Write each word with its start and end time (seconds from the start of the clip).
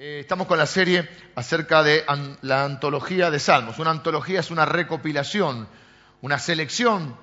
Eh, 0.00 0.20
estamos 0.20 0.46
con 0.46 0.58
la 0.58 0.66
serie 0.66 1.08
acerca 1.34 1.82
de 1.82 2.04
la 2.42 2.62
antología 2.62 3.32
de 3.32 3.40
salmos. 3.40 3.80
Una 3.80 3.90
antología 3.90 4.38
es 4.38 4.52
una 4.52 4.64
recopilación, 4.64 5.66
una 6.22 6.38
selección, 6.38 7.16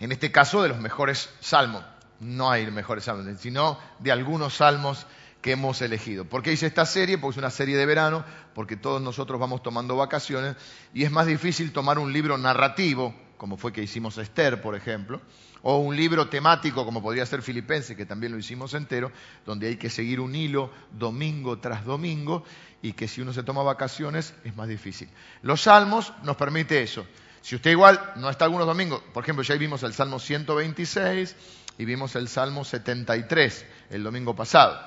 en 0.00 0.10
este 0.10 0.32
caso 0.32 0.64
de 0.64 0.68
los 0.68 0.80
mejores 0.80 1.30
salmos. 1.38 1.84
No 2.18 2.50
hay 2.50 2.68
mejores 2.72 3.04
salmos, 3.04 3.38
sino 3.38 3.78
de 4.00 4.10
algunos 4.10 4.54
salmos 4.54 5.06
que 5.42 5.52
hemos 5.52 5.80
elegido. 5.80 6.24
¿Por 6.24 6.42
qué 6.42 6.54
hice 6.54 6.66
esta 6.66 6.86
serie? 6.86 7.16
Porque 7.16 7.34
es 7.34 7.38
una 7.38 7.50
serie 7.50 7.76
de 7.76 7.86
verano, 7.86 8.24
porque 8.52 8.76
todos 8.76 9.00
nosotros 9.00 9.38
vamos 9.38 9.62
tomando 9.62 9.94
vacaciones 9.94 10.56
y 10.92 11.04
es 11.04 11.12
más 11.12 11.26
difícil 11.26 11.72
tomar 11.72 12.00
un 12.00 12.12
libro 12.12 12.36
narrativo, 12.36 13.14
como 13.40 13.56
fue 13.56 13.72
que 13.72 13.82
hicimos 13.82 14.18
Esther, 14.18 14.60
por 14.60 14.74
ejemplo, 14.74 15.18
o 15.62 15.78
un 15.78 15.96
libro 15.96 16.28
temático, 16.28 16.84
como 16.84 17.00
podría 17.00 17.24
ser 17.24 17.40
Filipenses, 17.40 17.96
que 17.96 18.04
también 18.04 18.32
lo 18.32 18.38
hicimos 18.38 18.74
entero, 18.74 19.10
donde 19.46 19.68
hay 19.68 19.76
que 19.78 19.88
seguir 19.88 20.20
un 20.20 20.34
hilo 20.34 20.70
domingo 20.92 21.58
tras 21.58 21.86
domingo 21.86 22.44
y 22.82 22.92
que 22.92 23.08
si 23.08 23.22
uno 23.22 23.32
se 23.32 23.42
toma 23.42 23.62
vacaciones 23.62 24.34
es 24.44 24.54
más 24.56 24.68
difícil. 24.68 25.08
Los 25.40 25.62
salmos 25.62 26.12
nos 26.22 26.36
permite 26.36 26.82
eso. 26.82 27.06
Si 27.40 27.56
usted 27.56 27.70
igual 27.70 28.12
no 28.16 28.28
está 28.28 28.44
algunos 28.44 28.66
domingos, 28.66 29.02
por 29.14 29.22
ejemplo, 29.22 29.42
ya 29.42 29.54
vimos 29.54 29.82
el 29.84 29.94
Salmo 29.94 30.18
126 30.18 31.34
y 31.78 31.84
vimos 31.86 32.16
el 32.16 32.28
Salmo 32.28 32.62
73 32.62 33.64
el 33.88 34.02
domingo 34.02 34.36
pasado. 34.36 34.78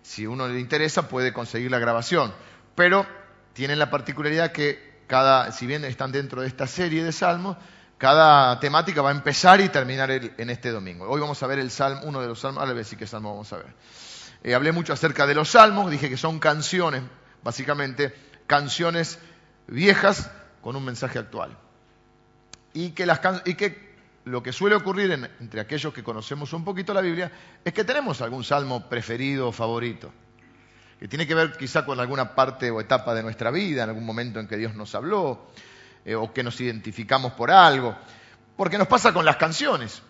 Si 0.00 0.26
uno 0.26 0.48
le 0.48 0.58
interesa 0.58 1.10
puede 1.10 1.34
conseguir 1.34 1.70
la 1.70 1.78
grabación, 1.78 2.32
pero 2.74 3.06
tienen 3.52 3.78
la 3.78 3.90
particularidad 3.90 4.52
que 4.52 5.02
cada, 5.06 5.52
si 5.52 5.66
bien 5.66 5.84
están 5.84 6.10
dentro 6.10 6.40
de 6.40 6.48
esta 6.48 6.66
serie 6.66 7.04
de 7.04 7.12
salmos, 7.12 7.58
cada 7.98 8.60
temática 8.60 9.02
va 9.02 9.08
a 9.10 9.12
empezar 9.12 9.60
y 9.60 9.68
terminar 9.68 10.10
en 10.10 10.50
este 10.50 10.70
domingo. 10.70 11.08
Hoy 11.08 11.20
vamos 11.20 11.42
a 11.42 11.46
ver 11.48 11.58
el 11.58 11.70
salmo, 11.70 12.02
uno 12.04 12.20
de 12.20 12.28
los 12.28 12.38
salmos, 12.40 12.60
ahora 12.60 12.72
voy 12.72 12.78
a 12.80 12.84
decir 12.84 12.98
qué 12.98 13.06
salmo 13.06 13.30
vamos 13.32 13.52
a 13.52 13.56
ver. 13.56 13.66
Eh, 14.44 14.54
hablé 14.54 14.70
mucho 14.70 14.92
acerca 14.92 15.26
de 15.26 15.34
los 15.34 15.50
salmos, 15.50 15.90
dije 15.90 16.08
que 16.08 16.16
son 16.16 16.38
canciones, 16.38 17.02
básicamente 17.42 18.14
canciones 18.46 19.18
viejas 19.66 20.30
con 20.62 20.76
un 20.76 20.84
mensaje 20.84 21.18
actual. 21.18 21.56
Y 22.72 22.90
que, 22.90 23.04
las 23.04 23.20
y 23.44 23.54
que 23.54 23.88
lo 24.24 24.42
que 24.44 24.52
suele 24.52 24.76
ocurrir 24.76 25.10
en- 25.10 25.28
entre 25.40 25.60
aquellos 25.60 25.92
que 25.92 26.04
conocemos 26.04 26.52
un 26.52 26.64
poquito 26.64 26.94
la 26.94 27.00
Biblia 27.00 27.32
es 27.64 27.72
que 27.72 27.82
tenemos 27.82 28.20
algún 28.20 28.44
salmo 28.44 28.88
preferido 28.88 29.48
o 29.48 29.52
favorito, 29.52 30.12
que 31.00 31.08
tiene 31.08 31.26
que 31.26 31.34
ver 31.34 31.56
quizá 31.56 31.84
con 31.84 31.98
alguna 31.98 32.36
parte 32.36 32.70
o 32.70 32.80
etapa 32.80 33.12
de 33.14 33.24
nuestra 33.24 33.50
vida, 33.50 33.82
en 33.82 33.88
algún 33.88 34.06
momento 34.06 34.38
en 34.38 34.46
que 34.46 34.56
Dios 34.56 34.74
nos 34.76 34.94
habló, 34.94 35.48
eh, 36.08 36.14
o 36.14 36.32
que 36.32 36.42
nos 36.42 36.60
identificamos 36.60 37.32
por 37.32 37.50
algo, 37.50 37.94
porque 38.56 38.78
nos 38.78 38.88
pasa 38.88 39.12
con 39.12 39.24
las 39.24 39.36
canciones. 39.36 40.02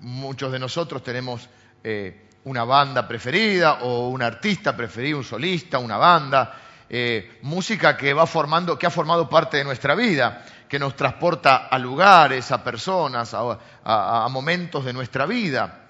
Muchos 0.00 0.50
de 0.52 0.58
nosotros 0.58 1.02
tenemos 1.02 1.48
eh, 1.84 2.28
una 2.44 2.64
banda 2.64 3.06
preferida 3.06 3.74
o 3.82 4.08
un 4.08 4.22
artista 4.22 4.76
preferido, 4.76 5.18
un 5.18 5.24
solista, 5.24 5.78
una 5.78 5.96
banda, 5.96 6.54
eh, 6.88 7.38
música 7.42 7.96
que 7.96 8.12
va 8.12 8.26
formando, 8.26 8.78
que 8.78 8.86
ha 8.86 8.90
formado 8.90 9.28
parte 9.28 9.56
de 9.58 9.64
nuestra 9.64 9.94
vida, 9.94 10.44
que 10.68 10.78
nos 10.78 10.96
transporta 10.96 11.68
a 11.68 11.78
lugares, 11.78 12.50
a 12.50 12.62
personas, 12.64 13.32
a, 13.34 14.26
momentos 14.30 14.84
de 14.84 14.92
nuestra 14.92 15.26
vida. 15.26 15.88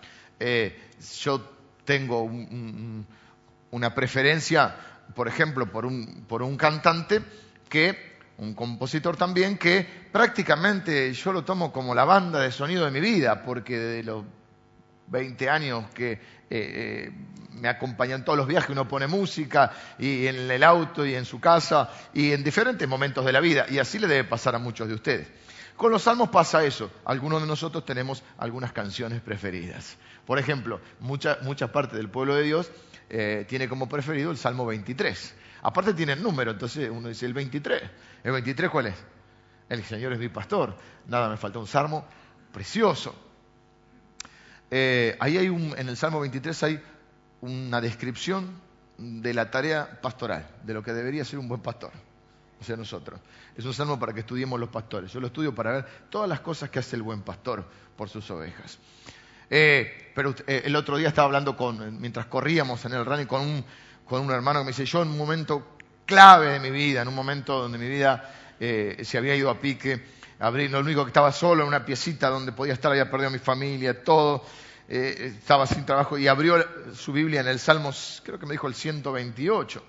Yo 1.20 1.40
tengo 1.84 2.22
un- 2.22 2.48
un- 2.50 3.06
una 3.72 3.94
preferencia, 3.94 4.74
por 5.14 5.28
ejemplo, 5.28 5.66
por 5.70 5.86
un, 5.86 6.24
por 6.28 6.42
un 6.42 6.56
cantante 6.56 7.22
que, 7.68 8.11
un 8.38 8.54
compositor 8.54 9.16
también, 9.16 9.58
que 9.58 9.86
prácticamente 10.10 11.12
yo 11.12 11.32
lo 11.32 11.44
tomo 11.44 11.72
como 11.72 11.94
la 11.94 12.04
banda 12.04 12.40
de 12.40 12.50
sonido 12.50 12.84
de 12.84 12.90
mi 12.90 13.00
vida, 13.00 13.42
porque 13.42 13.78
de 13.78 14.02
los 14.02 14.24
20 15.08 15.50
años 15.50 15.84
que 15.94 16.12
eh, 16.12 16.18
eh, 16.50 17.12
me 17.52 17.68
acompañan 17.68 18.24
todos 18.24 18.38
los 18.38 18.46
viajes, 18.46 18.70
uno 18.70 18.88
pone 18.88 19.06
música 19.06 19.72
y 19.98 20.26
en 20.26 20.50
el 20.50 20.62
auto 20.62 21.06
y 21.06 21.14
en 21.14 21.24
su 21.24 21.40
casa 21.40 21.90
y 22.12 22.32
en 22.32 22.42
diferentes 22.42 22.88
momentos 22.88 23.24
de 23.24 23.32
la 23.32 23.40
vida, 23.40 23.66
y 23.68 23.78
así 23.78 23.98
le 23.98 24.08
debe 24.08 24.24
pasar 24.24 24.54
a 24.54 24.58
muchos 24.58 24.88
de 24.88 24.94
ustedes. 24.94 25.28
Con 25.76 25.90
los 25.90 26.02
salmos 26.02 26.28
pasa 26.28 26.64
eso, 26.64 26.90
algunos 27.04 27.40
de 27.40 27.48
nosotros 27.48 27.84
tenemos 27.84 28.22
algunas 28.38 28.72
canciones 28.72 29.20
preferidas. 29.20 29.96
Por 30.26 30.38
ejemplo, 30.38 30.80
mucha, 31.00 31.38
mucha 31.42 31.72
parte 31.72 31.96
del 31.96 32.08
pueblo 32.08 32.34
de 32.34 32.42
Dios 32.42 32.70
eh, 33.10 33.44
tiene 33.48 33.68
como 33.68 33.88
preferido 33.88 34.30
el 34.30 34.36
Salmo 34.36 34.64
23. 34.66 35.34
Aparte 35.62 35.94
tiene 35.94 36.12
el 36.12 36.22
número, 36.22 36.50
entonces 36.50 36.90
uno 36.90 37.08
dice 37.08 37.24
el 37.26 37.34
23. 37.34 37.82
¿El 38.24 38.32
23 38.32 38.70
cuál 38.70 38.86
es? 38.86 38.94
El 39.68 39.82
Señor 39.84 40.12
es 40.12 40.18
mi 40.18 40.28
pastor. 40.28 40.76
Nada, 41.06 41.28
me 41.28 41.36
falta 41.36 41.58
un 41.58 41.66
salmo 41.66 42.04
precioso. 42.52 43.14
Eh, 44.70 45.16
ahí 45.20 45.38
hay 45.38 45.48
un, 45.48 45.74
en 45.76 45.88
el 45.88 45.96
Salmo 45.96 46.20
23 46.20 46.62
hay 46.62 46.82
una 47.42 47.80
descripción 47.80 48.50
de 48.98 49.34
la 49.34 49.50
tarea 49.50 50.00
pastoral, 50.00 50.48
de 50.62 50.74
lo 50.74 50.82
que 50.82 50.92
debería 50.92 51.24
ser 51.24 51.38
un 51.38 51.48
buen 51.48 51.60
pastor, 51.60 51.90
o 52.60 52.64
sea, 52.64 52.76
nosotros. 52.76 53.20
Es 53.56 53.64
un 53.64 53.74
salmo 53.74 53.98
para 53.98 54.12
que 54.12 54.20
estudiemos 54.20 54.58
los 54.58 54.68
pastores. 54.68 55.12
Yo 55.12 55.20
lo 55.20 55.26
estudio 55.26 55.54
para 55.54 55.72
ver 55.72 55.86
todas 56.08 56.28
las 56.28 56.40
cosas 56.40 56.70
que 56.70 56.78
hace 56.78 56.96
el 56.96 57.02
buen 57.02 57.22
pastor 57.22 57.66
por 57.96 58.08
sus 58.08 58.30
ovejas. 58.30 58.78
Eh, 59.50 60.10
pero 60.14 60.34
eh, 60.46 60.62
el 60.64 60.74
otro 60.76 60.96
día 60.96 61.08
estaba 61.08 61.26
hablando 61.26 61.56
con, 61.56 62.00
mientras 62.00 62.26
corríamos 62.26 62.82
en 62.86 62.94
el 62.94 63.04
running 63.04 63.26
con 63.26 63.42
un, 63.42 63.64
con 64.12 64.20
un 64.26 64.30
hermano 64.30 64.60
que 64.60 64.64
me 64.66 64.70
dice, 64.72 64.84
yo 64.84 65.00
en 65.00 65.08
un 65.08 65.16
momento 65.16 65.76
clave 66.04 66.48
de 66.48 66.60
mi 66.60 66.70
vida, 66.70 67.00
en 67.00 67.08
un 67.08 67.14
momento 67.14 67.62
donde 67.62 67.78
mi 67.78 67.88
vida 67.88 68.30
eh, 68.60 69.00
se 69.04 69.16
había 69.16 69.34
ido 69.34 69.48
a 69.48 69.58
pique, 69.58 70.02
abrí, 70.38 70.68
lo 70.68 70.80
único 70.80 71.02
que 71.04 71.08
estaba 71.08 71.32
solo 71.32 71.62
en 71.62 71.68
una 71.68 71.86
piecita 71.86 72.28
donde 72.28 72.52
podía 72.52 72.74
estar, 72.74 72.90
había 72.90 73.10
perdido 73.10 73.28
a 73.28 73.32
mi 73.32 73.38
familia, 73.38 74.04
todo, 74.04 74.44
eh, 74.86 75.32
estaba 75.40 75.66
sin 75.66 75.86
trabajo 75.86 76.18
y 76.18 76.28
abrió 76.28 76.62
su 76.94 77.12
Biblia 77.14 77.40
en 77.40 77.48
el 77.48 77.58
Salmo, 77.58 77.90
creo 78.22 78.38
que 78.38 78.44
me 78.44 78.52
dijo 78.52 78.68
el 78.68 78.74
128. 78.74 79.82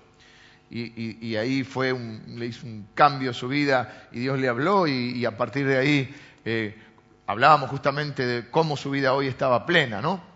Y, 0.70 1.26
y- 1.28 1.36
ahí 1.36 1.62
fue 1.62 1.92
un, 1.92 2.22
le 2.38 2.46
hizo 2.46 2.66
un 2.66 2.88
cambio 2.94 3.30
a 3.30 3.34
su 3.34 3.46
vida 3.46 4.08
y 4.10 4.20
Dios 4.20 4.38
le 4.38 4.48
habló 4.48 4.86
y, 4.86 5.12
y 5.18 5.26
a 5.26 5.36
partir 5.36 5.66
de 5.68 5.76
ahí 5.76 6.14
eh, 6.46 6.74
hablábamos 7.26 7.68
justamente 7.68 8.26
de 8.26 8.50
cómo 8.50 8.76
su 8.78 8.90
vida 8.90 9.12
hoy 9.12 9.26
estaba 9.28 9.66
plena, 9.66 10.00
¿no? 10.00 10.33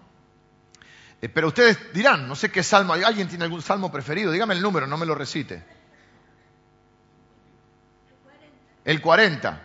Eh, 1.21 1.29
pero 1.29 1.49
ustedes 1.49 1.93
dirán, 1.93 2.29
no 2.29 2.37
sé 2.37 2.51
qué 2.51 2.63
salmo, 2.63 2.93
¿alguien 2.93 3.29
tiene 3.29 3.45
algún 3.45 3.63
salmo 3.63 3.91
preferido? 3.91 4.31
Dígame 4.31 4.55
el 4.55 4.63
número, 4.63 4.87
no 4.87 4.97
me 4.97 5.07
lo 5.07 5.15
recite. 5.15 5.63
El 8.85 9.01
40, 9.03 9.61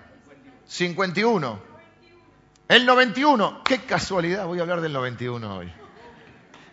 51, 0.66 1.62
el 2.68 2.86
91, 2.86 3.62
qué 3.64 3.82
casualidad, 3.82 4.46
voy 4.46 4.60
a 4.60 4.64
hablar 4.64 4.82
del 4.82 4.94
91 4.94 5.56
hoy. 5.56 5.72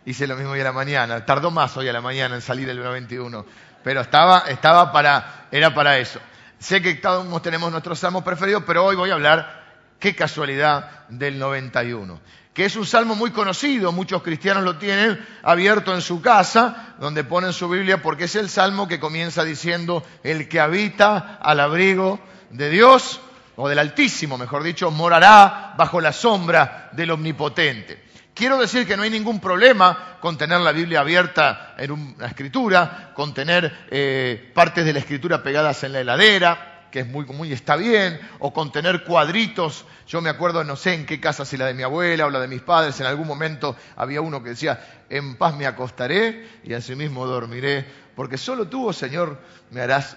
Hice 0.07 0.27
lo 0.27 0.35
mismo 0.35 0.53
hoy 0.53 0.61
a 0.61 0.65
la 0.65 0.73
mañana, 0.73 1.27
tardó 1.27 1.51
más 1.51 1.77
hoy 1.77 1.89
a 1.89 1.93
la 1.93 2.01
mañana 2.01 2.35
en 2.35 2.41
salir 2.41 2.69
el 2.71 2.83
91, 2.83 3.45
pero 3.85 4.01
estaba, 4.01 4.45
estaba 4.49 4.91
para, 4.91 5.47
era 5.51 5.75
para 5.75 5.99
eso. 5.99 6.19
Sé 6.59 6.81
que 6.81 6.95
todos 6.95 7.43
tenemos 7.43 7.71
nuestros 7.71 7.99
salmos 7.99 8.23
preferidos, 8.23 8.65
pero 8.67 8.85
hoy 8.85 8.97
voy 8.97 9.11
a 9.11 9.15
hablar, 9.15 9.60
qué 10.01 10.17
casualidad, 10.17 11.07
del 11.11 11.39
91, 11.39 12.21
que 12.55 12.65
es 12.65 12.77
un 12.77 12.87
salmo 12.87 13.15
muy 13.15 13.31
conocido, 13.31 13.93
muchos 13.93 14.23
cristianos 14.23 14.65
lo 14.65 14.77
tienen 14.77 15.25
abierto 15.43 15.95
en 15.95 16.01
su 16.01 16.21
casa, 16.21 16.95
donde 16.99 17.25
ponen 17.25 17.53
su 17.53 17.69
Biblia, 17.69 18.03
porque 18.03 18.25
es 18.25 18.35
el 18.35 18.49
salmo 18.49 18.89
que 18.89 18.99
comienza 18.99 19.45
diciendo, 19.45 20.05
el 20.25 20.49
que 20.49 20.61
habita 20.61 21.39
al 21.41 21.61
abrigo 21.61 22.19
de 22.51 22.71
Dios, 22.71 23.21
o 23.57 23.69
del 23.69 23.79
Altísimo, 23.79 24.39
mejor 24.39 24.63
dicho, 24.63 24.91
morará 24.91 25.75
bajo 25.77 26.01
la 26.01 26.13
sombra 26.13 26.89
del 26.93 27.11
Omnipotente. 27.11 28.05
Quiero 28.33 28.57
decir 28.57 28.87
que 28.87 28.97
no 28.97 29.03
hay 29.03 29.11
ningún 29.11 29.39
problema 29.39 30.17
con 30.19 30.39
tener 30.39 30.61
la 30.61 30.73
Biblia 30.73 31.01
abierta 31.01 31.75
en 31.77 31.91
una 31.91 32.27
escritura, 32.27 33.11
con 33.15 33.35
tener 33.35 33.87
eh, 33.91 34.51
partes 34.55 34.87
de 34.87 34.95
la 34.95 35.01
escritura 35.01 35.43
pegadas 35.43 35.85
en 35.85 35.93
la 35.93 36.01
heladera, 36.01 36.70
que 36.91 37.01
es 37.01 37.07
muy 37.07 37.25
común 37.25 37.47
y 37.47 37.53
está 37.53 37.77
bien, 37.77 38.21
o 38.39 38.53
con 38.53 38.73
tener 38.73 39.05
cuadritos. 39.05 39.85
Yo 40.07 40.21
me 40.21 40.31
acuerdo, 40.31 40.65
no 40.65 40.77
sé 40.77 40.95
en 40.95 41.07
qué 41.07 41.21
casa, 41.21 41.45
si 41.45 41.57
la 41.57 41.67
de 41.67 41.75
mi 41.75 41.83
abuela 41.83 42.27
o 42.27 42.31
la 42.31 42.41
de 42.41 42.49
mis 42.49 42.63
padres, 42.63 42.99
en 43.01 43.07
algún 43.07 43.27
momento 43.27 43.77
había 43.97 44.21
uno 44.21 44.43
que 44.43 44.51
decía, 44.51 45.05
en 45.09 45.37
paz 45.37 45.57
me 45.57 45.67
acostaré 45.67 46.49
y 46.65 46.75
asimismo 46.75 47.27
dormiré, 47.27 47.87
porque 48.17 48.37
solo 48.37 48.69
tú, 48.69 48.89
oh 48.89 48.93
Señor, 48.93 49.39
me 49.71 49.81
harás 49.81 50.17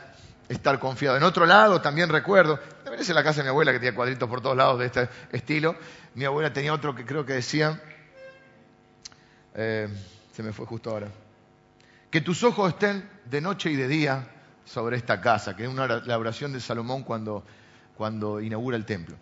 estar 0.50 0.80
confiado. 0.80 1.18
En 1.18 1.24
otro 1.24 1.46
lado 1.46 1.82
también 1.82 2.10
recuerdo, 2.10 2.60
debería 2.84 3.06
ser 3.06 3.16
la 3.16 3.24
casa 3.24 3.38
de 3.38 3.44
mi 3.44 3.50
abuela 3.50 3.72
que 3.72 3.80
tenía 3.80 3.96
cuadritos 3.96 4.28
por 4.30 4.42
todos 4.42 4.58
lados 4.58 4.80
de 4.80 4.88
este 4.88 5.10
estilo, 5.32 5.76
mi 6.16 6.26
abuela 6.26 6.52
tenía 6.52 6.74
otro 6.74 6.96
que 6.96 7.06
creo 7.06 7.26
que 7.26 7.34
decía, 7.34 7.82
eh, 9.56 9.88
se 10.32 10.44
me 10.44 10.52
fue 10.52 10.66
justo 10.66 10.90
ahora, 10.90 11.08
que 12.10 12.22
tus 12.22 12.44
ojos 12.44 12.70
estén 12.74 13.10
de 13.26 13.42
noche 13.42 13.72
y 13.72 13.76
de 13.76 13.88
día 13.88 14.28
sobre 14.66 14.98
esta 14.98 15.22
casa, 15.22 15.56
que 15.56 15.64
es 15.64 15.70
una, 15.70 15.88
la 15.88 16.18
oración 16.18 16.54
de 16.54 16.60
Salomón 16.60 17.04
cuando, 17.04 17.44
inaugura 18.42 18.78
el 18.78 18.86
templo. 18.86 19.16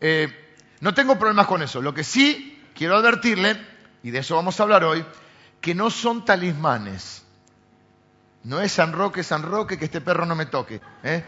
Eh, 0.00 0.54
no 0.80 0.94
tengo 0.94 1.18
problemas 1.18 1.46
con 1.46 1.62
eso, 1.62 1.80
lo 1.80 1.94
que 1.94 2.04
sí 2.04 2.64
quiero 2.74 2.96
advertirle, 2.96 3.56
y 4.02 4.10
de 4.10 4.18
eso 4.18 4.36
vamos 4.36 4.58
a 4.58 4.62
hablar 4.62 4.84
hoy, 4.84 5.04
que 5.60 5.74
no 5.74 5.90
son 5.90 6.24
talismanes. 6.24 7.24
No 8.44 8.60
es 8.60 8.72
San 8.72 8.92
Roque, 8.92 9.24
San 9.24 9.42
Roque, 9.42 9.78
que 9.78 9.86
este 9.86 10.00
perro 10.00 10.24
no 10.24 10.36
me 10.36 10.46
toque. 10.46 10.80
¿eh? 11.02 11.24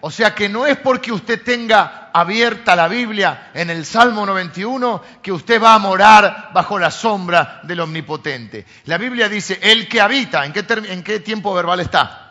O 0.00 0.10
sea 0.10 0.34
que 0.34 0.48
no 0.48 0.66
es 0.66 0.78
porque 0.78 1.12
usted 1.12 1.42
tenga 1.42 2.10
abierta 2.14 2.74
la 2.74 2.88
Biblia 2.88 3.50
en 3.52 3.68
el 3.68 3.84
Salmo 3.84 4.24
91 4.24 5.02
que 5.22 5.32
usted 5.32 5.62
va 5.62 5.74
a 5.74 5.78
morar 5.78 6.50
bajo 6.54 6.78
la 6.78 6.90
sombra 6.90 7.60
del 7.64 7.80
Omnipotente. 7.80 8.64
La 8.86 8.96
Biblia 8.96 9.28
dice, 9.28 9.58
el 9.60 9.86
que 9.88 10.00
habita, 10.00 10.46
¿en 10.46 10.54
qué, 10.54 10.64
en 10.88 11.02
qué 11.02 11.20
tiempo 11.20 11.52
verbal 11.52 11.80
está? 11.80 12.29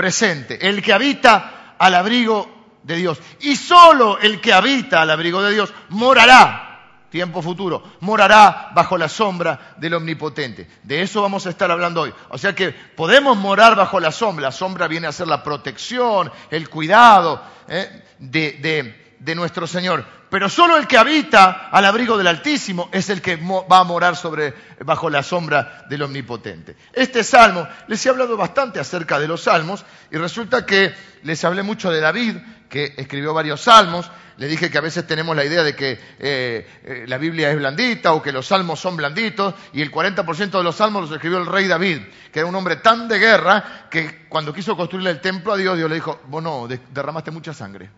Presente. 0.00 0.66
El 0.66 0.80
que 0.80 0.94
habita 0.94 1.74
al 1.78 1.94
abrigo 1.94 2.78
de 2.82 2.96
Dios. 2.96 3.20
Y 3.40 3.54
solo 3.54 4.18
el 4.18 4.40
que 4.40 4.50
habita 4.50 5.02
al 5.02 5.10
abrigo 5.10 5.42
de 5.42 5.52
Dios 5.52 5.74
morará 5.90 6.70
tiempo 7.10 7.42
futuro, 7.42 7.82
morará 8.00 8.70
bajo 8.74 8.96
la 8.96 9.10
sombra 9.10 9.74
del 9.76 9.92
Omnipotente. 9.92 10.66
De 10.82 11.02
eso 11.02 11.20
vamos 11.20 11.46
a 11.46 11.50
estar 11.50 11.70
hablando 11.70 12.00
hoy. 12.00 12.14
O 12.30 12.38
sea 12.38 12.54
que 12.54 12.70
podemos 12.70 13.36
morar 13.36 13.76
bajo 13.76 14.00
la 14.00 14.10
sombra. 14.10 14.44
La 14.44 14.52
sombra 14.52 14.88
viene 14.88 15.06
a 15.06 15.12
ser 15.12 15.28
la 15.28 15.42
protección, 15.42 16.32
el 16.50 16.70
cuidado 16.70 17.42
¿eh? 17.68 18.02
de, 18.18 18.99
nuestro 19.34 19.66
Señor. 19.66 20.04
Pero 20.30 20.48
solo 20.48 20.76
el 20.76 20.86
que 20.86 20.96
habita 20.96 21.68
al 21.70 21.84
abrigo 21.84 22.16
del 22.16 22.26
Altísimo 22.26 22.88
es 22.92 23.10
el 23.10 23.20
que 23.20 23.36
va 23.36 23.78
a 23.78 23.84
morar 23.84 24.16
sobre, 24.16 24.54
bajo 24.84 25.10
la 25.10 25.22
sombra 25.22 25.84
del 25.88 26.02
Omnipotente. 26.02 26.76
Este 26.92 27.24
salmo, 27.24 27.66
les 27.88 28.04
he 28.04 28.08
hablado 28.08 28.36
bastante 28.36 28.78
acerca 28.78 29.18
de 29.18 29.28
los 29.28 29.42
salmos 29.42 29.84
y 30.10 30.16
resulta 30.16 30.64
que 30.64 30.94
les 31.22 31.44
hablé 31.44 31.62
mucho 31.62 31.90
de 31.90 32.00
David, 32.00 32.36
que 32.68 32.94
escribió 32.96 33.34
varios 33.34 33.60
salmos. 33.62 34.10
Le 34.36 34.46
dije 34.46 34.70
que 34.70 34.78
a 34.78 34.82
veces 34.82 35.06
tenemos 35.06 35.36
la 35.36 35.44
idea 35.44 35.62
de 35.62 35.76
que 35.76 35.92
eh, 36.18 36.66
eh, 36.82 37.04
la 37.06 37.18
Biblia 37.18 37.50
es 37.50 37.56
blandita 37.56 38.14
o 38.14 38.22
que 38.22 38.32
los 38.32 38.46
salmos 38.46 38.80
son 38.80 38.96
blanditos 38.96 39.54
y 39.74 39.82
el 39.82 39.92
40% 39.92 40.50
de 40.50 40.62
los 40.62 40.76
salmos 40.76 41.02
los 41.02 41.12
escribió 41.12 41.38
el 41.38 41.46
rey 41.46 41.66
David, 41.66 42.00
que 42.32 42.38
era 42.38 42.48
un 42.48 42.54
hombre 42.54 42.76
tan 42.76 43.06
de 43.06 43.18
guerra 43.18 43.88
que 43.90 44.26
cuando 44.28 44.54
quiso 44.54 44.76
construir 44.76 45.08
el 45.08 45.20
templo 45.20 45.52
a 45.52 45.56
Dios, 45.58 45.76
Dios 45.76 45.90
le 45.90 45.96
dijo, 45.96 46.22
vos 46.28 46.42
no, 46.42 46.66
derramaste 46.68 47.30
mucha 47.30 47.52
sangre. 47.52 47.90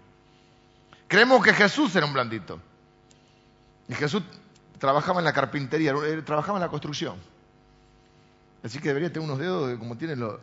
Creemos 1.09 1.43
que 1.45 1.53
Jesús 1.53 1.95
era 1.97 2.07
un 2.07 2.13
blandito. 2.13 2.61
Y 3.89 3.95
Jesús 3.95 4.23
trabajaba 4.79 5.21
en 5.21 5.25
la 5.25 5.33
carpintería, 5.33 5.95
trabajaba 6.25 6.59
en 6.59 6.63
la 6.63 6.69
construcción. 6.69 7.17
Así 8.63 8.79
que 8.79 8.89
debería 8.89 9.13
tener 9.13 9.29
unos 9.29 9.39
dedos 9.39 9.79
como 9.79 9.97
tienen 9.97 10.21
los 10.21 10.39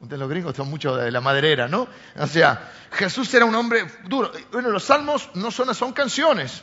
los 0.00 0.28
gringos 0.28 0.54
son 0.54 0.68
mucho 0.68 0.96
de 0.96 1.10
la 1.10 1.20
maderera, 1.20 1.68
¿no? 1.68 1.88
O 2.16 2.26
sea, 2.26 2.70
Jesús 2.92 3.32
era 3.34 3.44
un 3.44 3.54
hombre 3.54 3.86
duro. 4.04 4.30
Bueno, 4.52 4.70
los 4.70 4.84
salmos 4.84 5.30
no 5.34 5.50
son, 5.50 5.74
son 5.74 5.92
canciones. 5.92 6.62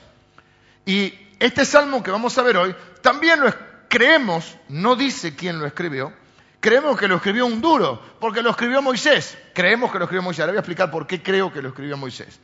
Y 0.86 1.14
este 1.40 1.66
salmo 1.66 2.04
que 2.04 2.12
vamos 2.12 2.38
a 2.38 2.44
ver 2.44 2.58
hoy, 2.58 2.76
también 3.02 3.40
lo 3.40 3.54
creemos, 3.90 4.58
no 4.70 4.96
dice 4.96 5.36
quién 5.36 5.60
lo 5.60 5.66
escribió, 5.66 6.14
creemos 6.60 6.98
que 6.98 7.08
lo 7.08 7.16
escribió 7.16 7.46
un 7.46 7.62
duro, 7.62 8.02
porque 8.20 8.42
lo 8.42 8.52
escribió 8.52 8.82
Moisés. 8.82 9.38
Creemos 9.54 9.92
que 9.92 10.00
lo 10.00 10.06
escribió 10.06 10.24
Moisés. 10.24 10.42
Ahora 10.42 10.54
voy 10.54 10.58
a 10.58 10.62
explicar 10.62 10.92
por 10.92 11.08
qué 11.08 11.22
creo 11.22 11.52
que 11.52 11.62
lo 11.62 11.70
escribió 11.70 11.98
Moisés. 11.98 12.40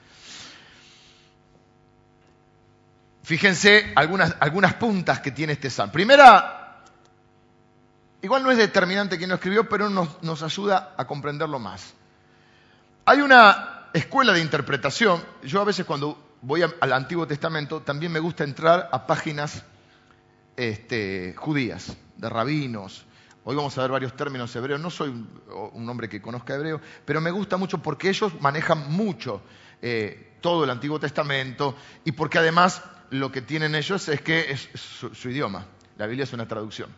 Fíjense 3.30 3.94
algunas, 3.96 4.36
algunas 4.40 4.74
puntas 4.74 5.20
que 5.20 5.30
tiene 5.30 5.54
este 5.54 5.70
salmo. 5.70 5.94
Primera 5.94 6.60
Igual 8.24 8.42
no 8.42 8.50
es 8.50 8.58
determinante 8.58 9.20
quién 9.20 9.30
lo 9.30 9.36
escribió, 9.36 9.70
pero 9.70 9.88
nos, 9.88 10.42
ayuda 10.42 10.96
a 10.98 11.06
comprenderlo 11.06 11.60
más. 11.60 11.94
Hay 13.06 13.22
una 13.22 13.90
escuela 13.94 14.34
de 14.34 14.42
interpretación. 14.42 15.24
Yo 15.44 15.62
a 15.62 15.64
veces 15.64 15.86
cuando 15.86 16.18
voy 16.42 16.64
al 16.64 16.94
Antiguo 16.94 17.28
Testamento 17.28 17.82
también 17.82 18.12
me 18.12 18.20
gusta 18.20 18.44
entrar 18.44 18.90
a 18.92 19.06
páginas 19.06 19.64
este, 20.58 21.36
judías, 21.38 21.96
de 22.18 22.30
rabinos. 22.30 23.06
Hoy 23.44 23.56
vamos 23.56 23.78
a 23.78 23.84
ver 23.84 23.92
varios 23.92 24.16
términos 24.16 24.56
hebreos. 24.56 24.82
No 24.82 24.90
soy 24.90 25.10
un 25.74 25.88
hombre 25.88 26.10
que 26.10 26.20
conozca 26.20 26.56
hebreo, 26.56 26.82
pero 27.06 27.22
me 27.22 27.30
gusta 27.30 27.58
mucho 27.58 27.78
porque 27.78 28.10
ellos 28.10 28.34
manejan 28.42 28.92
mucho 28.92 29.44
eh, 29.84 30.38
todo 30.42 30.64
el 30.64 30.72
Antiguo 30.72 31.00
Testamento 31.00 31.76
y 32.04 32.12
porque 32.12 32.40
además 32.40 32.82
lo 33.12 33.32
que 33.32 33.42
tienen 33.42 33.76
ellos 33.76 34.08
es 34.10 34.22
que 34.22 34.52
es 34.52 34.70
su, 34.76 35.30
idioma. 35.30 35.66
La 35.98 36.08
Biblia 36.08 36.24
es 36.24 36.34
una 36.34 36.48
traducción. 36.48 36.90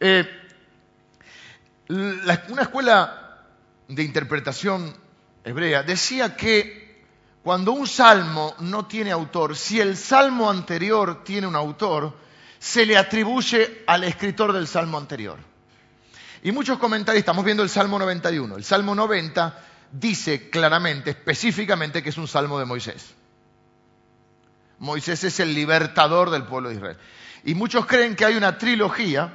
Eh, 0.00 0.26
una 1.88 2.62
escuela 2.62 3.44
de 3.88 4.02
interpretación 4.02 4.94
hebrea 5.44 5.82
decía 5.82 6.36
que 6.36 7.04
cuando 7.42 7.72
un 7.72 7.86
salmo 7.86 8.54
no 8.60 8.86
tiene 8.86 9.12
autor, 9.12 9.54
si 9.54 9.80
el 9.80 9.96
salmo 9.96 10.48
anterior 10.48 11.22
tiene 11.24 11.46
un 11.46 11.54
autor, 11.54 12.16
se 12.58 12.86
le 12.86 12.96
atribuye 12.96 13.82
al 13.86 14.04
escritor 14.04 14.52
del 14.54 14.66
salmo 14.66 14.96
anterior. 14.96 15.38
Y 16.42 16.52
muchos 16.52 16.78
comentarios, 16.78 17.20
estamos 17.20 17.44
viendo 17.44 17.62
el 17.62 17.68
Salmo 17.68 17.98
91. 17.98 18.56
El 18.56 18.64
Salmo 18.64 18.94
90 18.94 19.58
dice 19.92 20.50
claramente, 20.50 21.10
específicamente, 21.10 22.02
que 22.02 22.08
es 22.10 22.18
un 22.18 22.28
salmo 22.28 22.58
de 22.58 22.64
Moisés. 22.64 23.14
Moisés 24.84 25.24
es 25.24 25.40
el 25.40 25.54
libertador 25.54 26.30
del 26.30 26.44
pueblo 26.44 26.68
de 26.68 26.76
Israel. 26.76 26.98
Y 27.44 27.54
muchos 27.54 27.86
creen 27.86 28.14
que 28.14 28.24
hay 28.24 28.36
una 28.36 28.58
trilogía 28.58 29.32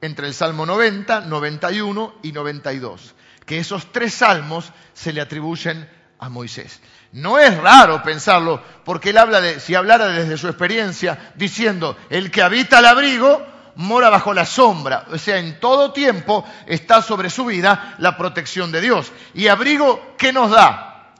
entre 0.00 0.26
el 0.26 0.34
Salmo 0.34 0.66
90, 0.66 1.20
91 1.20 2.14
y 2.22 2.32
92, 2.32 3.14
que 3.46 3.58
esos 3.58 3.92
tres 3.92 4.14
salmos 4.14 4.72
se 4.94 5.12
le 5.12 5.20
atribuyen 5.20 5.88
a 6.18 6.28
Moisés. 6.28 6.80
No 7.12 7.38
es 7.38 7.56
raro 7.58 8.02
pensarlo, 8.02 8.62
porque 8.84 9.10
él 9.10 9.18
habla 9.18 9.40
de, 9.40 9.60
si 9.60 9.74
hablara 9.74 10.08
desde 10.08 10.38
su 10.38 10.48
experiencia, 10.48 11.32
diciendo, 11.36 11.96
el 12.08 12.30
que 12.30 12.42
habita 12.42 12.78
el 12.78 12.86
abrigo 12.86 13.46
mora 13.76 14.08
bajo 14.08 14.32
la 14.32 14.46
sombra, 14.46 15.06
o 15.10 15.18
sea, 15.18 15.38
en 15.38 15.60
todo 15.60 15.92
tiempo 15.92 16.44
está 16.66 17.02
sobre 17.02 17.30
su 17.30 17.44
vida 17.44 17.94
la 17.98 18.16
protección 18.16 18.72
de 18.72 18.80
Dios. 18.80 19.12
¿Y 19.34 19.48
abrigo 19.48 20.14
qué 20.16 20.32
nos 20.32 20.50
da? 20.50 21.12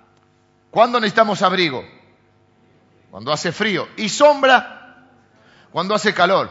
¿Cuándo 0.70 0.98
necesitamos 0.98 1.42
abrigo? 1.42 1.84
Cuando 3.12 3.30
hace 3.30 3.52
frío. 3.52 3.90
¿Y 3.98 4.08
sombra? 4.08 5.04
Cuando 5.70 5.94
hace 5.94 6.14
calor. 6.14 6.50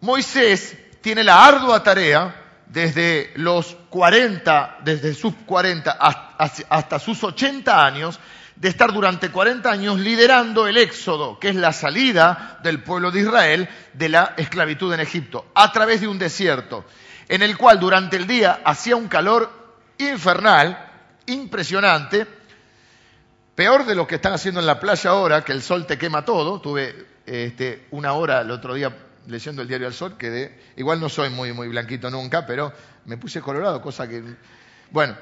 Moisés 0.00 0.76
tiene 1.00 1.22
la 1.22 1.46
ardua 1.46 1.84
tarea 1.84 2.34
desde 2.66 3.30
los 3.36 3.76
40, 3.90 4.78
desde 4.82 5.14
sus 5.14 5.34
40 5.46 5.92
hasta 5.92 6.98
sus 6.98 7.22
80 7.22 7.86
años, 7.86 8.18
de 8.56 8.70
estar 8.70 8.92
durante 8.92 9.30
40 9.30 9.70
años 9.70 10.00
liderando 10.00 10.66
el 10.66 10.78
éxodo, 10.78 11.38
que 11.38 11.50
es 11.50 11.54
la 11.54 11.72
salida 11.72 12.58
del 12.64 12.82
pueblo 12.82 13.12
de 13.12 13.20
Israel 13.20 13.68
de 13.92 14.08
la 14.08 14.34
esclavitud 14.36 14.92
en 14.92 14.98
Egipto, 14.98 15.46
a 15.54 15.70
través 15.70 16.00
de 16.00 16.08
un 16.08 16.18
desierto, 16.18 16.84
en 17.28 17.40
el 17.40 17.56
cual 17.56 17.78
durante 17.78 18.16
el 18.16 18.26
día 18.26 18.62
hacía 18.64 18.96
un 18.96 19.06
calor 19.06 19.48
infernal, 19.98 20.90
impresionante, 21.26 22.26
peor 23.54 23.86
de 23.86 23.94
lo 23.94 24.06
que 24.06 24.16
están 24.16 24.32
haciendo 24.32 24.60
en 24.60 24.66
la 24.66 24.80
playa 24.80 25.10
ahora, 25.10 25.44
que 25.44 25.52
el 25.52 25.62
sol 25.62 25.86
te 25.86 25.98
quema 25.98 26.24
todo. 26.24 26.60
Tuve 26.60 27.06
este, 27.26 27.86
una 27.90 28.12
hora 28.12 28.40
el 28.40 28.50
otro 28.50 28.74
día 28.74 28.94
leyendo 29.26 29.62
el 29.62 29.68
diario 29.68 29.86
del 29.86 29.94
Sol, 29.94 30.16
que 30.16 30.58
igual 30.76 31.00
no 31.00 31.08
soy 31.08 31.30
muy, 31.30 31.52
muy 31.52 31.68
blanquito 31.68 32.10
nunca, 32.10 32.46
pero 32.46 32.72
me 33.06 33.16
puse 33.16 33.40
colorado, 33.40 33.80
cosa 33.80 34.08
que... 34.08 34.22
Bueno, 34.90 35.16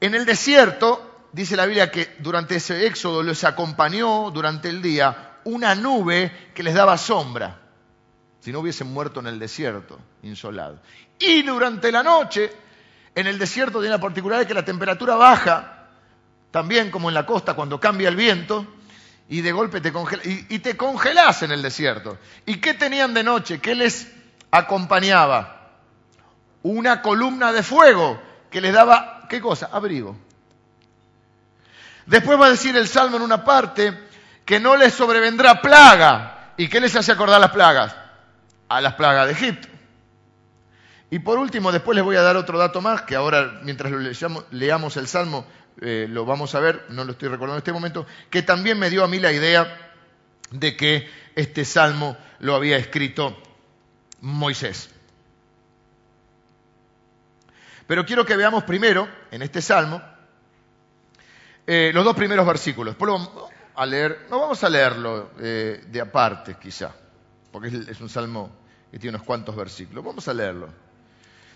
en 0.00 0.14
el 0.14 0.24
desierto, 0.24 1.28
dice 1.32 1.56
la 1.56 1.66
Biblia 1.66 1.90
que 1.90 2.16
durante 2.18 2.56
ese 2.56 2.86
éxodo 2.86 3.22
les 3.22 3.44
acompañó 3.44 4.30
durante 4.30 4.68
el 4.68 4.82
día 4.82 5.38
una 5.44 5.74
nube 5.74 6.50
que 6.54 6.62
les 6.62 6.74
daba 6.74 6.98
sombra, 6.98 7.60
si 8.40 8.52
no 8.52 8.60
hubiesen 8.60 8.92
muerto 8.92 9.20
en 9.20 9.26
el 9.26 9.38
desierto, 9.38 9.98
insolado. 10.22 10.80
Y 11.18 11.42
durante 11.42 11.92
la 11.92 12.02
noche, 12.02 12.50
en 13.14 13.26
el 13.26 13.38
desierto 13.38 13.80
tiene 13.80 13.94
la 13.94 14.00
particularidad 14.00 14.48
que 14.48 14.54
la 14.54 14.64
temperatura 14.64 15.14
baja, 15.14 15.79
también 16.50 16.90
como 16.90 17.08
en 17.08 17.14
la 17.14 17.26
costa 17.26 17.54
cuando 17.54 17.80
cambia 17.80 18.08
el 18.08 18.16
viento, 18.16 18.66
y 19.28 19.42
de 19.42 19.52
golpe 19.52 19.80
te 19.80 19.92
congelas, 19.92 20.26
y, 20.26 20.58
te 20.58 20.76
congelás 20.76 21.42
en 21.42 21.52
el 21.52 21.62
desierto. 21.62 22.18
¿Y 22.46 22.56
qué 22.56 22.74
tenían 22.74 23.14
de 23.14 23.22
noche? 23.22 23.60
¿Qué 23.60 23.76
les 23.76 24.10
acompañaba? 24.50 25.70
Una 26.62 27.00
columna 27.00 27.52
de 27.52 27.62
fuego 27.62 28.20
que 28.50 28.60
les 28.60 28.74
daba, 28.74 29.26
¿qué 29.28 29.40
cosa? 29.40 29.70
Abrigo. 29.72 30.16
Después 32.06 32.40
va 32.40 32.46
a 32.46 32.50
decir 32.50 32.76
el 32.76 32.88
Salmo 32.88 33.18
en 33.18 33.22
una 33.22 33.44
parte 33.44 33.96
que 34.44 34.58
no 34.58 34.76
les 34.76 34.94
sobrevendrá 34.94 35.62
plaga. 35.62 36.54
¿Y 36.56 36.68
qué 36.68 36.80
les 36.80 36.96
hace 36.96 37.12
acordar 37.12 37.40
las 37.40 37.52
plagas? 37.52 37.94
A 38.68 38.80
las 38.80 38.94
plagas 38.94 39.26
de 39.26 39.32
Egipto. 39.32 39.68
Y 41.08 41.20
por 41.20 41.38
último, 41.38 41.70
después 41.70 41.94
les 41.94 42.04
voy 42.04 42.16
a 42.16 42.22
dar 42.22 42.36
otro 42.36 42.58
dato 42.58 42.80
más, 42.80 43.02
que 43.02 43.14
ahora 43.14 43.60
mientras 43.62 43.92
leamos, 43.92 44.44
leamos 44.50 44.96
el 44.96 45.06
Salmo 45.06 45.46
eh, 45.80 46.06
lo 46.08 46.26
vamos 46.26 46.54
a 46.54 46.60
ver, 46.60 46.84
no 46.90 47.04
lo 47.04 47.12
estoy 47.12 47.28
recordando 47.28 47.56
en 47.56 47.60
este 47.60 47.72
momento, 47.72 48.06
que 48.28 48.42
también 48.42 48.78
me 48.78 48.90
dio 48.90 49.02
a 49.02 49.08
mí 49.08 49.18
la 49.18 49.32
idea 49.32 49.92
de 50.50 50.76
que 50.76 51.08
este 51.34 51.64
salmo 51.64 52.16
lo 52.40 52.54
había 52.54 52.76
escrito 52.76 53.36
Moisés. 54.20 54.90
Pero 57.86 58.04
quiero 58.04 58.24
que 58.26 58.36
veamos 58.36 58.64
primero, 58.64 59.08
en 59.30 59.42
este 59.42 59.62
salmo, 59.62 60.02
eh, 61.66 61.90
los 61.94 62.04
dos 62.04 62.14
primeros 62.14 62.46
versículos. 62.46 62.96
Vamos 62.98 63.30
a 63.74 63.86
leer, 63.86 64.26
no 64.28 64.38
vamos 64.38 64.62
a 64.62 64.68
leerlo 64.68 65.30
eh, 65.40 65.84
de 65.86 66.00
aparte 66.00 66.56
quizá, 66.60 66.94
porque 67.50 67.68
es 67.68 68.00
un 68.00 68.08
salmo 68.08 68.50
que 68.90 68.98
tiene 68.98 69.16
unos 69.16 69.26
cuantos 69.26 69.56
versículos. 69.56 70.04
Vamos 70.04 70.28
a 70.28 70.34
leerlo. 70.34 70.68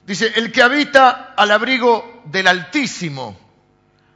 Dice, 0.07 0.33
el 0.37 0.50
que 0.50 0.62
habita 0.62 1.35
al 1.37 1.50
abrigo 1.50 2.23
del 2.26 2.47
Altísimo 2.47 3.44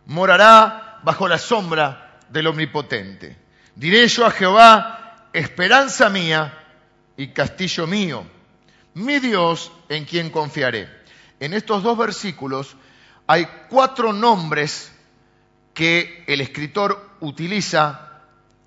morará 0.08 1.00
bajo 1.02 1.28
la 1.28 1.38
sombra 1.38 2.18
del 2.28 2.48
Omnipotente. 2.48 3.36
Diré 3.74 4.08
yo 4.08 4.26
a 4.26 4.30
Jehová, 4.30 5.28
esperanza 5.32 6.08
mía 6.08 6.58
y 7.16 7.28
castillo 7.28 7.86
mío, 7.86 8.26
mi 8.94 9.20
Dios 9.20 9.70
en 9.88 10.04
quien 10.04 10.30
confiaré. 10.30 10.88
En 11.40 11.52
estos 11.52 11.82
dos 11.82 11.96
versículos 11.96 12.76
hay 13.26 13.46
cuatro 13.68 14.12
nombres 14.12 14.90
que 15.74 16.24
el 16.26 16.40
escritor 16.40 17.10
utiliza 17.20 18.22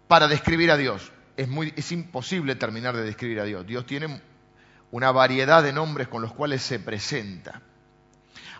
para 0.07 0.27
describir 0.27 0.71
a 0.71 0.77
Dios. 0.77 1.11
Es, 1.35 1.47
muy, 1.47 1.73
es 1.75 1.91
imposible 1.91 2.55
terminar 2.55 2.95
de 2.95 3.03
describir 3.03 3.39
a 3.39 3.45
Dios. 3.45 3.65
Dios 3.65 3.85
tiene 3.85 4.21
una 4.91 5.11
variedad 5.11 5.63
de 5.63 5.73
nombres 5.73 6.07
con 6.07 6.21
los 6.21 6.33
cuales 6.33 6.61
se 6.61 6.79
presenta. 6.79 7.61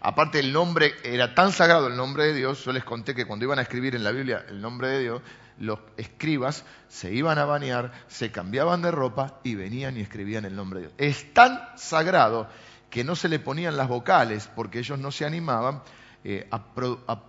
Aparte 0.02 0.40
el 0.40 0.52
nombre, 0.52 0.96
era 1.04 1.36
tan 1.36 1.52
sagrado 1.52 1.88
el 1.88 1.96
nombre 1.96 2.26
de 2.26 2.34
Dios, 2.34 2.66
yo 2.66 2.72
les 2.72 2.84
conté 2.84 3.14
que 3.14 3.26
cuando 3.26 3.46
iban 3.46 3.60
a 3.60 3.62
escribir 3.62 3.96
en 3.96 4.04
la 4.04 4.12
Biblia 4.12 4.44
el 4.50 4.60
nombre 4.60 4.88
de 4.88 5.00
Dios, 5.00 5.22
los 5.60 5.78
escribas 5.96 6.66
se 6.88 7.14
iban 7.14 7.38
a 7.38 7.46
bañar, 7.46 7.92
se 8.08 8.32
cambiaban 8.32 8.82
de 8.82 8.90
ropa 8.90 9.40
y 9.44 9.54
venían 9.54 9.98
y 9.98 10.02
escribían 10.02 10.46
el 10.46 10.56
nombre 10.56 10.80
de 10.80 10.88
Dios. 10.88 10.96
Es 10.98 11.34
tan 11.36 11.60
sagrado 11.76 12.50
que 12.90 13.04
no 13.04 13.16
se 13.16 13.30
le 13.30 13.38
ponían 13.38 13.78
las 13.78 13.88
vocales 13.88 14.50
porque 14.56 14.80
ellos 14.80 14.98
no 14.98 15.12
se 15.12 15.24
animaban 15.24 15.84
eh, 16.24 16.48
a, 16.50 16.64
a 17.08 17.22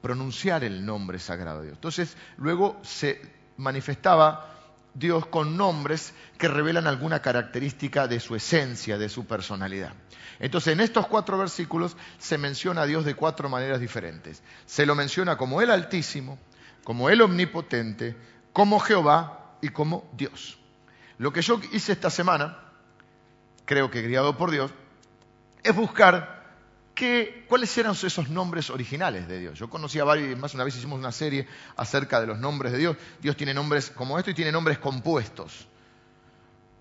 pronunciar 0.00 0.62
el 0.62 0.86
nombre 0.86 1.18
sagrado 1.18 1.60
de 1.60 1.66
Dios. 1.66 1.78
Entonces 1.78 2.16
luego 2.36 2.78
se 2.82 3.20
manifestaba 3.56 4.59
Dios 4.94 5.26
con 5.26 5.56
nombres 5.56 6.14
que 6.38 6.48
revelan 6.48 6.86
alguna 6.86 7.20
característica 7.20 8.08
de 8.08 8.20
su 8.20 8.34
esencia, 8.34 8.98
de 8.98 9.08
su 9.08 9.26
personalidad. 9.26 9.92
Entonces, 10.38 10.72
en 10.72 10.80
estos 10.80 11.06
cuatro 11.06 11.38
versículos 11.38 11.96
se 12.18 12.38
menciona 12.38 12.82
a 12.82 12.86
Dios 12.86 13.04
de 13.04 13.14
cuatro 13.14 13.48
maneras 13.48 13.80
diferentes. 13.80 14.42
Se 14.66 14.86
lo 14.86 14.94
menciona 14.94 15.36
como 15.36 15.60
el 15.60 15.70
Altísimo, 15.70 16.38
como 16.84 17.10
el 17.10 17.20
Omnipotente, 17.20 18.16
como 18.52 18.80
Jehová 18.80 19.56
y 19.60 19.68
como 19.68 20.08
Dios. 20.16 20.58
Lo 21.18 21.32
que 21.32 21.42
yo 21.42 21.60
hice 21.72 21.92
esta 21.92 22.10
semana, 22.10 22.58
creo 23.66 23.90
que 23.90 24.02
guiado 24.02 24.36
por 24.36 24.50
Dios, 24.50 24.70
es 25.62 25.76
buscar 25.76 26.39
cuáles 27.48 27.76
eran 27.78 27.92
esos 27.92 28.28
nombres 28.28 28.70
originales 28.70 29.28
de 29.28 29.38
Dios. 29.38 29.58
Yo 29.58 29.68
conocía 29.70 30.04
varios, 30.04 30.38
más 30.38 30.54
una 30.54 30.64
vez 30.64 30.76
hicimos 30.76 30.98
una 30.98 31.12
serie 31.12 31.46
acerca 31.76 32.20
de 32.20 32.26
los 32.26 32.38
nombres 32.38 32.72
de 32.72 32.78
Dios. 32.78 32.96
Dios 33.20 33.36
tiene 33.36 33.54
nombres 33.54 33.90
como 33.90 34.18
esto 34.18 34.30
y 34.30 34.34
tiene 34.34 34.52
nombres 34.52 34.78
compuestos. 34.78 35.66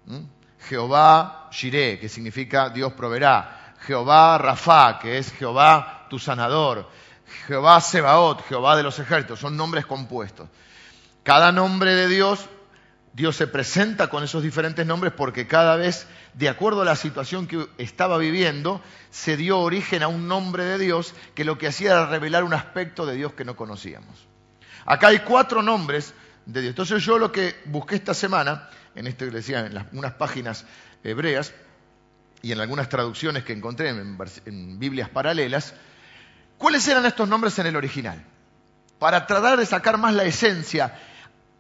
¿Mm? 0.06 0.20
Jehová 0.68 1.50
Shireh, 1.52 2.00
que 2.00 2.10
significa 2.10 2.70
Dios 2.70 2.94
proveerá. 2.94 3.76
Jehová 3.82 4.38
Rafa, 4.38 5.00
que 5.00 5.18
es 5.18 5.32
Jehová 5.32 6.08
tu 6.10 6.20
sanador. 6.20 6.90
Jehová 7.48 7.80
Sebaot, 7.80 8.46
Jehová 8.48 8.76
de 8.76 8.84
los 8.84 9.00
ejércitos, 9.00 9.40
son 9.40 9.56
nombres 9.56 9.86
compuestos. 9.86 10.50
Cada 11.24 11.52
nombre 11.52 11.96
de 11.96 12.08
Dios 12.08 12.50
Dios 13.14 13.36
se 13.36 13.48
presenta 13.48 14.10
con 14.10 14.24
esos 14.24 14.44
diferentes 14.44 14.86
nombres 14.86 15.14
porque 15.14 15.48
cada 15.48 15.76
vez, 15.76 16.08
de 16.36 16.48
acuerdo 16.48 16.84
a 16.84 16.86
la 16.86 16.96
situación 16.96 17.48
que 17.48 17.68
estaba 17.78 18.18
viviendo, 18.18 18.82
se 19.10 19.36
dio 19.36 19.60
origen 19.60 20.04
a 20.04 20.08
un 20.08 20.28
nombre 20.28 20.64
de 20.64 20.78
Dios 20.78 21.14
que 21.34 21.44
lo 21.44 21.58
que 21.58 21.68
hacía 21.68 21.92
era 21.92 22.06
revelar 22.06 22.44
un 22.44 22.54
aspecto 22.54 23.06
de 23.06 23.16
Dios 23.16 23.34
que 23.34 23.46
no 23.46 23.56
conocíamos. 23.56 24.28
Acá 24.86 25.08
hay 25.08 25.20
cuatro 25.20 25.62
nombres 25.62 26.14
de 26.46 26.62
Dios. 26.62 26.72
Entonces 26.72 27.04
yo 27.04 27.18
lo 27.18 27.32
que 27.32 27.56
busqué 27.66 27.96
esta 27.96 28.14
semana, 28.14 28.70
en 28.96 29.08
esto 29.08 29.26
que 29.26 29.32
decía, 29.32 29.66
en 29.66 29.88
unas 29.94 30.14
páginas 30.14 30.66
hebreas 31.04 31.54
y 32.42 32.52
en 32.52 32.60
algunas 32.60 32.90
traducciones 32.90 33.44
que 33.44 33.54
encontré 33.54 33.90
en, 33.90 34.18
en 34.46 34.80
Biblias 34.80 35.10
paralelas, 35.10 35.74
¿cuáles 36.58 36.88
eran 36.88 37.06
estos 37.06 37.28
nombres 37.28 37.58
en 37.60 37.68
el 37.68 37.76
original? 37.76 38.24
Para 39.00 39.26
tratar 39.26 39.58
de 39.58 39.66
sacar 39.66 39.98
más 39.98 40.14
la 40.14 40.24
esencia 40.24 40.98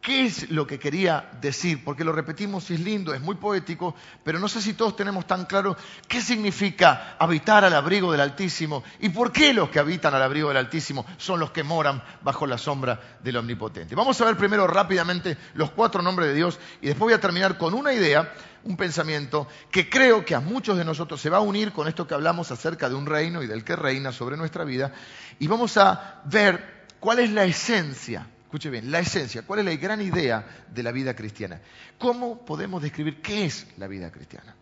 ¿Qué 0.02 0.26
es 0.26 0.50
lo 0.50 0.66
que 0.66 0.80
quería 0.80 1.30
decir? 1.42 1.84
Porque 1.84 2.06
lo 2.06 2.14
repetimos 2.14 2.72
es 2.72 2.80
lindo, 2.80 3.14
es 3.14 3.20
muy 3.20 3.36
poético, 3.36 3.96
pero 4.24 4.40
no 4.40 4.48
sé 4.48 4.62
si 4.62 4.74
todos 4.74 4.96
tenemos 4.96 5.28
tan 5.28 5.46
claro 5.46 5.76
qué 6.08 6.22
significa 6.22 7.18
habitar 7.20 7.66
al 7.66 7.74
abrigo 7.74 8.10
del 8.10 8.22
Altísimo 8.22 8.82
y 9.02 9.10
por 9.10 9.34
qué 9.34 9.54
los 9.54 9.70
que 9.70 9.80
habitan 9.80 10.16
al 10.16 10.22
abrigo 10.22 10.48
del 10.48 10.58
Altísimo 10.58 11.06
son 11.18 11.42
los 11.42 11.52
que 11.52 11.64
moran 11.64 12.02
bajo 12.22 12.48
la 12.48 12.58
sombra 12.58 13.18
del 13.22 13.38
Omnipotente. 13.38 13.94
Vamos 13.94 14.20
a 14.22 14.26
ver 14.26 14.38
primero 14.38 14.68
rápidamente 14.68 15.38
los 15.56 15.72
cuatro 15.72 16.02
nombres 16.02 16.30
de 16.30 16.36
Dios 16.36 16.60
y 16.82 16.88
después 16.88 17.08
voy 17.10 17.14
a 17.14 17.20
terminar 17.20 17.58
con 17.58 17.74
una 17.74 17.92
idea, 17.92 18.34
un 18.64 18.78
pensamiento 18.78 19.50
que 19.70 19.90
creo 19.90 20.24
que 20.24 20.34
a 20.34 20.40
muchos 20.40 20.78
de 20.78 20.86
nosotros 20.86 21.20
se 21.20 21.30
va 21.30 21.38
a 21.38 21.42
unir 21.42 21.74
con 21.74 21.90
esto 21.90 22.08
que 22.08 22.14
hablamos 22.14 22.52
acerca 22.52 22.88
de 22.88 22.96
un 22.96 23.06
reino 23.06 23.44
y 23.44 23.48
del 23.48 23.66
que 23.66 23.76
reina 23.76 24.14
sobre 24.14 24.38
nuestra 24.38 24.64
vida 24.64 24.94
y 25.40 25.48
vamos 25.48 25.76
a 25.76 26.22
ver 26.24 26.86
cuál 27.02 27.20
es 27.20 27.32
la 27.32 27.44
esencia 27.44 28.28
Escuche 28.50 28.72
bien, 28.72 28.90
la 28.90 28.98
esencia, 28.98 29.44
¿cuál 29.44 29.60
es 29.60 29.66
la 29.66 29.76
gran 29.76 30.02
idea 30.02 30.44
de 30.72 30.82
la 30.82 30.92
vida 30.92 31.16
cristiana? 31.16 31.62
¿Cómo 32.00 32.44
podemos 32.44 32.82
describir 32.82 33.22
qué 33.22 33.46
es 33.46 33.68
la 33.78 33.86
vida 33.86 34.12
cristiana? 34.12 34.56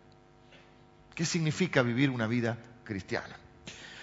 ¿Qué 1.14 1.24
significa 1.24 1.80
vivir 1.80 2.10
una 2.10 2.26
vida 2.26 2.58
cristiana? 2.84 3.34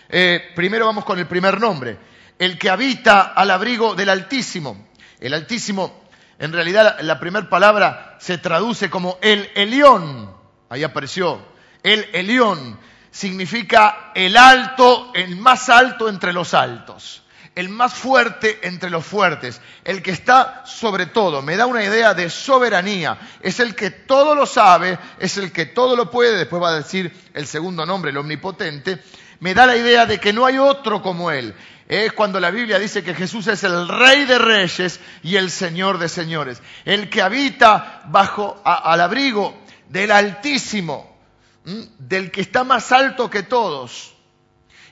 Eh, 0.10 0.54
primero 0.56 0.88
vamos 0.88 1.06
con 1.06 1.20
el 1.20 1.28
primer 1.28 1.62
nombre, 1.62 2.00
el 2.40 2.58
que 2.58 2.72
habita 2.72 3.34
al 3.34 3.52
abrigo 3.52 3.94
del 3.94 4.10
Altísimo. 4.10 4.88
El 5.20 5.36
Altísimo, 5.36 6.02
en 6.40 6.52
realidad 6.52 7.02
la 7.02 7.20
primera 7.20 7.48
palabra 7.48 8.18
se 8.20 8.40
traduce 8.40 8.90
como 8.90 9.20
el 9.22 9.52
Elión. 9.54 10.36
Ahí 10.68 10.82
apareció, 10.82 11.46
el 11.84 12.10
Elión 12.12 12.80
significa 13.12 14.14
el 14.16 14.36
alto, 14.36 15.12
el 15.14 15.36
más 15.36 15.70
alto 15.70 16.10
entre 16.10 16.34
los 16.34 16.56
altos 16.56 17.22
el 17.56 17.70
más 17.70 17.94
fuerte 17.94 18.60
entre 18.64 18.90
los 18.90 19.06
fuertes, 19.06 19.62
el 19.86 20.04
que 20.04 20.12
está 20.12 20.64
sobre 20.66 21.06
todo. 21.06 21.42
Me 21.42 21.56
da 21.56 21.66
una 21.66 21.84
idea 21.84 22.14
de 22.14 22.30
soberanía. 22.30 23.18
Es 23.42 23.62
el 23.62 23.76
que 23.76 23.92
todo 23.92 24.36
lo 24.36 24.46
sabe, 24.46 25.00
es 25.20 25.38
el 25.38 25.54
que 25.54 25.66
todo 25.66 25.96
lo 25.96 26.12
puede, 26.12 26.38
después 26.38 26.62
va 26.62 26.70
a 26.70 26.78
decir 26.78 27.12
el 27.34 27.48
segundo 27.48 27.86
nombre, 27.86 28.12
el 28.12 28.18
omnipotente. 28.18 29.02
Me 29.40 29.54
da 29.54 29.66
la 29.66 29.78
idea 29.78 30.06
de 30.06 30.20
que 30.20 30.34
no 30.34 30.46
hay 30.46 30.58
otro 30.58 31.02
como 31.02 31.32
él. 31.32 31.56
Es 31.88 32.12
cuando 32.14 32.40
la 32.40 32.52
Biblia 32.52 32.78
dice 32.78 33.04
que 33.04 33.14
Jesús 33.14 33.48
es 33.48 33.64
el 33.64 33.88
rey 33.88 34.26
de 34.26 34.38
reyes 34.38 35.00
y 35.24 35.38
el 35.38 35.50
señor 35.50 35.98
de 35.98 36.10
señores. 36.10 36.62
El 36.84 37.10
que 37.10 37.22
habita 37.22 38.02
bajo 38.08 38.62
al 38.66 39.00
abrigo 39.00 39.56
del 39.88 40.12
Altísimo, 40.12 41.16
del 41.64 42.32
que 42.32 42.42
está 42.42 42.64
más 42.64 42.92
alto 42.92 43.30
que 43.30 43.44
todos. 43.44 44.14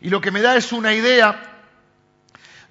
Y 0.02 0.10
lo 0.10 0.22
que 0.22 0.32
me 0.32 0.42
da 0.42 0.56
es 0.56 0.72
una 0.72 0.94
idea 0.94 1.53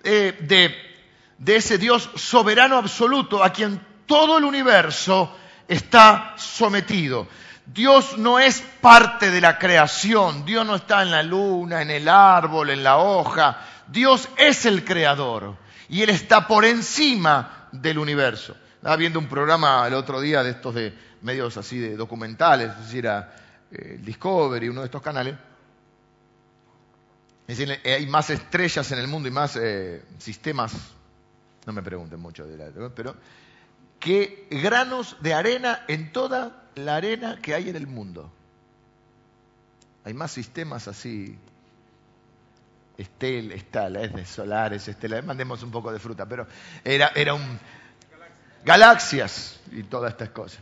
eh, 0.05 0.37
de, 0.41 1.57
ese 1.57 1.79
Dios 1.79 2.11
soberano 2.15 2.77
absoluto 2.77 3.43
a 3.43 3.51
quien 3.51 3.81
todo 4.07 4.39
el 4.39 4.45
universo 4.45 5.37
está 5.69 6.35
sometido. 6.37 7.29
Dios 7.67 8.19
no 8.19 8.39
es 8.39 8.61
parte 8.81 9.31
de 9.31 9.41
la 9.41 9.59
creación, 9.59 10.45
Dios 10.45 10.67
no 10.67 10.77
está 10.77 11.03
en 11.03 11.11
la 11.11 11.23
luna, 11.23 11.83
en 11.83 11.91
el 11.91 12.09
árbol, 12.09 12.71
en 12.71 12.83
la 12.83 12.99
hoja, 12.99 13.59
Dios 13.87 14.29
es 14.37 14.67
el 14.67 14.85
creador 14.85 15.57
y 15.89 16.03
Él 16.03 16.11
está 16.11 16.47
por 16.47 16.65
encima 16.65 17.69
del 17.71 17.99
universo. 17.99 18.57
Estaba 18.77 18.97
viendo 18.97 19.19
un 19.19 19.27
programa 19.27 19.87
el 19.87 19.95
otro 19.95 20.21
día 20.21 20.43
de 20.43 20.51
estos 20.51 20.75
de 20.75 20.93
medios 21.23 21.57
así 21.57 21.79
de 21.79 21.97
documentales, 21.97 22.71
es 22.71 22.79
decir, 22.79 23.07
era 23.07 23.33
eh, 23.71 23.99
Discovery, 24.01 24.69
uno 24.69 24.81
de 24.81 24.87
estos 24.87 25.01
canales, 25.01 25.35
es 27.53 27.61
eh, 27.61 27.81
hay 27.85 28.07
más 28.07 28.31
estrellas 28.31 28.91
en 28.93 28.99
el 28.99 29.09
mundo 29.09 29.29
y 29.29 29.33
más 29.33 29.57
eh, 29.57 30.03
sistemas, 30.19 30.73
no 31.67 31.73
me 31.73 31.83
pregunten 31.83 32.19
mucho 32.21 32.47
de 32.47 32.57
la, 32.57 32.91
pero 32.95 33.15
que 34.01 34.49
granos 34.51 35.17
de 35.21 35.35
arena 35.35 35.85
en 35.89 36.13
toda 36.13 36.69
la 36.75 36.97
arena 36.97 37.39
que 37.41 37.55
hay 37.55 37.69
en 37.69 37.77
el 37.77 37.87
mundo. 37.87 38.31
Hay 40.05 40.15
más 40.15 40.33
sistemas 40.33 40.89
así, 40.89 41.39
estel, 42.97 43.53
estales, 43.53 44.13
de 44.13 44.27
solares, 44.27 44.89
estelas, 44.89 45.25
mandemos 45.25 45.63
un 45.63 45.71
poco 45.71 45.93
de 45.93 46.01
fruta, 46.01 46.27
pero 46.27 46.47
era, 46.85 47.13
era 47.15 47.35
un... 47.35 47.59
Galaxias 48.65 49.61
y 49.73 49.83
todas 49.83 50.13
estas 50.13 50.31
cosas. 50.31 50.61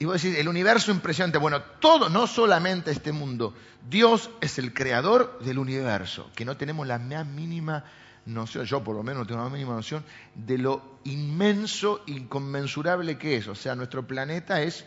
Y 0.00 0.06
vos 0.06 0.22
decís, 0.22 0.38
el 0.38 0.48
universo 0.48 0.90
impresionante. 0.90 1.36
Bueno, 1.36 1.60
todo, 1.78 2.08
no 2.08 2.26
solamente 2.26 2.90
este 2.90 3.12
mundo. 3.12 3.54
Dios 3.86 4.30
es 4.40 4.58
el 4.58 4.72
creador 4.72 5.38
del 5.40 5.58
universo, 5.58 6.30
que 6.34 6.46
no 6.46 6.56
tenemos 6.56 6.86
la 6.86 6.98
más 6.98 7.26
mínima 7.26 7.84
noción, 8.24 8.64
yo 8.64 8.82
por 8.82 8.96
lo 8.96 9.02
menos 9.02 9.20
no 9.20 9.26
tengo 9.26 9.44
la 9.44 9.50
mínima 9.50 9.74
noción, 9.74 10.02
de 10.34 10.56
lo 10.56 11.00
inmenso, 11.04 12.02
inconmensurable 12.06 13.18
que 13.18 13.36
es. 13.36 13.48
O 13.48 13.54
sea, 13.54 13.74
nuestro 13.74 14.06
planeta 14.06 14.62
es 14.62 14.86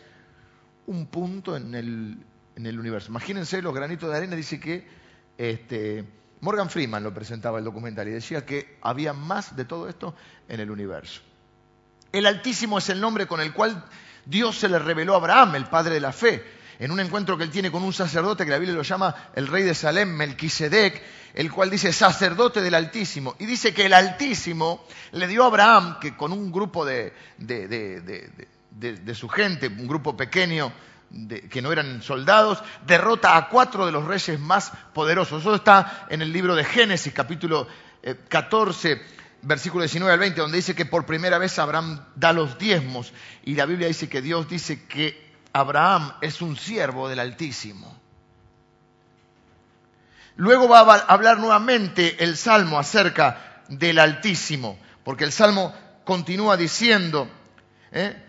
un 0.88 1.06
punto 1.06 1.56
en 1.56 1.76
el, 1.76 2.18
en 2.56 2.66
el 2.66 2.80
universo. 2.80 3.10
Imagínense 3.10 3.62
los 3.62 3.72
granitos 3.72 4.10
de 4.10 4.16
arena, 4.16 4.34
dice 4.34 4.58
que 4.58 4.84
este, 5.38 6.04
Morgan 6.40 6.68
Freeman 6.68 7.04
lo 7.04 7.14
presentaba 7.14 7.60
el 7.60 7.64
documental 7.64 8.08
y 8.08 8.10
decía 8.10 8.44
que 8.44 8.78
había 8.82 9.12
más 9.12 9.54
de 9.54 9.64
todo 9.64 9.88
esto 9.88 10.16
en 10.48 10.58
el 10.58 10.72
universo. 10.72 11.20
El 12.10 12.26
Altísimo 12.26 12.78
es 12.78 12.88
el 12.88 13.00
nombre 13.00 13.28
con 13.28 13.40
el 13.40 13.52
cual 13.52 13.84
Dios 14.26 14.58
se 14.58 14.68
le 14.68 14.78
reveló 14.78 15.14
a 15.14 15.18
Abraham, 15.18 15.56
el 15.56 15.66
padre 15.66 15.94
de 15.94 16.00
la 16.00 16.12
fe. 16.12 16.44
en 16.78 16.90
un 16.90 16.98
encuentro 16.98 17.38
que 17.38 17.44
él 17.44 17.50
tiene 17.50 17.70
con 17.70 17.84
un 17.84 17.92
sacerdote 17.92 18.44
que 18.44 18.50
la 18.50 18.58
Biblia 18.58 18.76
lo 18.76 18.82
llama 18.82 19.14
el 19.36 19.46
rey 19.46 19.62
de 19.62 19.74
Salem, 19.74 20.10
Melquisedec, 20.10 21.00
el 21.34 21.52
cual 21.52 21.70
dice 21.70 21.92
sacerdote 21.92 22.60
del 22.60 22.74
Altísimo. 22.74 23.36
Y 23.38 23.46
dice 23.46 23.72
que 23.72 23.86
el 23.86 23.92
Altísimo 23.92 24.84
le 25.12 25.28
dio 25.28 25.44
a 25.44 25.46
Abraham, 25.46 25.98
que 26.00 26.16
con 26.16 26.32
un 26.32 26.50
grupo 26.50 26.84
de, 26.84 27.12
su 29.14 29.28
gente, 29.28 29.68
un 29.68 29.86
grupo 29.86 30.16
pequeño, 30.16 30.72
que 31.48 31.62
no 31.62 31.70
eran 31.70 32.02
soldados, 32.02 32.62
derrota 32.86 33.36
a 33.36 33.48
cuatro 33.48 33.86
de 33.86 33.92
los 33.92 34.04
reyes 34.04 34.40
más 34.40 34.72
poderosos. 34.92 35.42
Eso 35.42 35.54
está 35.54 36.06
en 36.10 36.22
el 36.22 36.32
libro 36.32 36.56
de 36.56 36.64
Génesis, 36.64 37.12
capítulo 37.12 37.68
14, 38.28 38.92
eh, 38.92 39.02
versículo 39.44 39.82
19 39.82 40.12
al 40.12 40.18
20, 40.18 40.40
donde 40.40 40.56
dice 40.56 40.74
que 40.74 40.86
por 40.86 41.06
primera 41.06 41.38
vez 41.38 41.58
Abraham 41.58 42.04
da 42.16 42.32
los 42.32 42.58
diezmos. 42.58 43.12
Y 43.44 43.54
la 43.54 43.66
Biblia 43.66 43.88
dice 43.88 44.08
que 44.08 44.22
Dios 44.22 44.48
dice 44.48 44.84
que 44.86 45.32
Abraham 45.52 46.12
es 46.20 46.42
un 46.42 46.56
siervo 46.56 47.08
del 47.08 47.20
Altísimo. 47.20 47.96
Luego 50.36 50.68
va 50.68 50.80
a 50.80 50.98
hablar 51.12 51.38
nuevamente 51.38 52.24
el 52.24 52.36
Salmo 52.36 52.78
acerca 52.78 53.62
del 53.68 53.98
Altísimo, 53.98 54.78
porque 55.04 55.24
el 55.24 55.32
Salmo 55.32 55.72
continúa 56.04 56.56
diciendo, 56.56 57.28
¿eh? 57.92 58.20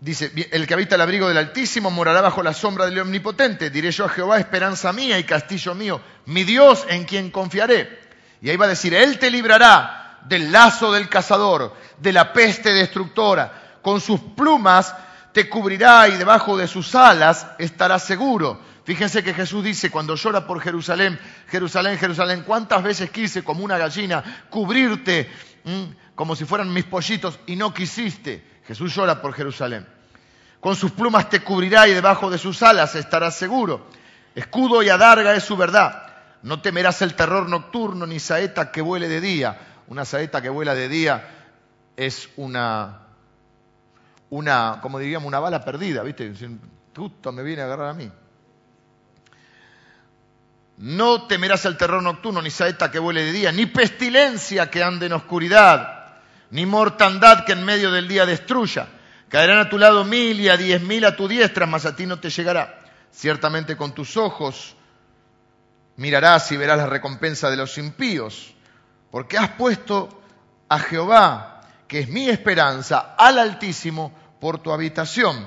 Dice, 0.00 0.32
el 0.50 0.66
que 0.66 0.74
habita 0.74 0.96
el 0.96 1.00
abrigo 1.00 1.28
del 1.28 1.38
Altísimo 1.38 1.88
morará 1.88 2.20
bajo 2.20 2.42
la 2.42 2.52
sombra 2.52 2.86
del 2.86 2.98
Omnipotente. 2.98 3.70
Diré 3.70 3.92
yo 3.92 4.06
a 4.06 4.08
Jehová, 4.08 4.36
esperanza 4.36 4.92
mía 4.92 5.16
y 5.20 5.22
castillo 5.22 5.76
mío, 5.76 6.00
mi 6.26 6.42
Dios 6.42 6.84
en 6.88 7.04
quien 7.04 7.30
confiaré. 7.30 8.00
Y 8.40 8.50
ahí 8.50 8.56
va 8.56 8.64
a 8.64 8.70
decir, 8.70 8.92
Él 8.94 9.20
te 9.20 9.30
librará 9.30 10.01
del 10.26 10.52
lazo 10.52 10.92
del 10.92 11.08
cazador, 11.08 11.74
de 11.98 12.12
la 12.12 12.32
peste 12.32 12.72
destructora. 12.72 13.78
Con 13.82 14.00
sus 14.00 14.20
plumas 14.20 14.94
te 15.32 15.48
cubrirá 15.48 16.08
y 16.08 16.16
debajo 16.16 16.56
de 16.56 16.68
sus 16.68 16.94
alas 16.94 17.46
estarás 17.58 18.04
seguro. 18.04 18.60
Fíjense 18.84 19.22
que 19.22 19.34
Jesús 19.34 19.62
dice, 19.62 19.90
cuando 19.90 20.16
llora 20.16 20.46
por 20.46 20.60
Jerusalén, 20.60 21.18
Jerusalén, 21.48 21.98
Jerusalén, 21.98 22.42
¿cuántas 22.44 22.82
veces 22.82 23.10
quise 23.10 23.44
como 23.44 23.64
una 23.64 23.78
gallina 23.78 24.46
cubrirte 24.50 25.30
como 26.14 26.34
si 26.34 26.44
fueran 26.44 26.72
mis 26.72 26.84
pollitos 26.84 27.38
y 27.46 27.54
no 27.54 27.72
quisiste? 27.72 28.60
Jesús 28.66 28.94
llora 28.94 29.20
por 29.22 29.34
Jerusalén. 29.34 29.86
Con 30.60 30.76
sus 30.76 30.92
plumas 30.92 31.28
te 31.28 31.40
cubrirá 31.40 31.88
y 31.88 31.94
debajo 31.94 32.30
de 32.30 32.38
sus 32.38 32.62
alas 32.62 32.94
estarás 32.94 33.36
seguro. 33.36 33.88
Escudo 34.34 34.82
y 34.82 34.88
adarga 34.88 35.34
es 35.34 35.44
su 35.44 35.56
verdad. 35.56 36.06
No 36.42 36.60
temerás 36.60 37.02
el 37.02 37.14
terror 37.14 37.48
nocturno 37.48 38.06
ni 38.06 38.18
saeta 38.18 38.72
que 38.72 38.80
vuele 38.80 39.08
de 39.08 39.20
día. 39.20 39.71
Una 39.92 40.06
saeta 40.06 40.40
que 40.40 40.48
vuela 40.48 40.74
de 40.74 40.88
día 40.88 41.22
es 41.98 42.30
una, 42.36 43.08
una 44.30 44.78
como 44.80 44.98
diríamos, 44.98 45.28
una 45.28 45.38
bala 45.38 45.62
perdida, 45.62 46.02
¿viste? 46.02 46.32
Justo 46.96 47.30
me 47.30 47.42
viene 47.42 47.60
a 47.60 47.66
agarrar 47.66 47.90
a 47.90 47.92
mí. 47.92 48.10
No 50.78 51.26
temerás 51.26 51.66
el 51.66 51.76
terror 51.76 52.02
nocturno, 52.02 52.40
ni 52.40 52.48
saeta 52.48 52.90
que 52.90 52.98
vuele 52.98 53.22
de 53.22 53.32
día, 53.32 53.52
ni 53.52 53.66
pestilencia 53.66 54.70
que 54.70 54.82
ande 54.82 55.04
en 55.04 55.12
oscuridad 55.12 55.98
ni 56.52 56.64
mortandad 56.64 57.44
que 57.44 57.52
en 57.52 57.62
medio 57.62 57.90
del 57.90 58.08
día 58.08 58.24
destruya. 58.24 58.88
Caerán 59.28 59.58
a 59.58 59.68
tu 59.68 59.76
lado 59.76 60.06
mil 60.06 60.40
y 60.40 60.48
a 60.48 60.56
diez 60.56 60.80
mil 60.80 61.04
a 61.04 61.14
tu 61.14 61.28
diestra, 61.28 61.66
mas 61.66 61.84
a 61.84 61.94
ti 61.94 62.06
no 62.06 62.18
te 62.18 62.30
llegará. 62.30 62.80
Ciertamente 63.10 63.76
con 63.76 63.92
tus 63.94 64.16
ojos 64.16 64.74
mirarás 65.96 66.50
y 66.50 66.56
verás 66.56 66.78
la 66.78 66.86
recompensa 66.86 67.50
de 67.50 67.58
los 67.58 67.76
impíos, 67.76 68.54
porque 69.12 69.36
has 69.36 69.50
puesto 69.50 70.08
a 70.70 70.78
Jehová, 70.78 71.60
que 71.86 72.00
es 72.00 72.08
mi 72.08 72.30
esperanza, 72.30 73.14
al 73.18 73.38
Altísimo, 73.38 74.10
por 74.40 74.58
tu 74.60 74.72
habitación. 74.72 75.46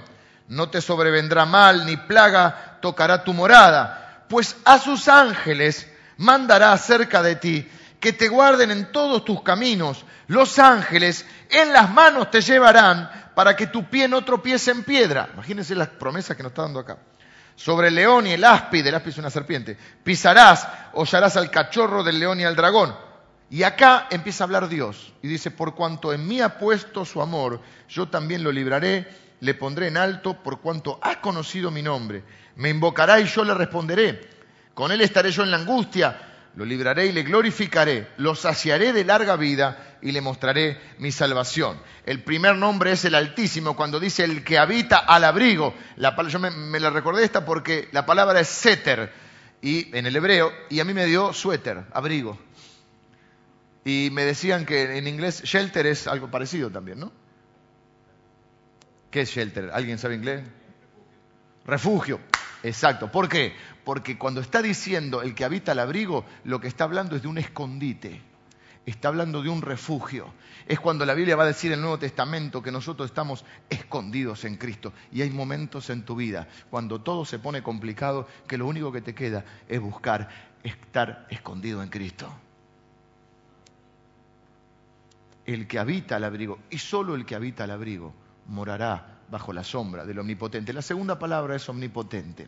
No 0.49 0.69
te 0.69 0.81
sobrevendrá 0.81 1.45
mal, 1.45 1.83
ni 1.87 1.97
plaga 1.97 2.77
tocará 2.79 3.23
tu 3.23 3.33
morada, 3.33 4.23
pues 4.29 4.55
a 4.65 4.77
sus 4.77 5.07
ángeles 5.07 5.91
mandará 6.17 6.77
cerca 6.77 7.23
de 7.23 7.37
ti 7.37 7.67
que 7.99 8.13
te 8.13 8.27
guarden 8.27 8.69
en 8.69 8.91
todos 8.91 9.25
tus 9.25 9.41
caminos. 9.41 10.05
Los 10.27 10.59
ángeles 10.59 11.25
en 11.49 11.73
las 11.73 11.89
manos 11.89 12.29
te 12.29 12.41
llevarán 12.41 13.09
para 13.33 13.55
que 13.55 13.65
tu 13.65 13.89
pie 13.89 14.07
no 14.07 14.23
tropiece 14.23 14.69
en 14.69 14.83
piedra. 14.83 15.29
Imagínense 15.33 15.73
las 15.73 15.89
promesas 15.89 16.37
que 16.37 16.43
nos 16.43 16.51
está 16.51 16.61
dando 16.61 16.81
acá. 16.81 16.99
Sobre 17.55 17.87
el 17.87 17.95
león 17.95 18.27
y 18.27 18.33
el 18.33 18.43
áspide, 18.43 18.89
el 18.89 18.95
áspide 18.95 19.13
es 19.13 19.17
una 19.17 19.31
serpiente, 19.31 19.75
pisarás, 20.03 20.67
hollarás 20.93 21.35
al 21.35 21.49
cachorro 21.49 22.03
del 22.03 22.19
león 22.19 22.39
y 22.39 22.43
al 22.43 22.55
dragón. 22.55 23.04
Y 23.49 23.63
acá 23.63 24.07
empieza 24.09 24.43
a 24.43 24.45
hablar 24.45 24.67
Dios 24.67 25.13
y 25.21 25.27
dice, 25.27 25.51
por 25.51 25.75
cuanto 25.75 26.13
en 26.13 26.27
mí 26.27 26.41
ha 26.41 26.57
puesto 26.57 27.05
su 27.05 27.21
amor, 27.21 27.61
yo 27.87 28.07
también 28.07 28.43
lo 28.43 28.51
libraré, 28.51 29.07
le 29.39 29.53
pondré 29.53 29.87
en 29.87 29.97
alto, 29.97 30.41
por 30.41 30.59
cuanto 30.61 30.99
ha 31.01 31.21
conocido 31.21 31.69
mi 31.71 31.81
nombre. 31.81 32.23
Me 32.55 32.69
invocará 32.69 33.19
y 33.19 33.25
yo 33.25 33.43
le 33.43 33.53
responderé. 33.53 34.21
Con 34.73 34.91
él 34.91 35.01
estaré 35.01 35.31
yo 35.31 35.43
en 35.43 35.51
la 35.51 35.57
angustia 35.57 36.33
lo 36.55 36.63
libraré 36.63 37.07
y 37.07 37.11
le 37.11 37.23
glorificaré, 37.23 38.07
lo 38.17 38.33
saciaré 38.33 38.93
de 38.93 39.03
larga 39.03 39.35
vida 39.35 39.97
y 40.01 40.11
le 40.11 40.21
mostraré 40.21 40.79
mi 40.99 41.11
salvación. 41.11 41.77
El 42.05 42.23
primer 42.23 42.55
nombre 42.55 42.93
es 42.93 43.03
el 43.05 43.15
Altísimo, 43.15 43.75
cuando 43.75 43.99
dice 43.99 44.23
el 44.23 44.43
que 44.43 44.57
habita 44.57 44.99
al 44.99 45.25
abrigo. 45.25 45.73
yo 46.27 46.39
me, 46.39 46.51
me, 46.51 46.79
la 46.79 46.89
recordé 46.89 47.25
esta 47.25 47.43
porque 47.43 47.89
la 47.91 48.05
palabra 48.05 48.39
es 48.39 48.47
seter 48.47 49.11
y, 49.61 49.95
en 49.97 50.05
el 50.05 50.15
hebreo, 50.15 50.51
y 50.69 50.79
a 50.79 50.85
mí 50.85 50.93
me 50.93 51.05
dio 51.05 51.33
suéter, 51.33 51.83
abrigo. 51.91 52.39
Y 53.85 54.09
me 54.11 54.25
decían 54.25 54.65
que 54.65 54.97
en 54.97 55.07
inglés 55.07 55.43
shelter 55.43 55.85
es 55.85 56.07
algo 56.07 56.31
parecido 56.31 56.71
también, 56.71 56.99
¿no? 56.99 57.11
¿Qué 59.11 59.21
es 59.21 59.29
shelter? 59.29 59.69
¿Alguien 59.71 59.99
sabe 59.99 60.15
inglés? 60.15 60.43
Refugio. 61.67 62.19
Exacto. 62.63 63.11
¿Por 63.11 63.29
qué? 63.29 63.55
Porque 63.83 64.17
cuando 64.17 64.41
está 64.41 64.63
diciendo 64.63 65.21
el 65.21 65.35
que 65.35 65.45
habita 65.45 65.73
el 65.73 65.79
abrigo, 65.79 66.25
lo 66.45 66.59
que 66.59 66.67
está 66.67 66.85
hablando 66.85 67.15
es 67.15 67.21
de 67.21 67.27
un 67.27 67.37
escondite. 67.37 68.21
Está 68.87 69.09
hablando 69.09 69.43
de 69.43 69.49
un 69.49 69.61
refugio. 69.61 70.33
Es 70.67 70.79
cuando 70.79 71.05
la 71.05 71.13
Biblia 71.13 71.35
va 71.35 71.43
a 71.43 71.47
decir 71.47 71.71
en 71.71 71.75
el 71.75 71.81
Nuevo 71.81 71.99
Testamento 71.99 72.63
que 72.63 72.71
nosotros 72.71 73.07
estamos 73.07 73.45
escondidos 73.69 74.45
en 74.45 74.57
Cristo. 74.57 74.93
Y 75.11 75.21
hay 75.21 75.29
momentos 75.29 75.91
en 75.91 76.05
tu 76.05 76.15
vida 76.15 76.47
cuando 76.71 77.01
todo 77.01 77.23
se 77.23 77.37
pone 77.37 77.61
complicado 77.61 78.27
que 78.47 78.57
lo 78.57 78.65
único 78.65 78.91
que 78.91 79.01
te 79.01 79.13
queda 79.13 79.45
es 79.69 79.79
buscar 79.79 80.27
estar 80.63 81.27
escondido 81.29 81.83
en 81.83 81.89
Cristo. 81.89 82.33
El 85.45 85.67
que 85.67 85.79
habita 85.79 86.17
el 86.17 86.23
abrigo, 86.23 86.59
y 86.69 86.77
solo 86.77 87.15
el 87.15 87.25
que 87.25 87.35
habita 87.35 87.65
el 87.65 87.71
abrigo, 87.71 88.13
morará 88.47 89.19
bajo 89.29 89.53
la 89.53 89.63
sombra 89.63 90.05
del 90.05 90.19
omnipotente. 90.19 90.73
La 90.73 90.81
segunda 90.81 91.17
palabra 91.19 91.55
es 91.55 91.67
omnipotente. 91.69 92.47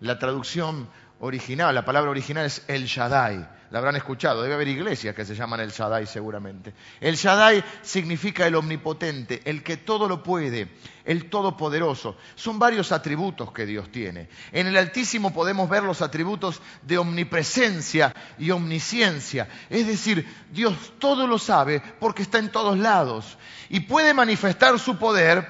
La 0.00 0.18
traducción 0.18 0.88
original, 1.20 1.74
la 1.74 1.84
palabra 1.84 2.10
original 2.10 2.46
es 2.46 2.64
El 2.68 2.86
Shaddai. 2.86 3.48
La 3.72 3.78
habrán 3.78 3.96
escuchado, 3.96 4.42
debe 4.42 4.52
haber 4.52 4.68
iglesias 4.68 5.14
que 5.14 5.24
se 5.24 5.34
llaman 5.34 5.60
El 5.60 5.70
Shaddai 5.70 6.06
seguramente. 6.06 6.74
El 7.00 7.16
Shaddai 7.16 7.64
significa 7.80 8.46
el 8.46 8.54
omnipotente, 8.54 9.40
el 9.46 9.62
que 9.62 9.78
todo 9.78 10.06
lo 10.08 10.22
puede, 10.22 10.68
el 11.06 11.30
todopoderoso. 11.30 12.18
Son 12.34 12.58
varios 12.58 12.92
atributos 12.92 13.50
que 13.50 13.64
Dios 13.64 13.90
tiene. 13.90 14.28
En 14.52 14.66
el 14.66 14.76
Altísimo 14.76 15.32
podemos 15.32 15.70
ver 15.70 15.84
los 15.84 16.02
atributos 16.02 16.60
de 16.82 16.98
omnipresencia 16.98 18.14
y 18.38 18.50
omnisciencia. 18.50 19.48
Es 19.70 19.86
decir, 19.86 20.28
Dios 20.50 20.92
todo 20.98 21.26
lo 21.26 21.38
sabe 21.38 21.82
porque 21.98 22.20
está 22.20 22.40
en 22.40 22.52
todos 22.52 22.78
lados 22.78 23.38
y 23.70 23.80
puede 23.80 24.12
manifestar 24.12 24.78
su 24.78 24.98
poder 24.98 25.48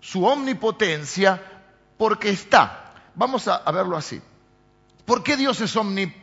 su 0.00 0.24
omnipotencia 0.24 1.40
porque 1.96 2.30
está. 2.30 2.92
Vamos 3.14 3.46
a, 3.46 3.70
verlo 3.70 3.96
así. 3.96 4.20
¿Por 5.04 5.22
qué 5.22 5.36
Dios 5.36 5.60
es 5.60 5.76
omnisciente? 5.76 6.19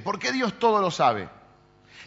¿Por 0.00 0.18
qué 0.18 0.32
Dios 0.32 0.58
todo 0.58 0.80
lo 0.80 0.90
sabe? 0.90 1.28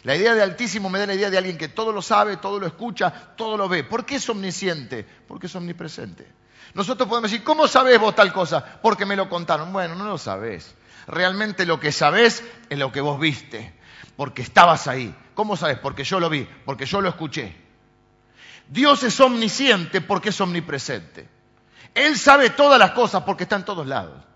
La 0.04 0.14
idea 0.14 0.34
de 0.34 0.42
Altísimo 0.42 0.88
me 0.88 0.98
da 0.98 1.06
la 1.06 1.14
idea 1.14 1.30
de 1.30 1.38
alguien 1.38 1.58
que 1.58 1.68
todo 1.68 1.92
lo 1.92 2.02
sabe, 2.02 2.36
todo 2.36 2.60
lo 2.60 2.66
escucha, 2.66 3.10
todo 3.36 3.56
lo 3.56 3.68
ve. 3.68 3.84
¿Por 3.84 4.04
qué 4.04 4.16
es 4.16 4.28
omnisciente? 4.28 5.04
Porque 5.26 5.46
es 5.46 5.54
omnipresente. 5.56 6.26
Nosotros 6.74 7.08
podemos 7.08 7.30
decir, 7.30 7.44
¿cómo 7.44 7.66
sabes 7.66 7.98
vos 7.98 8.14
tal 8.14 8.32
cosa? 8.32 8.80
Porque 8.80 9.06
me 9.06 9.16
lo 9.16 9.28
contaron. 9.28 9.72
Bueno, 9.72 9.94
no 9.94 10.04
lo 10.04 10.18
sabés. 10.18 10.74
Realmente 11.06 11.66
lo 11.66 11.80
que 11.80 11.90
sabés 11.90 12.44
es 12.68 12.78
lo 12.78 12.92
que 12.92 13.00
vos 13.00 13.18
viste, 13.18 13.74
porque 14.16 14.42
estabas 14.42 14.86
ahí. 14.86 15.14
¿Cómo 15.34 15.56
sabes? 15.56 15.78
Porque 15.78 16.04
yo 16.04 16.20
lo 16.20 16.28
vi, 16.28 16.46
porque 16.64 16.84
yo 16.84 17.00
lo 17.00 17.08
escuché. 17.08 17.56
Dios 18.68 19.02
es 19.02 19.18
omnisciente 19.18 20.00
porque 20.00 20.28
es 20.28 20.40
omnipresente. 20.40 21.28
Él 21.94 22.18
sabe 22.18 22.50
todas 22.50 22.78
las 22.78 22.90
cosas 22.90 23.22
porque 23.22 23.44
está 23.44 23.56
en 23.56 23.64
todos 23.64 23.86
lados. 23.86 24.27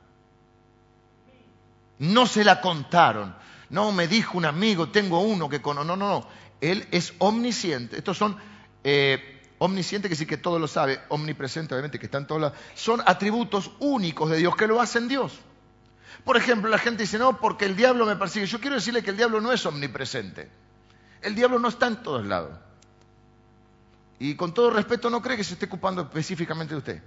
No 2.03 2.27
se 2.27 2.43
la 2.43 2.61
contaron. 2.61 3.33
No, 3.71 3.93
me 3.93 4.09
dijo 4.09 4.37
un 4.37 4.45
amigo, 4.45 4.89
tengo 4.89 5.21
uno 5.21 5.49
que 5.49 5.63
conoce. 5.63 5.87
No, 5.87 5.97
no, 5.97 6.09
no. 6.09 6.27
Él 6.61 6.89
es 6.91 7.15
omnisciente. 7.19 7.97
Estos 7.97 8.19
son 8.19 8.37
eh, 8.83 9.41
omnisciente, 9.59 10.09
que 10.09 10.17
sí 10.17 10.27
que 10.27 10.37
todo 10.37 10.59
lo 10.59 10.67
sabe. 10.67 11.01
Omnipresente, 11.11 11.75
obviamente, 11.75 12.01
que 12.01 12.07
está 12.07 12.19
en 12.19 12.27
todos 12.27 12.41
lados. 12.41 12.59
Son 12.75 13.01
atributos 13.07 13.71
únicos 13.79 14.29
de 14.31 14.39
Dios 14.39 14.57
que 14.57 14.67
lo 14.67 14.81
hacen 14.81 15.07
Dios. 15.07 15.39
Por 16.25 16.37
ejemplo, 16.37 16.69
la 16.69 16.79
gente 16.79 17.05
dice, 17.05 17.19
no, 17.19 17.39
porque 17.39 17.67
el 17.67 17.77
diablo 17.77 18.05
me 18.05 18.17
persigue. 18.17 18.47
Yo 18.47 18.61
quiero 18.61 18.75
decirle 18.75 19.05
que 19.05 19.11
el 19.11 19.17
diablo 19.17 19.41
no 19.41 19.53
es 19.53 19.65
omnipresente. 19.65 20.51
El 21.21 21.37
diablo 21.37 21.61
no 21.61 21.69
está 21.69 21.87
en 21.87 22.03
todos 22.03 22.27
lados. 22.27 22.59
Y 24.19 24.35
con 24.35 24.53
todo 24.53 24.71
respeto, 24.71 25.09
no 25.09 25.23
cree 25.23 25.37
que 25.37 25.45
se 25.45 25.55
esté 25.55 25.67
ocupando 25.67 26.03
específicamente 26.03 26.75
de 26.75 26.79
usted. 26.79 27.03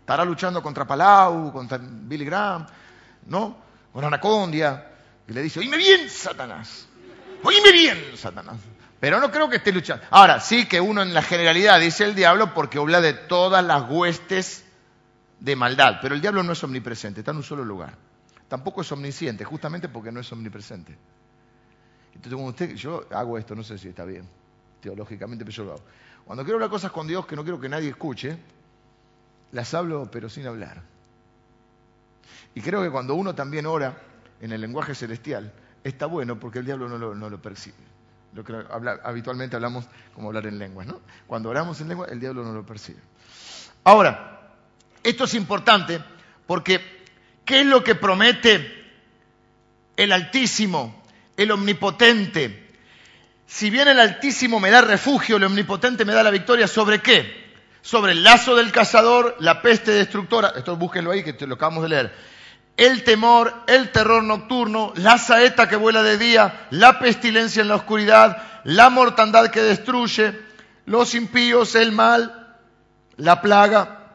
Estará 0.00 0.24
luchando 0.24 0.62
contra 0.62 0.86
Palau, 0.86 1.52
contra 1.52 1.78
Billy 1.78 2.24
Graham, 2.24 2.66
¿no? 3.28 3.56
Con 3.92 4.04
Anacondia. 4.04 4.86
Y 5.26 5.32
le 5.32 5.42
dice, 5.42 5.60
oíme 5.60 5.76
bien, 5.76 6.08
Satanás. 6.08 6.86
Oíme 7.42 7.72
bien, 7.72 8.04
Satanás. 8.16 8.56
Pero 9.00 9.20
no 9.20 9.30
creo 9.30 9.48
que 9.48 9.56
esté 9.56 9.72
luchando. 9.72 10.04
Ahora, 10.10 10.40
sí 10.40 10.66
que 10.66 10.80
uno 10.80 11.02
en 11.02 11.14
la 11.14 11.22
generalidad 11.22 11.78
dice 11.78 12.04
el 12.04 12.14
diablo 12.14 12.52
porque 12.52 12.78
habla 12.78 13.00
de 13.00 13.12
todas 13.12 13.64
las 13.64 13.88
huestes 13.88 14.64
de 15.38 15.54
maldad. 15.54 15.98
Pero 16.02 16.14
el 16.14 16.20
diablo 16.20 16.42
no 16.42 16.52
es 16.52 16.64
omnipresente, 16.64 17.20
está 17.20 17.30
en 17.30 17.38
un 17.38 17.42
solo 17.44 17.64
lugar. 17.64 17.94
Tampoco 18.48 18.80
es 18.80 18.90
omnisciente, 18.90 19.44
justamente 19.44 19.88
porque 19.88 20.10
no 20.10 20.20
es 20.20 20.32
omnipresente. 20.32 20.96
Entonces, 22.14 22.32
como 22.32 22.48
usted, 22.48 22.74
yo 22.74 23.06
hago 23.12 23.38
esto, 23.38 23.54
no 23.54 23.62
sé 23.62 23.78
si 23.78 23.88
está 23.88 24.04
bien, 24.04 24.26
teológicamente, 24.80 25.44
pero 25.44 25.56
yo 25.56 25.64
lo 25.64 25.72
hago. 25.74 25.84
Cuando 26.24 26.42
quiero 26.42 26.56
hablar 26.56 26.70
cosas 26.70 26.90
con 26.90 27.06
Dios 27.06 27.26
que 27.26 27.36
no 27.36 27.42
quiero 27.42 27.60
que 27.60 27.68
nadie 27.68 27.90
escuche, 27.90 28.36
las 29.52 29.72
hablo 29.74 30.10
pero 30.10 30.28
sin 30.28 30.46
hablar. 30.46 30.82
Y 32.54 32.60
creo 32.60 32.82
que 32.82 32.90
cuando 32.90 33.14
uno 33.14 33.34
también 33.34 33.66
ora 33.66 33.96
en 34.40 34.52
el 34.52 34.60
lenguaje 34.60 34.94
celestial, 34.94 35.52
está 35.84 36.06
bueno 36.06 36.38
porque 36.38 36.60
el 36.60 36.64
diablo 36.64 36.88
no 36.88 37.30
lo, 37.30 37.42
percibe. 37.42 37.76
Lo 38.34 38.44
que 38.44 38.54
habitualmente 39.04 39.56
hablamos 39.56 39.86
como 40.14 40.28
hablar 40.28 40.46
en 40.46 40.58
lenguas, 40.58 40.86
¿no? 40.86 41.00
Cuando 41.26 41.48
oramos 41.48 41.80
en 41.80 41.88
lengua, 41.88 42.06
el 42.10 42.20
diablo 42.20 42.44
no 42.44 42.52
lo 42.52 42.64
percibe. 42.64 43.00
Ahora, 43.84 44.52
esto 45.02 45.24
es 45.24 45.34
importante 45.34 46.02
porque 46.46 47.04
¿qué 47.44 47.60
es 47.60 47.66
lo 47.66 47.82
que 47.82 47.94
promete 47.94 48.86
el 49.96 50.12
Altísimo, 50.12 51.02
el 51.36 51.50
Omnipotente? 51.50 52.68
Si 53.46 53.70
bien 53.70 53.88
el 53.88 53.98
Altísimo 53.98 54.60
me 54.60 54.70
da 54.70 54.82
refugio, 54.82 55.36
el 55.36 55.44
Omnipotente 55.44 56.04
me 56.04 56.12
da 56.12 56.22
la 56.22 56.30
victoria, 56.30 56.66
¿sobre 56.66 57.00
qué? 57.00 57.47
Sobre 57.82 58.12
el 58.12 58.24
lazo 58.24 58.56
del 58.56 58.72
cazador, 58.72 59.36
la 59.40 59.62
peste 59.62 59.92
destructora, 59.92 60.52
esto 60.56 60.76
búsquenlo 60.76 61.10
ahí 61.10 61.22
que 61.22 61.46
lo 61.46 61.54
acabamos 61.54 61.82
de 61.84 61.88
leer, 61.88 62.14
el 62.76 63.02
temor, 63.02 63.52
el 63.66 63.90
terror 63.90 64.22
nocturno, 64.22 64.92
la 64.96 65.18
saeta 65.18 65.68
que 65.68 65.76
vuela 65.76 66.02
de 66.02 66.16
día, 66.16 66.68
la 66.70 67.00
pestilencia 67.00 67.60
en 67.60 67.68
la 67.68 67.74
oscuridad, 67.74 68.42
la 68.64 68.88
mortandad 68.88 69.50
que 69.50 69.60
destruye, 69.60 70.38
los 70.86 71.14
impíos, 71.14 71.74
el 71.74 71.90
mal, 71.92 72.56
la 73.16 73.42
plaga, 73.42 74.14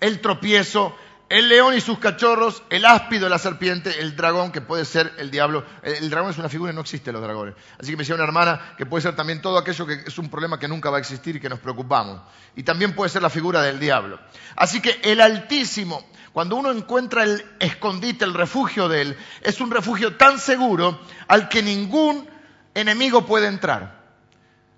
el 0.00 0.20
tropiezo, 0.20 0.96
el 1.32 1.48
león 1.48 1.72
y 1.74 1.80
sus 1.80 1.98
cachorros, 1.98 2.62
el 2.68 2.84
áspido, 2.84 3.26
la 3.30 3.38
serpiente, 3.38 4.00
el 4.00 4.14
dragón, 4.16 4.52
que 4.52 4.60
puede 4.60 4.84
ser 4.84 5.14
el 5.16 5.30
diablo. 5.30 5.64
El 5.82 6.10
dragón 6.10 6.30
es 6.30 6.36
una 6.36 6.50
figura 6.50 6.72
y 6.72 6.74
no 6.74 6.82
existen 6.82 7.14
los 7.14 7.22
dragones. 7.22 7.54
Así 7.78 7.90
que 7.90 7.96
me 7.96 8.02
decía 8.02 8.16
una 8.16 8.24
hermana 8.24 8.74
que 8.76 8.84
puede 8.84 9.00
ser 9.00 9.16
también 9.16 9.40
todo 9.40 9.56
aquello 9.56 9.86
que 9.86 10.02
es 10.06 10.18
un 10.18 10.28
problema 10.28 10.58
que 10.58 10.68
nunca 10.68 10.90
va 10.90 10.98
a 10.98 11.00
existir 11.00 11.36
y 11.36 11.40
que 11.40 11.48
nos 11.48 11.58
preocupamos. 11.58 12.20
Y 12.54 12.64
también 12.64 12.94
puede 12.94 13.08
ser 13.08 13.22
la 13.22 13.30
figura 13.30 13.62
del 13.62 13.80
diablo. 13.80 14.20
Así 14.56 14.82
que 14.82 15.00
el 15.02 15.22
Altísimo 15.22 16.04
cuando 16.34 16.56
uno 16.56 16.70
encuentra 16.70 17.24
el 17.24 17.42
escondite, 17.60 18.26
el 18.26 18.34
refugio 18.34 18.88
de 18.88 19.00
Él, 19.00 19.16
es 19.40 19.58
un 19.60 19.70
refugio 19.70 20.16
tan 20.16 20.38
seguro 20.38 21.00
al 21.28 21.48
que 21.48 21.62
ningún 21.62 22.28
enemigo 22.74 23.24
puede 23.24 23.46
entrar. 23.48 24.02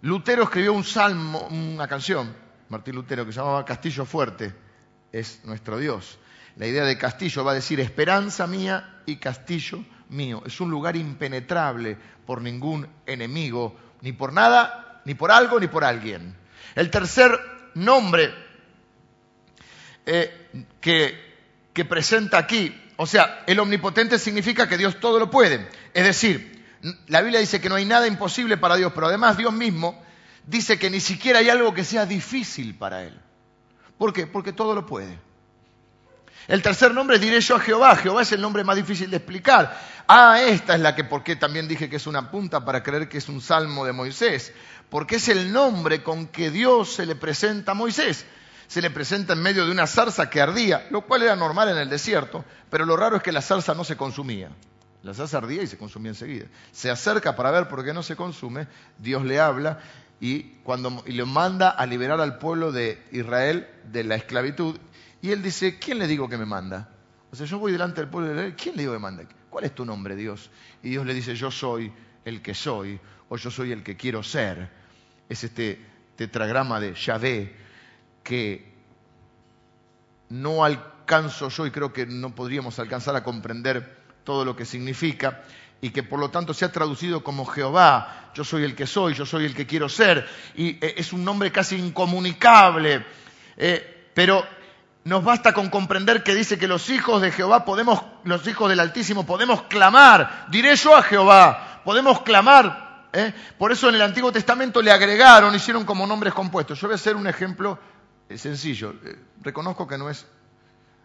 Lutero 0.03 0.45
escribió 0.45 0.73
un 0.73 0.85
salmo, 0.85 1.49
una 1.51 1.89
canción, 1.89 2.33
Martín 2.69 2.95
Lutero, 2.95 3.27
que 3.27 3.33
se 3.33 3.41
llamaba 3.41 3.65
Castillo 3.65 4.05
Fuerte, 4.05 4.55
es 5.13 5.45
nuestro 5.45 5.79
Dios. 5.79 6.19
La 6.57 6.67
idea 6.67 6.85
de 6.85 6.99
castillo 6.99 7.45
va 7.45 7.53
a 7.53 7.55
decir 7.55 7.81
esperanza 7.81 8.47
mía 8.47 9.01
y 9.07 9.17
castillo 9.17 9.85
mío. 10.09 10.43
Es 10.47 10.61
un 10.61 10.71
lugar 10.71 10.97
impenetrable 10.97 11.97
por 12.27 12.41
ningún 12.41 12.89
enemigo, 13.07 13.77
ni 14.01 14.13
por 14.13 14.33
nada, 14.33 15.03
ni 15.05 15.15
por 15.15 15.31
algo, 15.31 15.59
ni 15.59 15.67
por 15.67 15.85
alguien. 15.85 16.37
El 16.75 16.91
tercer 16.91 17.39
nombre 17.75 18.33
eh, 20.07 20.49
que 20.81 21.35
que 21.75 21.85
presenta 21.85 22.39
aquí. 22.39 22.75
O 22.97 23.07
sea, 23.07 23.43
el 23.47 23.59
omnipotente 23.59 24.19
significa 24.19 24.69
que 24.69 24.79
Dios 24.79 25.01
todo 25.01 25.19
lo 25.19 25.29
puede. 25.29 25.69
Es 25.93 26.05
decir, 26.05 26.65
la 27.09 27.21
Biblia 27.21 27.41
dice 27.41 27.61
que 27.61 27.69
no 27.69 27.75
hay 27.75 27.85
nada 27.85 28.07
imposible 28.07 28.57
para 28.57 28.77
Dios, 28.77 28.93
pero 28.95 29.09
además 29.09 29.37
Dios 29.37 29.53
mismo 29.53 30.01
dice 30.47 30.79
que 30.79 30.89
ni 30.89 31.01
siquiera 31.01 31.41
hay 31.41 31.51
algo 31.51 31.75
que 31.75 31.85
sea 31.85 32.07
difícil 32.07 32.77
para 32.77 33.03
Él. 33.03 33.21
¿Por 33.99 34.13
qué? 34.13 34.27
Porque 34.27 34.53
todo 34.53 34.75
lo 34.75 34.87
puede. 34.87 35.19
El 36.47 36.63
tercer 36.63 36.93
nombre 36.93 37.19
diré 37.19 37.41
yo 37.41 37.57
a 37.57 37.61
Jehová. 37.61 37.97
Jehová 37.97 38.23
es 38.23 38.33
el 38.33 38.41
nombre 38.41 38.65
más 38.65 38.77
difícil 38.77 39.11
de 39.11 39.17
explicar. 39.17 39.79
Ah, 40.07 40.41
esta 40.41 40.75
es 40.75 40.81
la 40.81 40.95
que, 40.95 41.05
¿por 41.05 41.23
qué 41.23 41.37
también 41.37 41.69
dije 41.69 41.89
que 41.89 41.97
es 41.97 42.07
una 42.07 42.31
punta 42.31 42.65
para 42.65 42.83
creer 42.83 43.09
que 43.09 43.19
es 43.19 43.29
un 43.29 43.41
salmo 43.41 43.87
de 43.87 43.93
Moisés? 43.93 44.53
Porque 44.91 45.17
es 45.17 45.29
el 45.29 45.53
nombre 45.53 46.03
con 46.03 46.27
que 46.27 46.51
Dios 46.51 46.93
se 46.93 47.07
le 47.07 47.15
presenta 47.15 47.73
a 47.73 47.75
Moisés 47.75 48.27
se 48.67 48.83
le 48.83 48.91
presenta 48.91 49.35
en 49.35 49.43
medio 49.43 49.65
de 49.67 49.71
una 49.71 49.87
zarza 49.87 50.31
que 50.31 50.41
ardía, 50.41 50.87
lo 50.91 51.03
cual 51.03 51.23
era 51.23 51.37
normal 51.37 51.69
en 51.69 51.77
el 51.77 51.89
desierto, 51.89 52.45
pero 52.71 52.85
lo 52.85 52.97
raro 52.97 53.17
es 53.17 53.23
que 53.23 53.33
la 53.33 53.43
zarza 53.43 53.75
no 53.75 53.85
se 53.85 53.97
consumía. 53.97 54.51
La 55.03 55.13
zarza 55.13 55.39
ardía 55.39 55.63
y 55.63 55.67
se 55.67 55.77
consumía 55.77 56.11
enseguida. 56.11 56.47
Se 56.73 56.91
acerca 56.91 57.37
para 57.37 57.51
ver 57.51 57.69
por 57.69 57.85
qué 57.85 57.93
no 57.93 58.03
se 58.03 58.17
consume, 58.17 58.67
Dios 58.99 59.25
le 59.25 59.39
habla 59.39 59.81
y, 60.19 60.43
cuando, 60.65 61.03
y 61.07 61.13
le 61.13 61.25
manda 61.25 61.69
a 61.71 61.85
liberar 61.87 62.21
al 62.21 62.39
pueblo 62.39 62.73
de 62.73 63.03
Israel 63.13 63.69
de 63.93 64.05
la 64.05 64.15
esclavitud. 64.15 64.77
Y 65.25 65.33
él 65.33 65.43
dice, 65.43 65.79
¿quién 65.79 65.99
le 65.99 66.07
digo 66.07 66.29
que 66.29 66.37
me 66.37 66.45
manda? 66.45 66.87
O 67.33 67.35
sea, 67.35 67.47
yo 67.47 67.59
voy 67.59 67.73
delante 67.73 68.03
del 68.03 68.11
pueblo 68.11 68.29
de 68.29 68.35
Israel, 68.35 68.55
¿quién 68.63 68.77
le 68.77 68.83
digo 68.83 68.93
que 68.93 68.99
me 68.99 69.03
manda? 69.05 69.25
¿Cuál 69.49 69.65
es 69.65 69.75
tu 69.75 69.87
nombre, 69.87 70.17
Dios? 70.17 70.51
Y 70.83 70.91
Dios 70.91 71.07
le 71.07 71.15
dice, 71.15 71.35
yo 71.35 71.51
soy 71.51 71.91
el 72.27 72.43
que 72.43 72.53
soy, 72.53 73.01
o 73.31 73.39
yo 73.39 73.51
soy 73.51 73.73
el 73.73 73.83
que 73.83 73.97
quiero 73.97 74.23
ser. 74.23 74.69
Es 75.27 75.43
este 75.43 75.83
tetragrama 76.15 76.79
de 76.79 76.93
Yahvé, 76.93 77.57
que 78.23 78.71
no 80.29 80.63
alcanzo 80.63 81.49
yo 81.49 81.67
y 81.67 81.71
creo 81.71 81.91
que 81.91 82.05
no 82.05 82.35
podríamos 82.35 82.79
alcanzar 82.79 83.17
a 83.17 83.25
comprender 83.25 83.97
todo 84.25 84.45
lo 84.45 84.55
que 84.55 84.67
significa 84.67 85.43
y 85.81 85.89
que 85.89 86.03
por 86.03 86.21
lo 86.21 86.29
tanto 86.29 86.53
se 86.53 86.67
ha 86.67 86.71
traducido 86.71 87.25
como 87.25 87.47
Jehová, 87.47 88.31
yo 88.35 88.45
soy 88.45 88.65
el 88.65 88.75
que 88.75 88.87
soy, 88.87 89.15
yo 89.15 89.25
soy 89.25 89.47
el 89.47 89.55
que 89.55 89.67
quiero 89.67 89.89
ser, 89.89 90.29
y 90.55 90.73
eh, 90.85 90.97
es 90.99 91.15
un 91.15 91.25
nombre 91.25 91.51
casi 91.51 91.77
incomunicable, 91.77 93.07
eh, 93.57 94.11
pero 94.13 94.45
nos 95.05 95.23
basta 95.23 95.53
con 95.53 95.71
comprender 95.71 96.23
que 96.23 96.35
dice 96.35 96.59
que 96.59 96.67
los 96.67 96.89
hijos 96.91 97.21
de 97.21 97.31
Jehová 97.31 97.65
podemos, 97.65 98.03
los 98.25 98.47
hijos 98.47 98.69
del 98.69 98.81
Altísimo 98.81 99.25
podemos 99.25 99.63
clamar, 99.63 100.47
diré 100.51 100.75
yo 100.77 100.97
a 100.97 101.03
Jehová, 101.03 101.83
podemos 101.85 102.23
clamar, 102.23 103.09
¿eh? 103.13 103.33
por 103.59 103.73
eso 103.73 103.89
en 103.89 103.97
el 103.97 104.03
Antiguo 104.03 104.33
Testamento 104.33 104.81
le 104.81 104.91
agregaron, 104.91 105.55
hicieron 105.55 105.85
como 105.85 106.07
nombres 106.07 106.33
compuestos. 106.35 106.81
Yo 106.81 106.89
voy 106.89 106.95
a 106.95 106.97
hacer 106.97 107.17
un 107.17 107.27
ejemplo 107.27 107.79
es 108.29 108.41
sencillo. 108.41 108.95
Eh, 109.05 109.17
reconozco 109.43 109.87
que 109.87 109.99
no 109.99 110.09
es, 110.11 110.27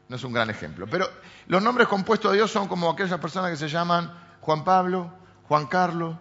no 0.07 0.15
es 0.15 0.23
un 0.23 0.33
gran 0.33 0.49
ejemplo. 0.49 0.87
Pero 0.89 1.07
los 1.47 1.61
nombres 1.61 1.87
compuestos 1.87 2.31
de 2.31 2.37
Dios 2.37 2.51
son 2.51 2.67
como 2.67 2.89
aquellas 2.89 3.19
personas 3.19 3.51
que 3.51 3.57
se 3.57 3.67
llaman 3.67 4.11
Juan 4.41 4.63
Pablo, 4.63 5.11
Juan 5.47 5.67
Carlos, 5.67 6.15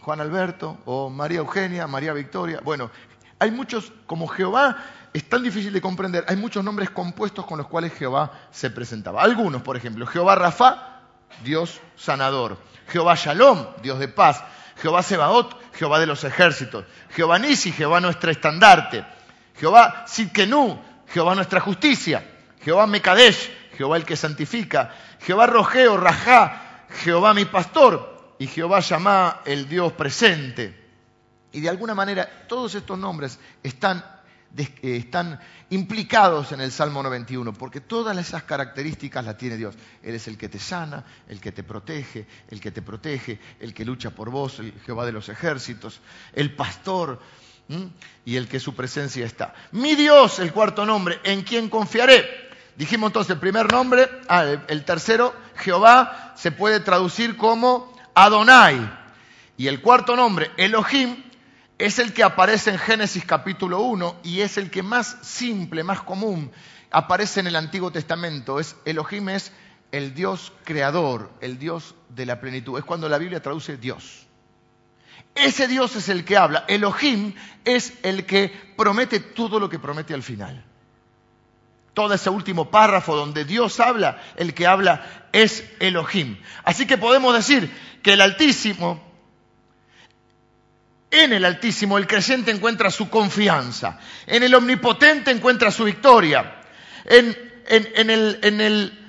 Juan 0.00 0.20
Alberto 0.20 0.78
o 0.84 1.10
María 1.10 1.38
Eugenia, 1.38 1.86
María 1.86 2.12
Victoria. 2.12 2.60
Bueno, 2.62 2.90
hay 3.42 3.50
muchos, 3.50 3.92
como 4.06 4.28
Jehová 4.28 4.76
es 5.12 5.28
tan 5.28 5.42
difícil 5.42 5.72
de 5.72 5.80
comprender, 5.80 6.24
hay 6.28 6.36
muchos 6.36 6.62
nombres 6.62 6.90
compuestos 6.90 7.44
con 7.44 7.58
los 7.58 7.66
cuales 7.66 7.92
Jehová 7.92 8.30
se 8.52 8.70
presentaba. 8.70 9.20
Algunos, 9.20 9.62
por 9.62 9.76
ejemplo, 9.76 10.06
Jehová 10.06 10.36
Rafa, 10.36 11.00
Dios 11.42 11.80
sanador. 11.96 12.56
Jehová 12.86 13.16
Shalom, 13.16 13.66
Dios 13.82 13.98
de 13.98 14.06
paz. 14.06 14.44
Jehová 14.76 15.02
Sebaot, 15.02 15.56
Jehová 15.74 15.98
de 15.98 16.06
los 16.06 16.22
ejércitos. 16.22 16.84
Jehová 17.10 17.40
Nisi, 17.40 17.72
Jehová 17.72 18.00
nuestro 18.00 18.30
estandarte. 18.30 19.04
Jehová 19.58 20.04
Sidkenu, 20.06 20.78
Jehová 21.08 21.34
nuestra 21.34 21.58
justicia, 21.58 22.24
Jehová 22.64 22.86
Mekadesh, 22.86 23.50
Jehová 23.76 23.96
el 23.96 24.04
que 24.04 24.16
santifica, 24.16 24.94
Jehová 25.20 25.46
Rogeo, 25.46 25.96
Rajá, 25.96 26.86
Jehová 27.02 27.34
mi 27.34 27.44
pastor, 27.44 28.36
y 28.38 28.46
Jehová 28.46 28.78
Yamá, 28.80 29.40
el 29.44 29.68
Dios 29.68 29.92
presente. 29.94 30.81
Y 31.52 31.60
de 31.60 31.68
alguna 31.68 31.94
manera 31.94 32.46
todos 32.48 32.74
estos 32.74 32.98
nombres 32.98 33.38
están, 33.62 34.04
eh, 34.56 34.96
están 34.96 35.38
implicados 35.70 36.52
en 36.52 36.60
el 36.60 36.72
Salmo 36.72 37.02
91, 37.02 37.52
porque 37.52 37.80
todas 37.80 38.16
esas 38.16 38.42
características 38.44 39.24
las 39.24 39.36
tiene 39.36 39.56
Dios. 39.56 39.74
Él 40.02 40.14
es 40.14 40.28
el 40.28 40.36
que 40.38 40.48
te 40.48 40.58
sana, 40.58 41.04
el 41.28 41.40
que 41.40 41.52
te 41.52 41.62
protege, 41.62 42.26
el 42.48 42.60
que 42.60 42.70
te 42.70 42.82
protege, 42.82 43.38
el 43.60 43.74
que 43.74 43.84
lucha 43.84 44.10
por 44.10 44.30
vos, 44.30 44.58
el 44.58 44.72
Jehová 44.84 45.06
de 45.06 45.12
los 45.12 45.28
ejércitos, 45.28 46.00
el 46.34 46.54
pastor, 46.54 47.20
y 48.24 48.36
el 48.36 48.48
que 48.48 48.60
su 48.60 48.74
presencia 48.74 49.24
está. 49.24 49.54
Mi 49.72 49.94
Dios, 49.94 50.38
el 50.38 50.52
cuarto 50.52 50.84
nombre, 50.84 51.20
¿en 51.24 51.42
quién 51.42 51.68
confiaré? 51.68 52.50
Dijimos 52.76 53.08
entonces 53.08 53.34
el 53.34 53.40
primer 53.40 53.70
nombre, 53.70 54.08
ah, 54.28 54.44
el 54.68 54.84
tercero, 54.84 55.34
Jehová, 55.56 56.34
se 56.36 56.52
puede 56.52 56.80
traducir 56.80 57.36
como 57.36 57.94
Adonai. 58.14 59.00
Y 59.56 59.68
el 59.68 59.80
cuarto 59.80 60.16
nombre, 60.16 60.50
Elohim, 60.56 61.22
es 61.84 61.98
el 61.98 62.12
que 62.12 62.22
aparece 62.22 62.70
en 62.70 62.78
Génesis 62.78 63.24
capítulo 63.24 63.80
1 63.80 64.20
y 64.22 64.42
es 64.42 64.56
el 64.56 64.70
que 64.70 64.84
más 64.84 65.16
simple, 65.22 65.82
más 65.82 66.00
común 66.02 66.52
aparece 66.92 67.40
en 67.40 67.48
el 67.48 67.56
Antiguo 67.56 67.90
Testamento. 67.90 68.60
Es, 68.60 68.76
Elohim 68.84 69.30
es 69.30 69.50
el 69.90 70.14
Dios 70.14 70.52
creador, 70.62 71.32
el 71.40 71.58
Dios 71.58 71.96
de 72.08 72.24
la 72.24 72.40
plenitud. 72.40 72.78
Es 72.78 72.84
cuando 72.84 73.08
la 73.08 73.18
Biblia 73.18 73.42
traduce 73.42 73.78
Dios. 73.78 74.28
Ese 75.34 75.66
Dios 75.66 75.96
es 75.96 76.08
el 76.08 76.24
que 76.24 76.36
habla. 76.36 76.64
Elohim 76.68 77.34
es 77.64 77.94
el 78.04 78.26
que 78.26 78.52
promete 78.76 79.18
todo 79.18 79.58
lo 79.58 79.68
que 79.68 79.80
promete 79.80 80.14
al 80.14 80.22
final. 80.22 80.64
todo 81.94 82.14
ese 82.14 82.30
último 82.30 82.70
párrafo 82.70 83.16
donde 83.16 83.44
Dios 83.44 83.80
habla, 83.80 84.22
el 84.36 84.54
que 84.54 84.68
habla 84.68 85.26
es 85.32 85.68
Elohim. 85.80 86.38
Así 86.62 86.86
que 86.86 86.96
podemos 86.96 87.34
decir 87.34 87.70
que 88.04 88.12
el 88.12 88.20
Altísimo, 88.20 89.11
en 91.12 91.32
el 91.32 91.44
Altísimo 91.44 91.98
el 91.98 92.06
creyente 92.06 92.50
encuentra 92.50 92.90
su 92.90 93.08
confianza, 93.08 93.98
en 94.26 94.42
el 94.42 94.54
Omnipotente 94.54 95.30
encuentra 95.30 95.70
su 95.70 95.84
victoria, 95.84 96.62
en, 97.04 97.36
el, 97.68 98.38
el, 98.42 99.02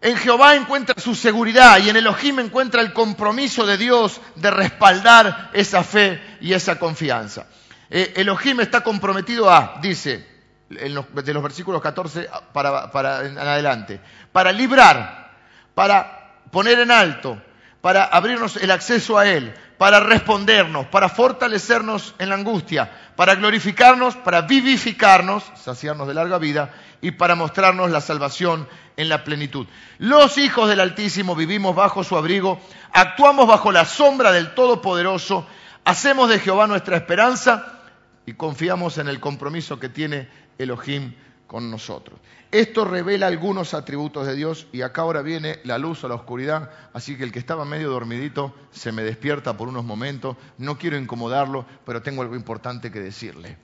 en 0.00 0.16
Jehová 0.16 0.56
encuentra 0.56 0.96
su 0.98 1.14
seguridad 1.14 1.78
y 1.78 1.90
en 1.90 1.96
Elohim 1.96 2.40
encuentra 2.40 2.80
el 2.80 2.92
compromiso 2.92 3.64
de 3.66 3.76
Dios 3.76 4.20
de 4.34 4.50
respaldar 4.50 5.50
esa 5.52 5.84
fe 5.84 6.20
y 6.40 6.54
esa 6.54 6.78
confianza. 6.78 7.46
Eh, 7.88 8.14
Elohim 8.16 8.60
está 8.60 8.80
comprometido 8.80 9.50
a, 9.50 9.78
dice, 9.80 10.26
de 10.68 10.88
los 11.34 11.42
versículos 11.42 11.82
14 11.82 12.28
para, 12.52 13.26
en 13.26 13.38
adelante, 13.38 14.00
para 14.32 14.50
librar, 14.50 15.30
para 15.74 16.38
poner 16.50 16.80
en 16.80 16.90
alto, 16.90 17.40
para 17.80 18.04
abrirnos 18.04 18.56
el 18.56 18.70
acceso 18.70 19.18
a 19.18 19.28
Él, 19.28 19.54
para 19.82 19.98
respondernos, 19.98 20.86
para 20.86 21.08
fortalecernos 21.08 22.14
en 22.20 22.28
la 22.28 22.36
angustia, 22.36 22.88
para 23.16 23.34
glorificarnos, 23.34 24.14
para 24.14 24.42
vivificarnos, 24.42 25.42
saciarnos 25.56 26.06
de 26.06 26.14
larga 26.14 26.38
vida 26.38 26.72
y 27.00 27.10
para 27.10 27.34
mostrarnos 27.34 27.90
la 27.90 28.00
salvación 28.00 28.68
en 28.96 29.08
la 29.08 29.24
plenitud. 29.24 29.66
Los 29.98 30.38
hijos 30.38 30.68
del 30.68 30.78
Altísimo 30.78 31.34
vivimos 31.34 31.74
bajo 31.74 32.04
su 32.04 32.16
abrigo, 32.16 32.60
actuamos 32.92 33.48
bajo 33.48 33.72
la 33.72 33.84
sombra 33.84 34.30
del 34.30 34.54
Todopoderoso, 34.54 35.48
hacemos 35.84 36.28
de 36.28 36.38
Jehová 36.38 36.68
nuestra 36.68 36.96
esperanza 36.96 37.80
y 38.24 38.34
confiamos 38.34 38.98
en 38.98 39.08
el 39.08 39.18
compromiso 39.18 39.80
que 39.80 39.88
tiene 39.88 40.28
Elohim 40.58 41.12
con 41.52 41.70
nosotros. 41.70 42.18
Esto 42.50 42.86
revela 42.86 43.26
algunos 43.26 43.74
atributos 43.74 44.26
de 44.26 44.34
Dios 44.34 44.66
y 44.72 44.80
acá 44.80 45.02
ahora 45.02 45.20
viene 45.20 45.60
la 45.64 45.76
luz 45.76 46.02
o 46.02 46.08
la 46.08 46.14
oscuridad, 46.14 46.70
así 46.94 47.14
que 47.18 47.24
el 47.24 47.30
que 47.30 47.38
estaba 47.38 47.66
medio 47.66 47.90
dormidito 47.90 48.54
se 48.70 48.90
me 48.90 49.02
despierta 49.02 49.54
por 49.54 49.68
unos 49.68 49.84
momentos, 49.84 50.38
no 50.56 50.78
quiero 50.78 50.96
incomodarlo, 50.96 51.66
pero 51.84 52.00
tengo 52.00 52.22
algo 52.22 52.36
importante 52.36 52.90
que 52.90 53.00
decirle. 53.00 53.58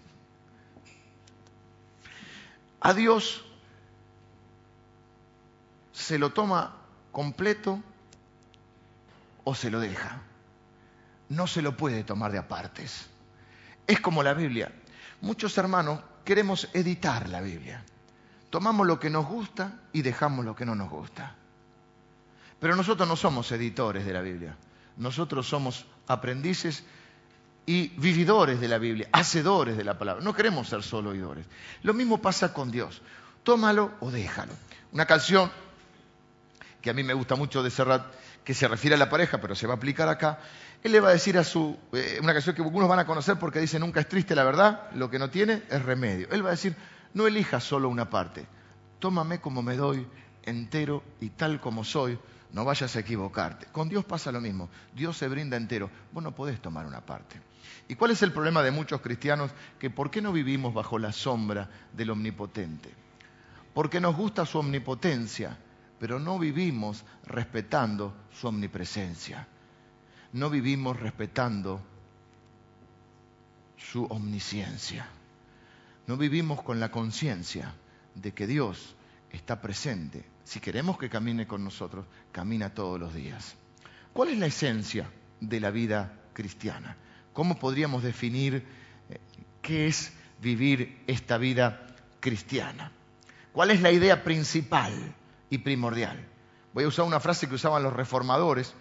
A 2.81 2.93
Dios 2.93 3.43
se 5.93 6.19
lo 6.19 6.35
toma 6.35 6.77
completo 7.11 7.83
o 9.45 9.55
se 9.55 9.71
lo 9.71 9.81
deja. 9.81 10.21
No 11.31 11.47
se 11.47 11.63
lo 11.63 11.75
puede 11.75 12.05
tomar 12.05 12.33
de 12.33 12.39
apartes. 12.39 13.09
Es 13.87 13.99
como 13.99 14.23
la 14.23 14.35
Biblia. 14.35 14.71
Muchos 15.23 15.57
hermanos 15.57 16.01
queremos 16.29 16.69
editar 16.75 17.27
la 17.31 17.41
Biblia. 17.41 17.83
Tomamos 18.51 18.87
lo 18.87 19.01
que 19.01 19.09
nos 19.09 19.27
gusta 19.27 19.81
y 19.95 20.03
dejamos 20.03 20.45
lo 20.45 20.55
que 20.55 20.67
no 20.67 20.75
nos 20.75 20.91
gusta. 20.91 21.35
Pero 22.61 22.77
nosotros 22.77 23.09
no 23.09 23.17
somos 23.17 23.51
editores 23.51 24.05
de 24.05 24.13
la 24.13 24.21
Biblia. 24.21 24.55
Nosotros 24.99 25.49
somos 25.49 25.87
aprendices 26.07 26.85
y 27.65 27.89
vividores 27.97 28.61
de 28.61 28.69
la 28.69 28.77
Biblia, 28.77 29.09
hacedores 29.11 29.79
de 29.79 29.85
la 29.85 29.99
palabra. 29.99 30.23
No 30.23 30.35
queremos 30.35 30.69
ser 30.69 30.83
solo 30.83 31.11
oidores. 31.11 31.47
Lo 31.83 31.95
mismo 31.95 32.21
pasa 32.21 32.53
con 32.53 32.71
Dios. 32.71 33.01
Tómalo 33.43 33.93
o 34.01 34.11
déjalo. 34.11 34.53
Una 34.93 35.07
canción 35.07 35.51
que 36.83 36.91
a 36.91 36.93
mí 36.93 37.05
me 37.05 37.15
gusta 37.15 37.37
mucho 37.37 37.63
de 37.63 37.71
Serrat, 37.71 38.05
que 38.45 38.55
se 38.55 38.67
refiere 38.69 38.95
a 38.95 38.99
la 38.99 39.11
pareja, 39.11 39.41
pero 39.41 39.55
se 39.55 39.67
va 39.67 39.75
a 39.75 39.77
aplicar 39.77 40.09
acá, 40.09 40.39
él 40.83 40.93
le 40.93 41.01
va 41.01 41.09
a 41.09 41.13
decir 41.13 41.37
a 41.39 41.45
su, 41.45 41.77
eh, 41.93 42.19
una 42.23 42.33
canción 42.33 42.55
que 42.55 42.63
algunos 42.63 42.89
van 42.89 43.01
a 43.01 43.07
conocer 43.07 43.39
porque 43.39 43.61
dice, 43.61 43.79
nunca 43.79 44.01
es 44.01 44.09
triste 44.09 44.35
la 44.35 44.45
verdad, 44.45 44.91
lo 44.95 45.11
que 45.11 45.19
no 45.19 45.29
tiene 45.31 45.63
es 45.69 45.83
remedio. 45.83 46.29
Él 46.31 46.45
va 46.45 46.49
a 46.49 46.53
decir, 46.53 46.77
no 47.15 47.27
elijas 47.27 47.65
solo 47.65 47.89
una 47.89 48.09
parte, 48.09 48.47
tómame 48.99 49.41
como 49.41 49.63
me 49.63 49.77
doy, 49.77 50.07
entero 50.45 51.03
y 51.21 51.31
tal 51.31 51.61
como 51.61 51.85
soy, 51.85 52.19
no 52.53 52.65
vayas 52.65 52.95
a 52.97 53.01
equivocarte. 53.01 53.67
Con 53.67 53.89
Dios 53.89 54.05
pasa 54.05 54.33
lo 54.33 54.41
mismo, 54.41 54.69
Dios 54.95 55.17
se 55.17 55.29
brinda 55.29 55.57
entero, 55.57 55.91
vos 56.13 56.23
no 56.23 56.35
podés 56.35 56.61
tomar 56.61 56.87
una 56.87 57.01
parte. 57.01 57.41
¿Y 57.89 57.95
cuál 57.95 58.11
es 58.11 58.23
el 58.23 58.33
problema 58.33 58.63
de 58.63 58.71
muchos 58.71 59.01
cristianos? 59.01 59.51
Que 59.79 59.91
¿por 59.91 60.11
qué 60.11 60.21
no 60.21 60.33
vivimos 60.33 60.75
bajo 60.75 60.99
la 60.99 61.13
sombra 61.13 61.69
del 61.93 62.11
Omnipotente? 62.11 62.91
Porque 63.75 64.01
nos 64.01 64.15
gusta 64.17 64.45
su 64.45 64.59
omnipotencia, 64.59 65.57
pero 65.99 66.19
no 66.19 66.39
vivimos 66.39 67.05
respetando 67.27 68.15
su 68.33 68.49
omnipresencia 68.49 69.47
no 70.33 70.51
vivimos 70.51 70.99
respetando 70.99 71.81
su 73.77 74.05
omnisciencia. 74.05 75.07
No 76.07 76.17
vivimos 76.17 76.63
con 76.63 76.81
la 76.81 76.91
conciencia 76.91 77.75
de 78.15 78.33
que 78.33 78.47
Dios 78.47 78.95
está 79.31 79.61
presente. 79.61 80.25
Si 80.45 80.61
queremos 80.61 80.99
que 80.99 81.11
camine 81.11 81.47
con 81.47 81.65
nosotros, 81.65 82.07
camina 82.33 82.75
todos 82.75 82.99
los 82.99 83.15
días. 83.15 83.55
¿Cuál 84.13 84.31
es 84.31 84.39
la 84.39 84.47
esencia 84.47 85.11
de 85.41 85.61
la 85.61 85.71
vida 85.71 86.13
cristiana? 86.33 86.97
¿Cómo 87.33 87.59
podríamos 87.59 88.03
definir 88.03 88.67
eh, 89.11 89.21
qué 89.63 89.87
es 89.87 90.13
vivir 90.41 91.03
esta 91.07 91.39
vida 91.39 91.87
cristiana? 92.21 92.91
¿Cuál 93.53 93.71
es 93.71 93.81
la 93.81 93.93
idea 93.93 94.25
principal 94.25 95.15
y 95.51 95.59
primordial? 95.59 96.27
Voy 96.73 96.85
a 96.85 96.89
usar 96.89 97.05
una 97.05 97.21
frase 97.21 97.49
que 97.49 97.55
usaban 97.55 97.83
los 97.83 97.93
reformadores 97.93 98.75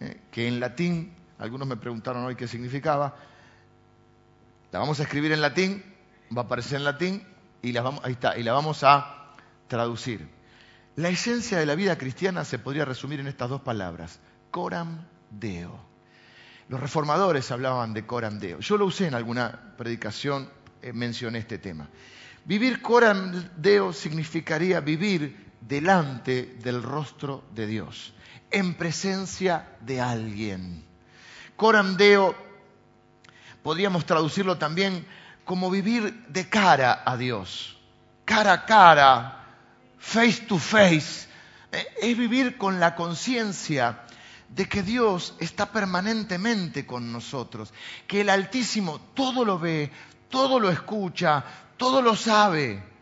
eh, 0.00 0.20
que 0.30 0.46
en 0.46 0.60
latín, 0.60 1.14
algunos 1.38 1.66
me 1.66 1.76
preguntaron 1.76 2.24
hoy 2.24 2.36
qué 2.36 2.48
significaba, 2.48 3.16
la 4.72 4.78
vamos 4.78 5.00
a 5.00 5.04
escribir 5.04 5.32
en 5.32 5.40
latín, 5.40 5.82
va 6.36 6.42
a 6.42 6.44
aparecer 6.44 6.78
en 6.78 6.84
latín 6.84 7.26
y 7.62 7.72
la 7.72 7.82
vamos, 7.82 8.04
ahí 8.04 8.12
está, 8.12 8.36
y 8.36 8.42
la 8.42 8.52
vamos 8.52 8.84
a 8.84 9.32
traducir. 9.68 10.28
La 10.96 11.08
esencia 11.08 11.58
de 11.58 11.66
la 11.66 11.74
vida 11.74 11.96
cristiana 11.96 12.44
se 12.44 12.58
podría 12.58 12.84
resumir 12.84 13.20
en 13.20 13.26
estas 13.26 13.48
dos 13.48 13.60
palabras, 13.62 14.18
coram 14.50 15.04
deo. 15.30 15.78
Los 16.68 16.80
reformadores 16.80 17.50
hablaban 17.50 17.94
de 17.94 18.06
coram 18.06 18.38
deo. 18.38 18.60
Yo 18.60 18.76
lo 18.76 18.86
usé 18.86 19.06
en 19.06 19.14
alguna 19.14 19.74
predicación, 19.76 20.50
eh, 20.82 20.92
mencioné 20.92 21.38
este 21.38 21.58
tema. 21.58 21.88
Vivir 22.44 22.82
coram 22.82 23.48
deo 23.56 23.92
significaría 23.92 24.80
vivir 24.80 25.36
delante 25.66 26.56
del 26.62 26.82
rostro 26.82 27.44
de 27.54 27.66
Dios 27.66 28.12
en 28.50 28.74
presencia 28.74 29.76
de 29.80 30.00
alguien. 30.00 30.84
Coram 31.56 31.96
Deo 31.96 32.34
podríamos 33.62 34.06
traducirlo 34.06 34.58
también 34.58 35.06
como 35.44 35.70
vivir 35.70 36.26
de 36.28 36.48
cara 36.48 37.02
a 37.04 37.16
Dios, 37.16 37.76
cara 38.24 38.52
a 38.52 38.66
cara, 38.66 39.44
face 39.98 40.42
to 40.46 40.58
face. 40.58 41.26
Eh, 41.72 41.86
es 42.02 42.16
vivir 42.16 42.56
con 42.56 42.78
la 42.78 42.94
conciencia 42.94 44.02
de 44.48 44.68
que 44.68 44.82
Dios 44.82 45.34
está 45.40 45.72
permanentemente 45.72 46.86
con 46.86 47.12
nosotros, 47.12 47.72
que 48.06 48.20
el 48.20 48.30
Altísimo 48.30 49.00
todo 49.14 49.44
lo 49.44 49.58
ve, 49.58 49.90
todo 50.28 50.60
lo 50.60 50.70
escucha, 50.70 51.44
todo 51.76 52.00
lo 52.02 52.14
sabe 52.14 52.95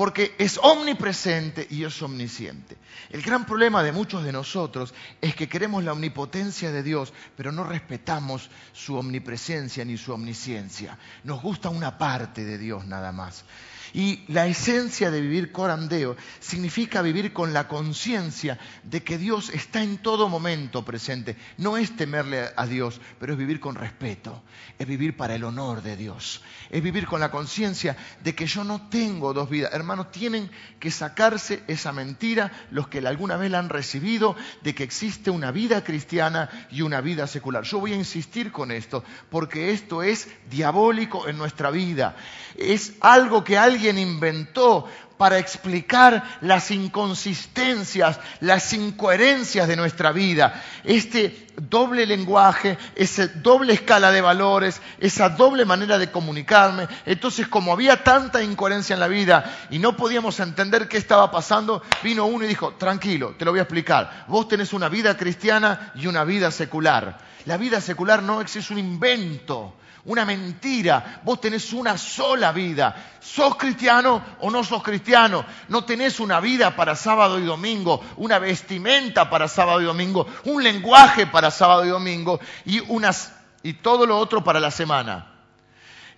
porque 0.00 0.34
es 0.38 0.58
omnipresente 0.62 1.66
y 1.68 1.84
es 1.84 2.00
omnisciente. 2.00 2.78
El 3.10 3.20
gran 3.20 3.44
problema 3.44 3.82
de 3.82 3.92
muchos 3.92 4.24
de 4.24 4.32
nosotros 4.32 4.94
es 5.20 5.34
que 5.34 5.46
queremos 5.46 5.84
la 5.84 5.92
omnipotencia 5.92 6.72
de 6.72 6.82
Dios, 6.82 7.12
pero 7.36 7.52
no 7.52 7.64
respetamos 7.64 8.48
su 8.72 8.96
omnipresencia 8.96 9.84
ni 9.84 9.98
su 9.98 10.14
omnisciencia. 10.14 10.96
Nos 11.24 11.42
gusta 11.42 11.68
una 11.68 11.98
parte 11.98 12.46
de 12.46 12.56
Dios 12.56 12.86
nada 12.86 13.12
más. 13.12 13.44
Y 13.92 14.22
la 14.28 14.46
esencia 14.46 15.10
de 15.10 15.20
vivir 15.20 15.50
corandeo 15.50 16.16
significa 16.38 17.02
vivir 17.02 17.32
con 17.32 17.52
la 17.52 17.66
conciencia 17.66 18.58
de 18.84 19.02
que 19.02 19.18
Dios 19.18 19.50
está 19.50 19.82
en 19.82 19.98
todo 19.98 20.28
momento 20.28 20.84
presente. 20.84 21.36
No 21.58 21.76
es 21.76 21.96
temerle 21.96 22.50
a 22.56 22.66
Dios, 22.66 23.00
pero 23.18 23.32
es 23.32 23.38
vivir 23.38 23.58
con 23.58 23.74
respeto, 23.74 24.42
es 24.78 24.86
vivir 24.86 25.16
para 25.16 25.34
el 25.34 25.44
honor 25.44 25.82
de 25.82 25.96
Dios, 25.96 26.42
es 26.70 26.82
vivir 26.82 27.06
con 27.06 27.20
la 27.20 27.30
conciencia 27.30 27.96
de 28.22 28.34
que 28.34 28.46
yo 28.46 28.62
no 28.62 28.88
tengo 28.88 29.32
dos 29.32 29.50
vidas. 29.50 29.72
Hermanos, 29.72 30.12
tienen 30.12 30.50
que 30.78 30.90
sacarse 30.90 31.62
esa 31.66 31.92
mentira 31.92 32.52
los 32.70 32.88
que 32.88 32.98
alguna 32.98 33.36
vez 33.36 33.50
la 33.50 33.58
han 33.58 33.68
recibido 33.68 34.36
de 34.62 34.74
que 34.74 34.84
existe 34.84 35.30
una 35.30 35.50
vida 35.50 35.82
cristiana 35.82 36.48
y 36.70 36.82
una 36.82 37.00
vida 37.00 37.26
secular. 37.26 37.64
Yo 37.64 37.80
voy 37.80 37.92
a 37.92 37.96
insistir 37.96 38.52
con 38.52 38.70
esto 38.70 39.02
porque 39.30 39.72
esto 39.72 40.02
es 40.02 40.28
diabólico 40.48 41.28
en 41.28 41.38
nuestra 41.38 41.70
vida. 41.70 42.16
Es 42.56 42.94
algo 43.00 43.42
que 43.42 43.58
alguien 43.58 43.79
alguien 43.80 43.98
inventó 43.98 44.86
para 45.16 45.38
explicar 45.38 46.38
las 46.42 46.70
inconsistencias, 46.70 48.20
las 48.40 48.72
incoherencias 48.74 49.68
de 49.68 49.76
nuestra 49.76 50.12
vida. 50.12 50.62
Este 50.84 51.46
doble 51.56 52.04
lenguaje, 52.04 52.76
esa 52.94 53.26
doble 53.26 53.72
escala 53.72 54.12
de 54.12 54.20
valores, 54.20 54.82
esa 54.98 55.30
doble 55.30 55.64
manera 55.64 55.96
de 55.96 56.10
comunicarme. 56.10 56.88
Entonces, 57.06 57.48
como 57.48 57.72
había 57.72 58.04
tanta 58.04 58.42
incoherencia 58.42 58.92
en 58.92 59.00
la 59.00 59.08
vida 59.08 59.66
y 59.70 59.78
no 59.78 59.96
podíamos 59.96 60.38
entender 60.40 60.88
qué 60.88 60.98
estaba 60.98 61.30
pasando, 61.30 61.82
vino 62.02 62.26
uno 62.26 62.44
y 62.44 62.48
dijo, 62.48 62.74
tranquilo, 62.74 63.34
te 63.38 63.46
lo 63.46 63.52
voy 63.52 63.60
a 63.60 63.64
explicar. 63.64 64.26
Vos 64.28 64.46
tenés 64.46 64.74
una 64.74 64.90
vida 64.90 65.16
cristiana 65.16 65.92
y 65.94 66.06
una 66.06 66.24
vida 66.24 66.50
secular. 66.50 67.18
La 67.46 67.56
vida 67.56 67.80
secular 67.80 68.22
no 68.22 68.42
es 68.42 68.70
un 68.70 68.78
invento 68.78 69.74
una 70.04 70.24
mentira. 70.24 71.20
Vos 71.24 71.40
tenés 71.40 71.72
una 71.72 71.96
sola 71.98 72.52
vida. 72.52 73.16
¿Sos 73.20 73.56
cristiano 73.56 74.22
o 74.40 74.50
no 74.50 74.64
sos 74.64 74.82
cristiano? 74.82 75.44
No 75.68 75.84
tenés 75.84 76.20
una 76.20 76.40
vida 76.40 76.74
para 76.74 76.96
sábado 76.96 77.38
y 77.38 77.44
domingo, 77.44 78.04
una 78.16 78.38
vestimenta 78.38 79.28
para 79.28 79.48
sábado 79.48 79.80
y 79.80 79.84
domingo, 79.84 80.26
un 80.44 80.62
lenguaje 80.62 81.26
para 81.26 81.50
sábado 81.50 81.84
y 81.84 81.88
domingo 81.88 82.40
y, 82.64 82.80
unas, 82.80 83.32
y 83.62 83.74
todo 83.74 84.06
lo 84.06 84.18
otro 84.18 84.42
para 84.42 84.60
la 84.60 84.70
semana. 84.70 85.26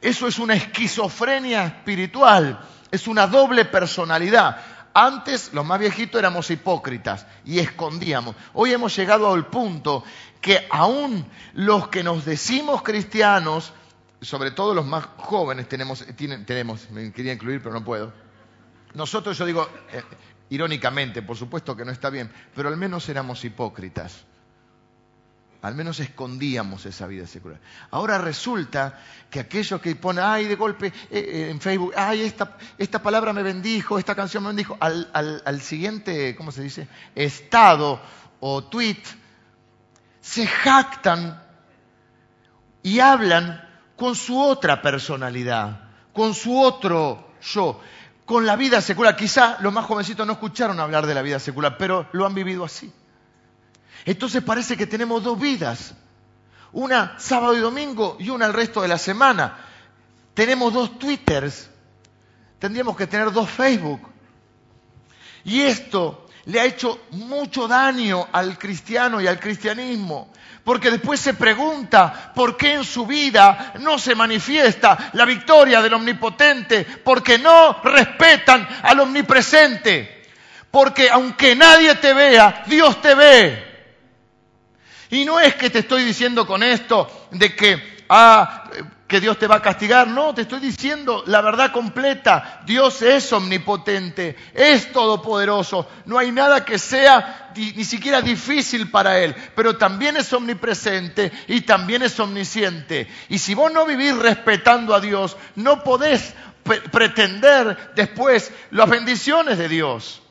Eso 0.01 0.27
es 0.27 0.39
una 0.39 0.55
esquizofrenia 0.55 1.65
espiritual, 1.65 2.59
es 2.91 3.07
una 3.07 3.27
doble 3.27 3.65
personalidad. 3.65 4.57
Antes 4.95 5.53
los 5.53 5.65
más 5.65 5.79
viejitos 5.79 6.19
éramos 6.19 6.51
hipócritas 6.51 7.27
y 7.45 7.59
escondíamos. 7.59 8.37
Hoy 8.53 8.73
hemos 8.73 8.95
llegado 8.95 9.33
al 9.33 9.47
punto 9.47 10.05
que 10.41 10.67
aún 10.71 11.25
los 11.55 11.89
que 11.89 12.03
nos 12.03 12.25
decimos 12.25 12.83
cristianos, 12.83 13.73
sobre 14.21 14.51
todo 14.51 14.75
los 14.75 14.87
más 14.87 15.07
jóvenes, 15.17 15.69
tenemos, 15.69 16.05
tenemos 16.17 16.91
me 16.91 17.13
quería 17.13 17.33
incluir 17.33 17.63
pero 17.63 17.75
no 17.75 17.85
puedo. 17.85 18.13
Nosotros, 18.95 19.39
yo 19.39 19.47
digo, 19.47 19.67
eh, 19.93 20.03
irónicamente, 20.51 21.23
por 21.23 21.37
supuesto 21.37 21.75
que 21.75 21.85
no 21.85 21.93
está 21.93 22.11
bien, 22.11 22.31
pero 22.55 22.69
al 22.69 22.77
menos 22.77 23.09
éramos 23.09 23.45
hipócritas. 23.45 24.27
Al 25.63 25.77
menos 25.77 26.01
escondíamos 26.01 26.85
esa 26.87 27.07
vida 27.07 27.25
secular. 27.27 27.61
Ahora 27.93 28.19
resulta 28.19 28.99
que 29.31 29.39
aquellos 29.39 29.81
que 29.81 29.95
ponen, 29.95 30.25
ay, 30.25 30.47
de 30.47 30.57
golpe 30.57 30.89
eh, 30.89 30.93
eh, 31.11 31.51
en 31.51 31.61
Facebook, 31.61 31.93
ay, 31.97 32.23
esta, 32.23 33.03
palabra 33.03 33.33
me 33.33 33.45
bendijo, 33.45 33.97
esta 33.97 34.17
canción 34.17 34.43
me 34.43 34.49
bendijo, 34.49 34.77
al, 34.81 35.09
al 35.13 35.61
siguiente, 35.61 36.35
¿cómo 36.35 36.51
se 36.51 36.63
dice? 36.63 36.89
Estado 37.15 38.01
o 38.41 38.65
tweet, 38.65 39.03
se 40.21 40.49
jactan 40.49 41.41
y 42.83 42.99
hablan 42.99 43.69
con 43.97 44.17
su 44.17 44.41
otra 44.41 44.83
personalidad, 44.83 45.91
con 46.13 46.35
su 46.35 46.61
otro 46.61 47.35
yo, 47.41 47.81
con 48.25 48.47
la 48.47 48.57
vida 48.57 48.81
secular. 48.81 49.15
Quizá 49.15 49.59
los 49.61 49.73
más 49.73 49.85
jovencitos 49.85 50.27
no 50.27 50.33
escucharon 50.33 50.81
hablar 50.81 51.07
de 51.07 51.15
la 51.15 51.23
vida 51.23 51.39
secular, 51.39 51.77
pero 51.79 52.09
lo 52.11 52.27
han 52.27 52.35
vivido 52.35 52.65
así. 52.65 52.93
Entonces 54.05 54.43
parece 54.43 54.77
que 54.77 54.87
tenemos 54.87 55.23
dos 55.23 55.39
vidas, 55.39 55.95
una 56.73 57.15
sábado 57.19 57.57
y 57.57 57.61
domingo 57.61 58.17
y 58.19 58.31
una 58.31 58.47
el 58.47 58.53
resto 58.53 58.83
de 58.83 58.89
la 58.89 58.99
semana. 58.99 59.59
Tenemos 60.35 60.73
dos 60.73 60.99
Twitters, 60.99 61.71
tendríamos 62.59 62.97
que 62.97 63.07
tener 63.07 63.31
dos 63.33 63.49
Facebook. 63.49 64.01
Y 65.45 65.61
esto 65.61 66.27
le 66.47 66.61
ha 66.61 66.65
hecho 66.65 67.07
mucho 67.11 67.69
daño 67.69 68.27
al 68.33 68.59
cristiano 68.59 69.21
y 69.21 69.27
al 69.27 69.39
cristianismo. 69.39 70.33
Porque 70.65 70.91
después 70.91 71.19
se 71.19 71.35
pregunta 71.35 72.33
por 72.35 72.57
qué 72.57 72.75
en 72.75 72.85
su 72.85 73.05
vida 73.05 73.75
no 73.81 73.99
se 73.99 74.15
manifiesta 74.15 75.11
la 75.13 75.25
victoria 75.25 75.83
del 75.83 75.95
omnipotente, 75.95 76.85
porque 77.05 77.39
no 77.39 77.81
respetan 77.83 78.67
al 78.83 79.01
omnipresente. 79.01 80.23
Porque 80.71 81.11
aunque 81.11 81.57
nadie 81.57 81.97
te 81.97 82.15
vea, 82.15 82.63
Dios 82.67 83.01
te 83.03 83.15
ve. 83.15 83.72
Y 85.13 85.27
no 85.27 85.39
es 85.39 85.55
que 85.57 85.69
te 85.69 85.81
estoy 85.81 86.05
diciendo 86.05 86.47
con 86.47 86.63
esto 86.63 87.29
de 87.33 87.55
que, 87.55 88.03
ah, 88.09 88.71
que 89.07 89.21
Dios 89.21 89.39
te 89.39 89.47
va 89.47 89.57
a 89.57 89.63
castigar. 89.63 90.09
No, 90.09 90.35
te 90.35 90.41
estoy 90.41 90.59
diciendo 90.59 91.23
la 91.27 91.43
verdad 91.43 91.71
completa. 91.71 92.63
Dios 92.65 93.03
es 93.03 93.31
omnipotente, 93.31 94.35
es 94.55 94.91
todopoderoso. 94.91 95.87
No 96.07 96.17
hay 96.17 96.33
nada 96.33 96.65
que 96.65 96.79
sea 96.79 97.53
ni 97.55 97.85
siquiera 97.85 98.23
difícil 98.23 98.91
para 98.91 99.19
Él, 99.19 99.35
pero 99.55 99.77
también 99.77 100.17
es 100.17 100.33
omnipresente 100.33 101.31
y 101.47 101.61
también 101.61 102.01
es 102.01 102.19
omnisciente. 102.19 103.07
Y 103.29 103.39
si 103.39 103.53
vos 103.53 103.71
no 103.71 103.85
vivís 103.85 104.17
respetando 104.17 104.95
a 104.95 105.01
Dios, 105.01 105.37
no 105.57 105.85
podés 105.85 106.33
pretender 106.91 107.93
después 107.95 108.51
las 108.71 108.89
bendiciones 108.89 109.59
de 109.59 109.69
Dios. 109.69 110.22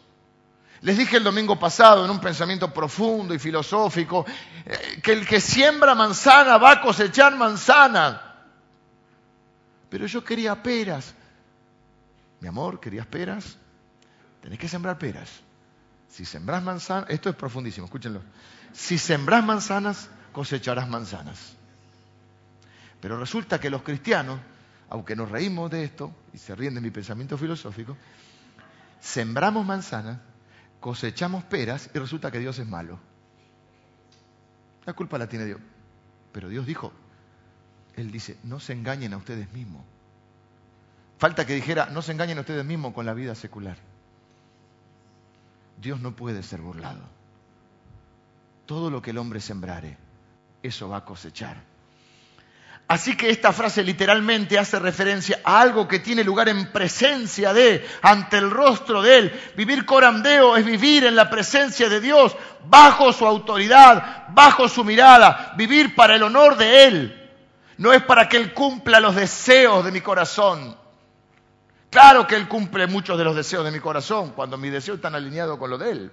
Les 0.81 0.97
dije 0.97 1.17
el 1.17 1.23
domingo 1.23 1.59
pasado 1.59 2.03
en 2.05 2.11
un 2.11 2.19
pensamiento 2.19 2.73
profundo 2.73 3.35
y 3.35 3.39
filosófico 3.39 4.25
eh, 4.65 4.99
que 5.01 5.11
el 5.11 5.27
que 5.27 5.39
siembra 5.39 5.93
manzana 5.93 6.57
va 6.57 6.71
a 6.71 6.81
cosechar 6.81 7.35
manzana. 7.35 8.19
Pero 9.89 10.07
yo 10.07 10.23
quería 10.23 10.61
peras. 10.61 11.13
Mi 12.39 12.47
amor, 12.47 12.79
¿querías 12.79 13.05
peras? 13.05 13.57
Tenés 14.41 14.57
que 14.57 14.67
sembrar 14.67 14.97
peras. 14.97 15.29
Si 16.09 16.25
sembrás 16.25 16.63
manzanas, 16.63 17.09
esto 17.09 17.29
es 17.29 17.35
profundísimo, 17.35 17.85
escúchenlo. 17.85 18.23
Si 18.73 18.97
sembrás 18.97 19.45
manzanas, 19.45 20.09
cosecharás 20.31 20.89
manzanas. 20.89 21.53
Pero 22.99 23.19
resulta 23.19 23.59
que 23.59 23.69
los 23.69 23.83
cristianos, 23.83 24.39
aunque 24.89 25.15
nos 25.15 25.29
reímos 25.29 25.69
de 25.69 25.83
esto, 25.83 26.11
y 26.33 26.39
se 26.39 26.55
ríen 26.55 26.73
de 26.73 26.81
mi 26.81 26.89
pensamiento 26.89 27.37
filosófico, 27.37 27.95
sembramos 28.99 29.63
manzanas 29.63 30.17
cosechamos 30.81 31.45
peras 31.45 31.89
y 31.93 31.99
resulta 31.99 32.31
que 32.31 32.39
Dios 32.39 32.59
es 32.59 32.67
malo. 32.67 32.99
La 34.85 34.93
culpa 34.93 35.17
la 35.17 35.29
tiene 35.29 35.45
Dios. 35.45 35.61
Pero 36.33 36.49
Dios 36.49 36.65
dijo, 36.65 36.91
Él 37.95 38.11
dice, 38.11 38.37
no 38.43 38.59
se 38.59 38.73
engañen 38.73 39.13
a 39.13 39.17
ustedes 39.17 39.51
mismos. 39.53 39.83
Falta 41.17 41.45
que 41.45 41.53
dijera, 41.53 41.85
no 41.85 42.01
se 42.01 42.11
engañen 42.11 42.39
a 42.39 42.41
ustedes 42.41 42.65
mismos 42.65 42.93
con 42.93 43.05
la 43.05 43.13
vida 43.13 43.35
secular. 43.35 43.77
Dios 45.79 46.01
no 46.01 46.15
puede 46.15 46.41
ser 46.41 46.61
burlado. 46.61 47.01
Todo 48.65 48.89
lo 48.89 49.01
que 49.01 49.11
el 49.11 49.19
hombre 49.19 49.39
sembrare, 49.39 49.97
eso 50.63 50.89
va 50.89 50.97
a 50.97 51.05
cosechar. 51.05 51.70
Así 52.91 53.15
que 53.15 53.29
esta 53.29 53.53
frase 53.53 53.85
literalmente 53.85 54.59
hace 54.59 54.77
referencia 54.77 55.39
a 55.45 55.61
algo 55.61 55.87
que 55.87 55.99
tiene 55.99 56.25
lugar 56.25 56.49
en 56.49 56.73
presencia 56.73 57.53
de, 57.53 57.87
ante 58.01 58.37
el 58.37 58.51
rostro 58.51 59.01
de 59.01 59.17
Él. 59.17 59.41
Vivir 59.55 59.85
corandeo 59.85 60.57
es 60.57 60.65
vivir 60.65 61.05
en 61.05 61.15
la 61.15 61.29
presencia 61.29 61.87
de 61.87 62.01
Dios, 62.01 62.35
bajo 62.65 63.13
su 63.13 63.25
autoridad, 63.25 64.25
bajo 64.33 64.67
su 64.67 64.83
mirada, 64.83 65.53
vivir 65.55 65.95
para 65.95 66.17
el 66.17 66.23
honor 66.23 66.57
de 66.57 66.83
Él. 66.83 67.31
No 67.77 67.93
es 67.93 68.03
para 68.03 68.27
que 68.27 68.35
Él 68.35 68.53
cumpla 68.53 68.99
los 68.99 69.15
deseos 69.15 69.85
de 69.85 69.91
mi 69.93 70.01
corazón. 70.01 70.75
Claro 71.89 72.27
que 72.27 72.35
Él 72.35 72.49
cumple 72.49 72.87
muchos 72.87 73.17
de 73.17 73.23
los 73.23 73.37
deseos 73.37 73.63
de 73.63 73.71
mi 73.71 73.79
corazón, 73.79 74.31
cuando 74.31 74.57
mis 74.57 74.73
deseos 74.73 74.97
están 74.97 75.15
alineados 75.15 75.57
con 75.57 75.69
los 75.69 75.79
de 75.79 75.91
Él. 75.91 76.11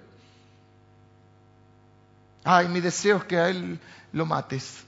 Ay, 2.45 2.69
mi 2.69 2.79
deseo 2.79 3.17
es 3.17 3.25
que 3.25 3.37
a 3.37 3.49
Él 3.49 3.77
lo 4.13 4.25
mates. 4.25 4.85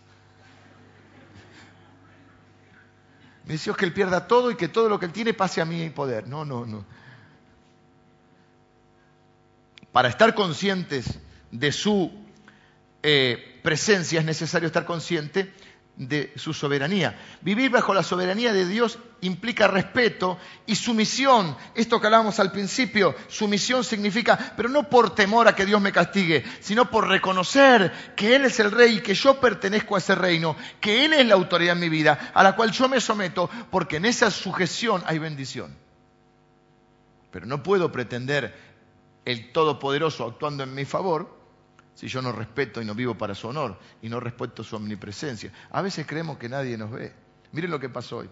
Mi 3.46 3.56
es 3.56 3.70
que 3.78 3.86
Él 3.86 3.94
pierda 3.94 4.28
todo 4.28 4.52
y 4.52 4.56
que 4.56 4.68
todo 4.68 4.88
lo 4.90 5.00
que 5.00 5.08
Él 5.08 5.12
tiene 5.12 5.34
pase 5.34 5.62
a 5.62 5.66
mi 5.66 5.90
poder. 5.90 6.28
No, 6.28 6.46
no, 6.46 6.66
no. 6.66 6.86
Para 9.92 10.10
estar 10.10 10.34
conscientes 10.36 11.20
de 11.52 11.72
su 11.72 12.12
eh, 13.04 13.60
presencia 13.64 14.20
es 14.20 14.26
necesario 14.26 14.68
estar 14.68 14.86
consciente 14.86 15.54
de 15.98 16.32
su 16.36 16.54
soberanía. 16.54 17.20
Vivir 17.42 17.72
bajo 17.72 17.94
la 17.94 18.04
soberanía 18.04 18.54
de 18.54 18.66
Dios 18.68 19.00
implica 19.22 19.68
respeto 19.68 20.38
y 20.66 20.76
sumisión. 20.76 21.56
Esto 21.76 22.00
que 22.00 22.08
hablábamos 22.08 22.40
al 22.40 22.52
principio, 22.52 23.16
sumisión 23.28 23.84
significa, 23.84 24.54
pero 24.56 24.70
no 24.70 24.90
por 24.90 25.16
temor 25.16 25.48
a 25.48 25.56
que 25.56 25.66
Dios 25.66 25.82
me 25.82 25.92
castigue, 25.92 26.44
sino 26.60 26.90
por 26.90 27.08
reconocer 27.08 28.14
que 28.16 28.36
Él 28.36 28.46
es 28.46 28.60
el 28.60 28.72
rey 28.72 28.98
y 28.98 29.02
que 29.02 29.14
yo 29.14 29.40
pertenezco 29.40 29.96
a 29.96 30.00
ese 30.00 30.16
reino, 30.16 30.56
que 30.80 31.06
Él 31.06 31.14
es 31.14 31.26
la 31.26 31.36
autoridad 31.36 31.76
en 31.76 31.82
mi 31.82 31.90
vida, 31.90 32.32
a 32.34 32.44
la 32.44 32.56
cual 32.56 32.72
yo 32.72 32.90
me 32.90 33.00
someto, 33.00 33.50
porque 33.70 33.98
en 33.98 34.06
esa 34.06 34.32
sujeción 34.32 35.04
hay 35.06 35.20
bendición. 35.20 35.76
Pero 37.32 37.46
no 37.46 37.64
puedo 37.64 37.92
pretender 37.92 38.72
el 39.24 39.52
Todopoderoso 39.52 40.26
actuando 40.26 40.64
en 40.64 40.74
mi 40.74 40.86
favor 40.86 41.40
si 41.94 42.08
yo 42.08 42.22
no 42.22 42.32
respeto 42.32 42.82
y 42.82 42.86
no 42.86 42.96
vivo 42.96 43.16
para 43.16 43.36
su 43.36 43.48
honor 43.48 43.78
y 44.02 44.10
no 44.10 44.20
respeto 44.20 44.64
su 44.64 44.76
omnipresencia. 44.76 45.52
A 45.72 45.82
veces 45.82 46.06
creemos 46.08 46.38
que 46.38 46.50
nadie 46.50 46.78
nos 46.78 46.92
ve. 46.92 47.14
Miren 47.52 47.72
lo 47.72 47.80
que 47.80 47.90
pasó 47.90 48.18
hoy. 48.18 48.30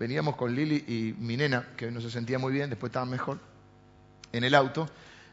Veníamos 0.00 0.34
con 0.34 0.54
Lili 0.54 0.82
y 0.88 1.14
mi 1.22 1.36
nena, 1.36 1.68
que 1.76 1.90
no 1.90 2.00
se 2.00 2.10
sentía 2.10 2.38
muy 2.38 2.54
bien, 2.54 2.70
después 2.70 2.88
estaba 2.88 3.04
mejor, 3.04 3.38
en 4.32 4.44
el 4.44 4.54
auto. 4.54 4.88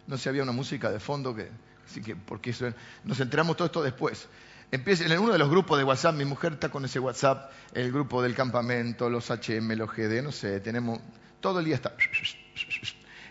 No 0.07 0.17
sé, 0.17 0.27
había 0.27 0.43
una 0.43 0.51
música 0.51 0.91
de 0.91 0.99
fondo 0.99 1.33
que, 1.33 1.49
así 1.85 2.01
que, 2.01 2.17
porque 2.17 2.49
eso, 2.49 2.73
nos 3.05 3.17
enteramos 3.21 3.55
todo 3.55 3.67
esto 3.67 3.81
después. 3.81 4.27
Empieza, 4.69 5.05
en 5.05 5.17
uno 5.19 5.31
de 5.31 5.39
los 5.39 5.49
grupos 5.49 5.77
de 5.77 5.85
WhatsApp, 5.85 6.15
mi 6.15 6.25
mujer 6.25 6.51
está 6.51 6.67
con 6.67 6.83
ese 6.83 6.99
WhatsApp, 6.99 7.49
el 7.73 7.93
grupo 7.93 8.21
del 8.21 8.35
campamento, 8.35 9.09
los 9.09 9.29
HM, 9.31 9.71
los 9.77 9.89
GD, 9.89 10.21
no 10.21 10.33
sé, 10.33 10.59
tenemos, 10.59 10.99
todo 11.39 11.59
el 11.59 11.65
día 11.65 11.75
está. 11.75 11.95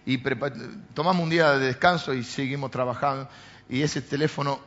Y 0.07 0.17
tomamos 0.95 1.23
un 1.23 1.29
día 1.29 1.53
de 1.59 1.67
descanso 1.67 2.15
y 2.15 2.25
seguimos 2.25 2.71
trabajando 2.71 3.29
y 3.69 3.83
ese 3.83 4.01
teléfono 4.01 4.59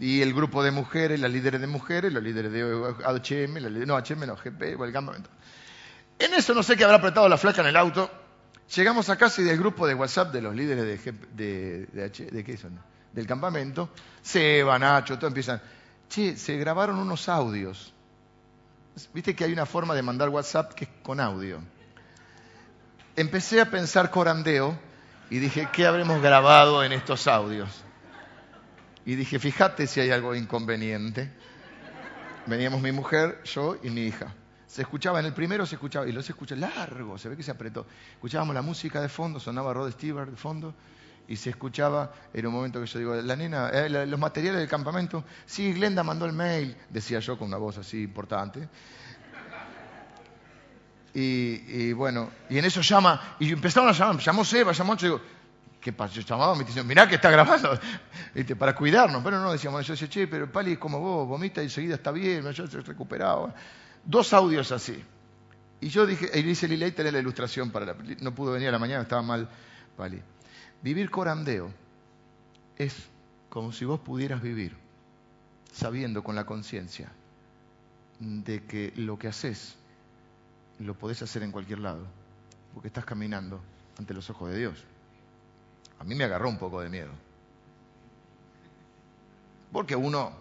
y 0.00 0.22
el 0.22 0.34
grupo 0.34 0.64
de 0.64 0.72
mujeres, 0.72 1.20
las 1.20 1.30
líderes 1.30 1.60
de 1.60 1.68
mujeres, 1.68 2.12
los 2.12 2.22
líderes 2.24 2.50
de 2.50 2.64
HM, 2.64 3.86
no, 3.86 3.96
HM 3.96 4.26
no, 4.26 4.34
GP, 4.34 4.82
el 4.82 4.92
campamento. 4.92 5.30
En 6.18 6.34
eso 6.34 6.54
no 6.54 6.62
sé 6.62 6.76
qué 6.76 6.84
habrá 6.84 6.96
apretado 6.96 7.28
la 7.28 7.36
flaca 7.36 7.60
en 7.60 7.68
el 7.68 7.76
auto. 7.76 8.10
Llegamos 8.74 9.08
a 9.10 9.16
casa 9.16 9.42
y 9.42 9.44
del 9.44 9.58
grupo 9.58 9.86
de 9.86 9.94
WhatsApp 9.94 10.32
de 10.32 10.42
los 10.42 10.54
líderes 10.54 10.84
de, 10.84 11.12
de, 11.34 12.08
de, 12.08 12.44
qué 12.44 12.56
son? 12.56 12.78
del 13.12 13.26
campamento, 13.26 13.90
Seba, 14.22 14.78
Nacho, 14.78 15.16
todo 15.16 15.28
empiezan, 15.28 15.60
che, 16.08 16.36
se 16.36 16.56
grabaron 16.58 16.98
unos 16.98 17.28
audios. 17.28 17.92
viste 19.14 19.34
que 19.34 19.44
hay 19.44 19.52
una 19.52 19.66
forma 19.66 19.94
de 19.94 20.02
mandar 20.02 20.28
WhatsApp 20.28 20.74
que 20.74 20.84
es 20.84 20.90
con 21.02 21.20
audio. 21.20 21.60
Empecé 23.14 23.60
a 23.60 23.70
pensar 23.70 24.10
corandeo 24.10 24.78
y 25.30 25.38
dije, 25.38 25.68
¿qué 25.72 25.86
habremos 25.86 26.20
grabado 26.20 26.84
en 26.84 26.92
estos 26.92 27.26
audios? 27.26 27.70
Y 29.06 29.14
dije, 29.14 29.38
fíjate 29.38 29.86
si 29.86 30.00
hay 30.00 30.10
algo 30.10 30.34
inconveniente. 30.34 31.30
Veníamos 32.46 32.82
mi 32.82 32.92
mujer, 32.92 33.40
yo 33.44 33.76
y 33.82 33.90
mi 33.90 34.02
hija. 34.02 34.34
Se 34.76 34.82
escuchaba, 34.82 35.20
en 35.20 35.24
el 35.24 35.32
primero 35.32 35.64
se 35.64 35.76
escuchaba, 35.76 36.06
y 36.06 36.12
lo 36.12 36.22
se 36.22 36.32
escucha 36.32 36.54
largo, 36.54 37.16
se 37.16 37.30
ve 37.30 37.36
que 37.38 37.42
se 37.42 37.50
apretó. 37.50 37.86
Escuchábamos 38.12 38.54
la 38.54 38.60
música 38.60 39.00
de 39.00 39.08
fondo, 39.08 39.40
sonaba 39.40 39.72
Rod 39.72 39.90
Stewart 39.92 40.28
de 40.28 40.36
fondo, 40.36 40.74
y 41.26 41.36
se 41.36 41.48
escuchaba, 41.48 42.12
en 42.34 42.46
un 42.46 42.52
momento 42.52 42.78
que 42.78 42.86
yo 42.86 42.98
digo, 42.98 43.14
la 43.14 43.34
nena, 43.36 43.70
eh, 43.70 43.88
los 43.88 44.20
materiales 44.20 44.60
del 44.60 44.68
campamento, 44.68 45.24
sí, 45.46 45.72
Glenda 45.72 46.02
mandó 46.02 46.26
el 46.26 46.34
mail, 46.34 46.76
decía 46.90 47.20
yo 47.20 47.38
con 47.38 47.48
una 47.48 47.56
voz 47.56 47.78
así 47.78 48.02
importante. 48.02 48.68
Y, 51.14 51.94
bueno, 51.94 52.28
y 52.50 52.58
en 52.58 52.66
eso 52.66 52.82
llama, 52.82 53.36
y 53.40 53.50
empezaron 53.50 53.88
a 53.88 53.92
llamar, 53.92 54.18
llamó 54.18 54.44
Seba, 54.44 54.72
llamó 54.72 54.94
yo 54.98 55.06
digo, 55.06 55.20
¿qué 55.80 55.94
pasa? 55.94 56.12
Yo 56.12 56.20
llamaba, 56.20 56.54
me 56.54 56.64
dicen, 56.64 56.86
mirá 56.86 57.08
que 57.08 57.14
está 57.14 57.30
grabando, 57.30 57.80
para 58.58 58.74
cuidarnos, 58.74 59.24
pero 59.24 59.40
no, 59.40 59.52
decíamos, 59.52 59.86
yo 59.86 59.94
decía, 59.94 60.06
che, 60.06 60.26
pero 60.26 60.52
Pali 60.52 60.72
es 60.72 60.78
como 60.78 61.00
vos, 61.00 61.26
vomita 61.26 61.62
y 61.62 61.64
enseguida 61.64 61.94
está 61.94 62.10
bien, 62.10 62.42
yo 62.52 62.64
estoy 62.64 62.82
recuperado. 62.82 63.54
Dos 64.06 64.32
audios 64.32 64.72
así. 64.72 65.02
Y 65.80 65.88
yo 65.88 66.06
dije, 66.06 66.30
y 66.32 66.42
dice 66.42 66.68
Lilei, 66.68 66.92
tenés 66.92 67.12
la 67.12 67.18
ilustración 67.18 67.70
para 67.70 67.86
la, 67.86 67.96
no 68.20 68.34
pudo 68.34 68.52
venir 68.52 68.68
a 68.68 68.72
la 68.72 68.78
mañana, 68.78 69.02
estaba 69.02 69.22
mal 69.22 69.48
Pali. 69.96 70.22
Vivir 70.82 71.10
corandeo 71.10 71.70
es 72.76 72.94
como 73.48 73.72
si 73.72 73.84
vos 73.84 74.00
pudieras 74.00 74.40
vivir 74.40 74.76
sabiendo 75.72 76.22
con 76.22 76.34
la 76.34 76.46
conciencia 76.46 77.10
de 78.20 78.64
que 78.64 78.92
lo 78.96 79.18
que 79.18 79.28
haces 79.28 79.76
lo 80.78 80.94
podés 80.94 81.22
hacer 81.22 81.42
en 81.42 81.52
cualquier 81.52 81.80
lado, 81.80 82.06
porque 82.72 82.88
estás 82.88 83.04
caminando 83.04 83.60
ante 83.98 84.14
los 84.14 84.28
ojos 84.30 84.50
de 84.50 84.58
Dios. 84.58 84.84
A 85.98 86.04
mí 86.04 86.14
me 86.14 86.24
agarró 86.24 86.48
un 86.48 86.58
poco 86.58 86.80
de 86.80 86.88
miedo. 86.88 87.10
Porque 89.72 89.96
uno 89.96 90.32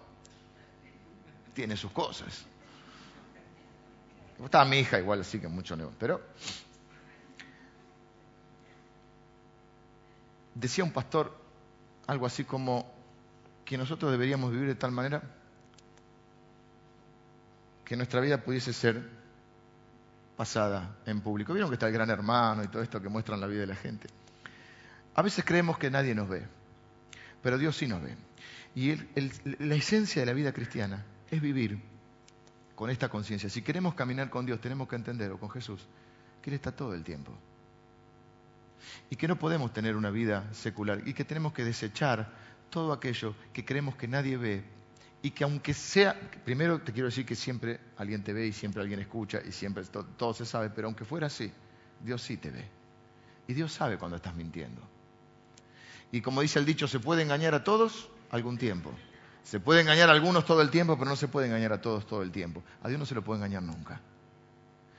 tiene 1.54 1.76
sus 1.78 1.92
cosas. 1.92 2.46
Estaba 4.44 4.66
mi 4.66 4.80
hija 4.80 5.00
igual, 5.00 5.22
así 5.22 5.40
que 5.40 5.48
mucho 5.48 5.76
negocio. 5.76 5.98
Pero 6.00 6.22
decía 10.54 10.84
un 10.84 10.92
pastor 10.92 11.36
algo 12.08 12.26
así 12.26 12.44
como 12.44 12.92
que 13.64 13.78
nosotros 13.78 14.12
deberíamos 14.12 14.52
vivir 14.52 14.68
de 14.68 14.76
tal 14.76 14.92
manera 14.92 15.22
que 17.84 17.96
nuestra 17.96 18.20
vida 18.20 18.44
pudiese 18.44 18.74
ser 18.74 19.10
pasada 20.36 20.98
en 21.06 21.22
público. 21.22 21.54
Vieron 21.54 21.70
que 21.70 21.76
está 21.76 21.88
el 21.88 21.94
gran 21.94 22.10
hermano 22.10 22.64
y 22.64 22.68
todo 22.68 22.82
esto 22.82 23.02
que 23.02 23.10
muestran 23.10 23.40
la 23.40 23.48
vida 23.48 23.62
de 23.62 23.68
la 23.68 23.76
gente. 23.76 24.08
A 25.16 25.22
veces 25.22 25.46
creemos 25.46 25.78
que 25.78 25.90
nadie 25.90 26.14
nos 26.14 26.28
ve, 26.28 26.46
pero 27.42 27.58
Dios 27.58 27.78
sí 27.78 27.88
nos 27.88 28.02
ve. 28.02 28.16
Y 28.76 28.96
la 29.60 29.76
esencia 29.76 30.22
de 30.22 30.26
la 30.26 30.34
vida 30.34 30.52
cristiana 30.52 31.06
es 31.32 31.42
vivir 31.42 31.80
con 32.76 32.90
esta 32.90 33.10
conciencia. 33.10 33.50
Si 33.50 33.62
queremos 33.62 33.96
caminar 33.96 34.30
con 34.30 34.46
Dios, 34.46 34.60
tenemos 34.60 34.88
que 34.88 34.96
entender, 34.96 35.32
o 35.32 35.40
con 35.40 35.50
Jesús, 35.50 35.88
que 36.42 36.50
Él 36.50 36.56
está 36.56 36.72
todo 36.72 36.94
el 36.94 37.04
tiempo. 37.04 37.32
Y 39.10 39.16
que 39.16 39.28
no 39.28 39.38
podemos 39.38 39.74
tener 39.74 39.96
una 39.96 40.12
vida 40.12 40.48
secular 40.54 41.02
y 41.08 41.14
que 41.14 41.26
tenemos 41.26 41.54
que 41.54 41.64
desechar 41.64 42.32
todo 42.70 42.94
aquello 42.94 43.36
que 43.54 43.66
creemos 43.66 43.96
que 43.96 44.08
nadie 44.08 44.38
ve 44.38 44.64
y 45.22 45.32
que 45.32 45.44
aunque 45.44 45.74
sea, 45.74 46.20
primero 46.44 46.80
te 46.82 46.92
quiero 46.92 47.08
decir 47.08 47.26
que 47.26 47.36
siempre 47.36 47.80
alguien 47.98 48.24
te 48.24 48.32
ve 48.32 48.46
y 48.46 48.52
siempre 48.52 48.82
alguien 48.82 49.00
escucha 49.00 49.42
y 49.44 49.52
siempre 49.52 49.84
todo, 49.86 50.06
todo 50.18 50.34
se 50.34 50.46
sabe, 50.46 50.70
pero 50.70 50.88
aunque 50.88 51.06
fuera 51.06 51.28
así, 51.28 51.52
Dios 52.04 52.22
sí 52.22 52.38
te 52.38 52.52
ve. 52.52 52.66
Y 53.48 53.54
Dios 53.54 53.72
sabe 53.72 53.98
cuando 53.98 54.18
estás 54.18 54.36
mintiendo. 54.36 54.82
Y 56.12 56.22
como 56.22 56.42
dice 56.42 56.60
el 56.60 56.66
dicho, 56.66 56.88
se 56.88 57.00
puede 57.00 57.24
engañar 57.24 57.56
a 57.56 57.64
todos 57.64 58.10
algún 58.30 58.58
tiempo. 58.58 58.92
Se 59.46 59.60
puede 59.60 59.82
engañar 59.82 60.10
a 60.10 60.12
algunos 60.12 60.44
todo 60.44 60.64
el 60.64 60.72
tiempo, 60.72 60.98
pero 60.98 61.08
no 61.08 61.16
se 61.16 61.28
puede 61.28 61.46
engañar 61.46 61.72
a 61.72 61.80
todos 61.80 62.08
todo 62.08 62.24
el 62.24 62.32
tiempo. 62.32 62.64
A 62.82 62.90
Dios 62.90 63.00
no 63.00 63.06
se 63.06 63.14
lo 63.14 63.24
puede 63.24 63.38
engañar 63.38 63.62
nunca. 63.62 64.02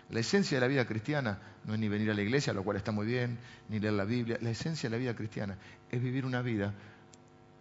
La 0.09 0.21
esencia 0.21 0.57
de 0.57 0.61
la 0.61 0.69
vida 0.69 0.87
cristiana 0.87 1.41
no 1.65 1.75
es 1.75 1.81
ni 1.81 1.89
venir 1.89 2.13
a 2.13 2.15
la 2.15 2.23
iglesia, 2.23 2.53
lo 2.53 2.63
cual 2.63 2.77
está 2.77 2.93
muy 2.93 3.07
bien, 3.07 3.39
ni 3.69 3.81
leer 3.81 3.95
la 3.95 4.05
Biblia. 4.05 4.39
La 4.41 4.51
esencia 4.51 4.89
de 4.89 4.97
la 4.97 5.01
vida 5.01 5.17
cristiana 5.17 5.59
es 5.91 6.01
vivir 6.01 6.25
una 6.25 6.43
vida 6.43 6.73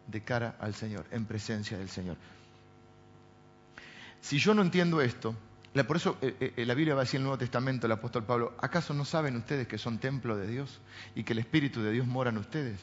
de 0.06 0.22
cara 0.22 0.58
al 0.60 0.76
Señor, 0.76 1.08
en 1.10 1.26
presencia 1.26 1.76
del 1.76 1.90
Señor. 1.90 2.18
Si 4.22 4.38
yo 4.38 4.54
no 4.54 4.62
entiendo 4.62 5.02
esto, 5.02 5.36
por 5.88 5.98
eso 5.98 6.20
eh, 6.22 6.54
eh, 6.56 6.66
la 6.68 6.76
Biblia 6.76 6.94
va 6.94 7.02
a 7.02 7.06
decir 7.06 7.18
en 7.18 7.24
el 7.24 7.30
Nuevo 7.30 7.40
Testamento, 7.40 7.88
el 7.88 7.94
apóstol 7.94 8.26
Pablo, 8.26 8.54
¿acaso 8.60 8.94
no 8.94 9.06
saben 9.06 9.36
ustedes 9.38 9.68
que 9.68 9.80
son 9.80 9.98
templo 9.98 10.38
de 10.38 10.46
Dios 10.46 10.82
y 11.16 11.24
que 11.24 11.34
el 11.34 11.40
Espíritu 11.40 11.82
de 11.82 11.92
Dios 11.92 12.06
mora 12.06 12.30
en 12.30 12.38
ustedes? 12.38 12.80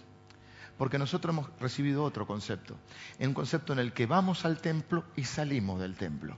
Porque 0.79 0.99
nosotros 0.99 1.35
hemos 1.35 1.49
recibido 1.61 2.03
otro 2.05 2.27
concepto, 2.27 2.77
un 3.21 3.35
concepto 3.35 3.73
en 3.73 3.79
el 3.79 3.93
que 3.93 4.07
vamos 4.07 4.45
al 4.45 4.61
templo 4.61 5.05
y 5.17 5.25
salimos 5.25 5.81
del 5.81 5.97
templo. 5.97 6.37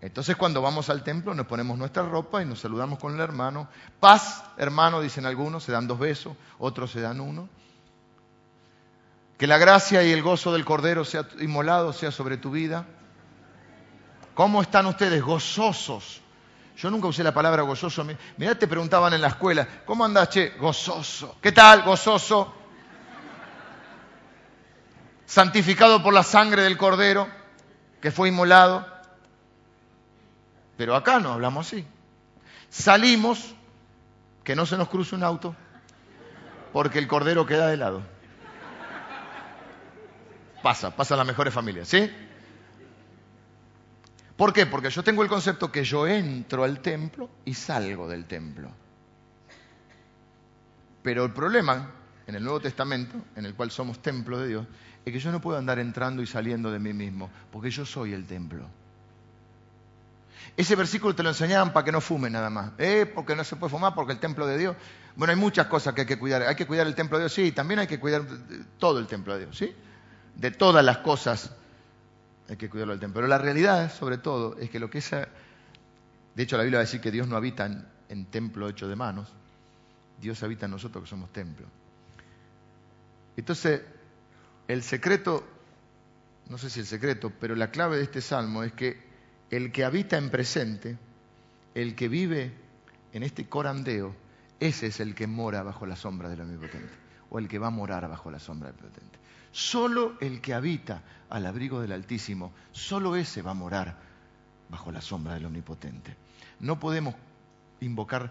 Entonces 0.00 0.36
cuando 0.36 0.62
vamos 0.62 0.90
al 0.90 1.02
templo 1.02 1.34
nos 1.34 1.46
ponemos 1.46 1.76
nuestra 1.76 2.04
ropa 2.04 2.40
y 2.40 2.46
nos 2.46 2.60
saludamos 2.60 2.98
con 2.98 3.14
el 3.14 3.20
hermano. 3.20 3.68
Paz, 3.98 4.44
hermano, 4.56 5.00
dicen 5.00 5.26
algunos, 5.26 5.64
se 5.64 5.72
dan 5.72 5.88
dos 5.88 5.98
besos, 5.98 6.36
otros 6.58 6.92
se 6.92 7.00
dan 7.00 7.20
uno. 7.20 7.48
Que 9.36 9.46
la 9.46 9.58
gracia 9.58 10.02
y 10.04 10.12
el 10.12 10.22
gozo 10.22 10.52
del 10.52 10.64
Cordero 10.64 11.04
sea 11.04 11.28
inmolado, 11.40 11.92
sea 11.92 12.10
sobre 12.12 12.36
tu 12.36 12.50
vida. 12.50 12.86
¿Cómo 14.34 14.62
están 14.62 14.86
ustedes 14.86 15.22
gozosos 15.22 16.22
yo 16.78 16.90
nunca 16.90 17.08
usé 17.08 17.24
la 17.24 17.34
palabra 17.34 17.62
gozoso. 17.62 18.06
Mirá, 18.36 18.54
te 18.54 18.68
preguntaban 18.68 19.12
en 19.12 19.20
la 19.20 19.28
escuela, 19.28 19.66
¿cómo 19.84 20.04
andás, 20.04 20.30
che? 20.30 20.50
Gozoso. 20.50 21.36
¿Qué 21.42 21.50
tal, 21.50 21.82
gozoso? 21.82 22.54
Santificado 25.26 26.00
por 26.00 26.14
la 26.14 26.22
sangre 26.22 26.62
del 26.62 26.78
Cordero 26.78 27.28
que 28.00 28.12
fue 28.12 28.28
inmolado. 28.28 28.86
Pero 30.76 30.94
acá 30.94 31.18
no 31.18 31.32
hablamos 31.32 31.66
así. 31.66 31.84
Salimos, 32.70 33.54
que 34.44 34.54
no 34.54 34.64
se 34.64 34.76
nos 34.76 34.88
cruce 34.88 35.16
un 35.16 35.24
auto, 35.24 35.56
porque 36.72 37.00
el 37.00 37.08
Cordero 37.08 37.44
queda 37.44 37.66
de 37.66 37.76
lado. 37.76 38.02
Pasa, 40.62 40.94
pasa 40.94 41.14
en 41.14 41.18
las 41.18 41.26
mejores 41.26 41.52
familias, 41.52 41.88
¿sí? 41.88 42.08
¿Por 44.38 44.52
qué? 44.52 44.66
Porque 44.66 44.88
yo 44.88 45.02
tengo 45.02 45.24
el 45.24 45.28
concepto 45.28 45.72
que 45.72 45.82
yo 45.82 46.06
entro 46.06 46.62
al 46.62 46.78
templo 46.78 47.28
y 47.44 47.54
salgo 47.54 48.08
del 48.08 48.24
templo. 48.26 48.70
Pero 51.02 51.24
el 51.24 51.32
problema 51.32 51.90
en 52.24 52.36
el 52.36 52.44
Nuevo 52.44 52.60
Testamento, 52.60 53.16
en 53.34 53.46
el 53.46 53.54
cual 53.56 53.72
somos 53.72 54.00
templo 54.00 54.38
de 54.38 54.46
Dios, 54.46 54.66
es 55.04 55.12
que 55.12 55.18
yo 55.18 55.32
no 55.32 55.40
puedo 55.40 55.58
andar 55.58 55.80
entrando 55.80 56.22
y 56.22 56.26
saliendo 56.28 56.70
de 56.70 56.78
mí 56.78 56.92
mismo, 56.92 57.28
porque 57.50 57.68
yo 57.70 57.84
soy 57.84 58.12
el 58.12 58.26
templo. 58.26 58.64
Ese 60.56 60.76
versículo 60.76 61.16
te 61.16 61.24
lo 61.24 61.30
enseñaban 61.30 61.72
para 61.72 61.84
que 61.84 61.90
no 61.90 62.00
fume 62.00 62.30
nada 62.30 62.48
más. 62.48 62.70
¿Eh? 62.78 63.10
Porque 63.12 63.34
no 63.34 63.42
se 63.42 63.56
puede 63.56 63.72
fumar, 63.72 63.96
porque 63.96 64.12
el 64.12 64.20
templo 64.20 64.46
de 64.46 64.56
Dios. 64.56 64.76
Bueno, 65.16 65.32
hay 65.32 65.38
muchas 65.38 65.66
cosas 65.66 65.94
que 65.94 66.02
hay 66.02 66.06
que 66.06 66.18
cuidar. 66.18 66.42
Hay 66.42 66.54
que 66.54 66.66
cuidar 66.66 66.86
el 66.86 66.94
templo 66.94 67.18
de 67.18 67.24
Dios, 67.24 67.32
sí, 67.32 67.50
también 67.50 67.80
hay 67.80 67.88
que 67.88 67.98
cuidar 67.98 68.22
todo 68.78 69.00
el 69.00 69.08
templo 69.08 69.34
de 69.34 69.46
Dios, 69.46 69.58
¿sí? 69.58 69.74
De 70.36 70.52
todas 70.52 70.84
las 70.84 70.98
cosas 70.98 71.56
hay 72.48 72.56
que 72.56 72.70
cuidarlo 72.70 72.92
del 72.92 73.00
templo. 73.00 73.16
Pero 73.16 73.28
la 73.28 73.38
realidad, 73.38 73.92
sobre 73.92 74.18
todo, 74.18 74.56
es 74.58 74.70
que 74.70 74.78
lo 74.78 74.88
que 74.90 74.98
es... 74.98 75.10
De 75.10 76.42
hecho, 76.42 76.56
la 76.56 76.62
Biblia 76.62 76.78
va 76.78 76.82
a 76.82 76.86
decir 76.86 77.00
que 77.00 77.10
Dios 77.10 77.28
no 77.28 77.36
habita 77.36 77.66
en, 77.66 77.84
en 78.08 78.26
templo 78.26 78.68
hecho 78.68 78.88
de 78.88 78.96
manos. 78.96 79.32
Dios 80.20 80.42
habita 80.42 80.66
en 80.66 80.72
nosotros 80.72 81.04
que 81.04 81.10
somos 81.10 81.32
templo. 81.32 81.66
Entonces, 83.36 83.82
el 84.66 84.82
secreto, 84.82 85.46
no 86.48 86.58
sé 86.58 86.70
si 86.70 86.80
el 86.80 86.86
secreto, 86.86 87.32
pero 87.40 87.54
la 87.54 87.70
clave 87.70 87.96
de 87.96 88.02
este 88.02 88.20
salmo 88.20 88.62
es 88.62 88.72
que 88.72 89.08
el 89.50 89.72
que 89.72 89.84
habita 89.84 90.16
en 90.16 90.30
presente, 90.30 90.98
el 91.74 91.94
que 91.94 92.08
vive 92.08 92.52
en 93.12 93.22
este 93.22 93.48
corandeo, 93.48 94.14
ese 94.60 94.88
es 94.88 95.00
el 95.00 95.14
que 95.14 95.26
mora 95.26 95.62
bajo 95.62 95.86
la 95.86 95.96
sombra 95.96 96.28
del 96.28 96.40
Omnipotente, 96.40 96.92
o 97.30 97.38
el 97.38 97.48
que 97.48 97.58
va 97.58 97.68
a 97.68 97.70
morar 97.70 98.08
bajo 98.08 98.30
la 98.30 98.38
sombra 98.38 98.72
del 98.72 98.80
Omnipotente. 98.80 99.18
Solo 99.52 100.16
el 100.20 100.40
que 100.40 100.54
habita 100.54 101.02
al 101.30 101.46
abrigo 101.46 101.80
del 101.80 101.92
Altísimo, 101.92 102.52
solo 102.72 103.16
ese 103.16 103.42
va 103.42 103.52
a 103.52 103.54
morar 103.54 103.96
bajo 104.68 104.92
la 104.92 105.00
sombra 105.00 105.34
del 105.34 105.46
Omnipotente. 105.46 106.16
No 106.60 106.78
podemos 106.78 107.14
invocar 107.80 108.30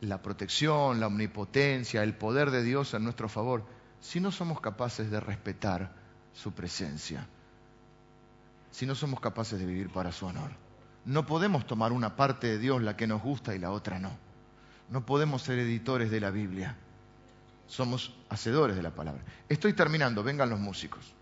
la 0.00 0.22
protección, 0.22 1.00
la 1.00 1.08
omnipotencia, 1.08 2.02
el 2.02 2.14
poder 2.14 2.50
de 2.50 2.62
Dios 2.62 2.94
en 2.94 3.04
nuestro 3.04 3.28
favor 3.28 3.64
si 4.00 4.20
no 4.20 4.30
somos 4.30 4.60
capaces 4.60 5.10
de 5.10 5.20
respetar 5.20 5.92
su 6.32 6.52
presencia, 6.52 7.26
si 8.70 8.86
no 8.86 8.94
somos 8.94 9.20
capaces 9.20 9.58
de 9.58 9.66
vivir 9.66 9.90
para 9.90 10.12
su 10.12 10.26
honor. 10.26 10.52
No 11.04 11.26
podemos 11.26 11.66
tomar 11.66 11.92
una 11.92 12.14
parte 12.16 12.46
de 12.46 12.58
Dios, 12.58 12.82
la 12.82 12.96
que 12.96 13.06
nos 13.06 13.22
gusta, 13.22 13.54
y 13.54 13.58
la 13.58 13.72
otra 13.72 13.98
no. 13.98 14.10
No 14.90 15.04
podemos 15.04 15.42
ser 15.42 15.58
editores 15.58 16.10
de 16.10 16.20
la 16.20 16.30
Biblia 16.30 16.76
somos 17.68 18.14
hacedores 18.30 18.74
de 18.74 18.82
la 18.82 18.90
palabra. 18.90 19.22
Estoy 19.48 19.74
terminando, 19.74 20.24
vengan 20.24 20.50
los 20.50 20.58
músicos. 20.58 21.14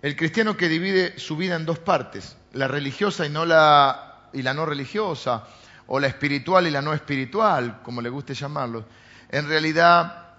El 0.00 0.16
cristiano 0.16 0.56
que 0.56 0.68
divide 0.68 1.18
su 1.18 1.36
vida 1.36 1.56
en 1.56 1.66
dos 1.66 1.80
partes, 1.80 2.36
la 2.52 2.68
religiosa 2.68 3.26
y, 3.26 3.30
no 3.30 3.44
la, 3.44 4.28
y 4.32 4.42
la 4.42 4.54
no 4.54 4.64
religiosa, 4.64 5.44
o 5.88 5.98
la 5.98 6.06
espiritual 6.06 6.66
y 6.66 6.70
la 6.70 6.80
no 6.80 6.94
espiritual, 6.94 7.82
como 7.82 8.00
le 8.00 8.08
guste 8.08 8.34
llamarlo, 8.34 8.86
en 9.30 9.48
realidad 9.48 10.34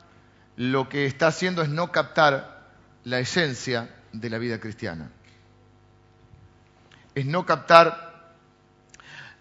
lo 0.56 0.88
que 0.88 1.06
está 1.06 1.28
haciendo 1.28 1.62
es 1.62 1.70
no 1.70 1.92
captar 1.92 2.70
la 3.04 3.20
esencia 3.20 3.90
de 4.14 4.30
la 4.30 4.38
vida 4.38 4.60
cristiana. 4.60 5.12
Es 7.14 7.26
no 7.26 7.46
captar, 7.46 8.34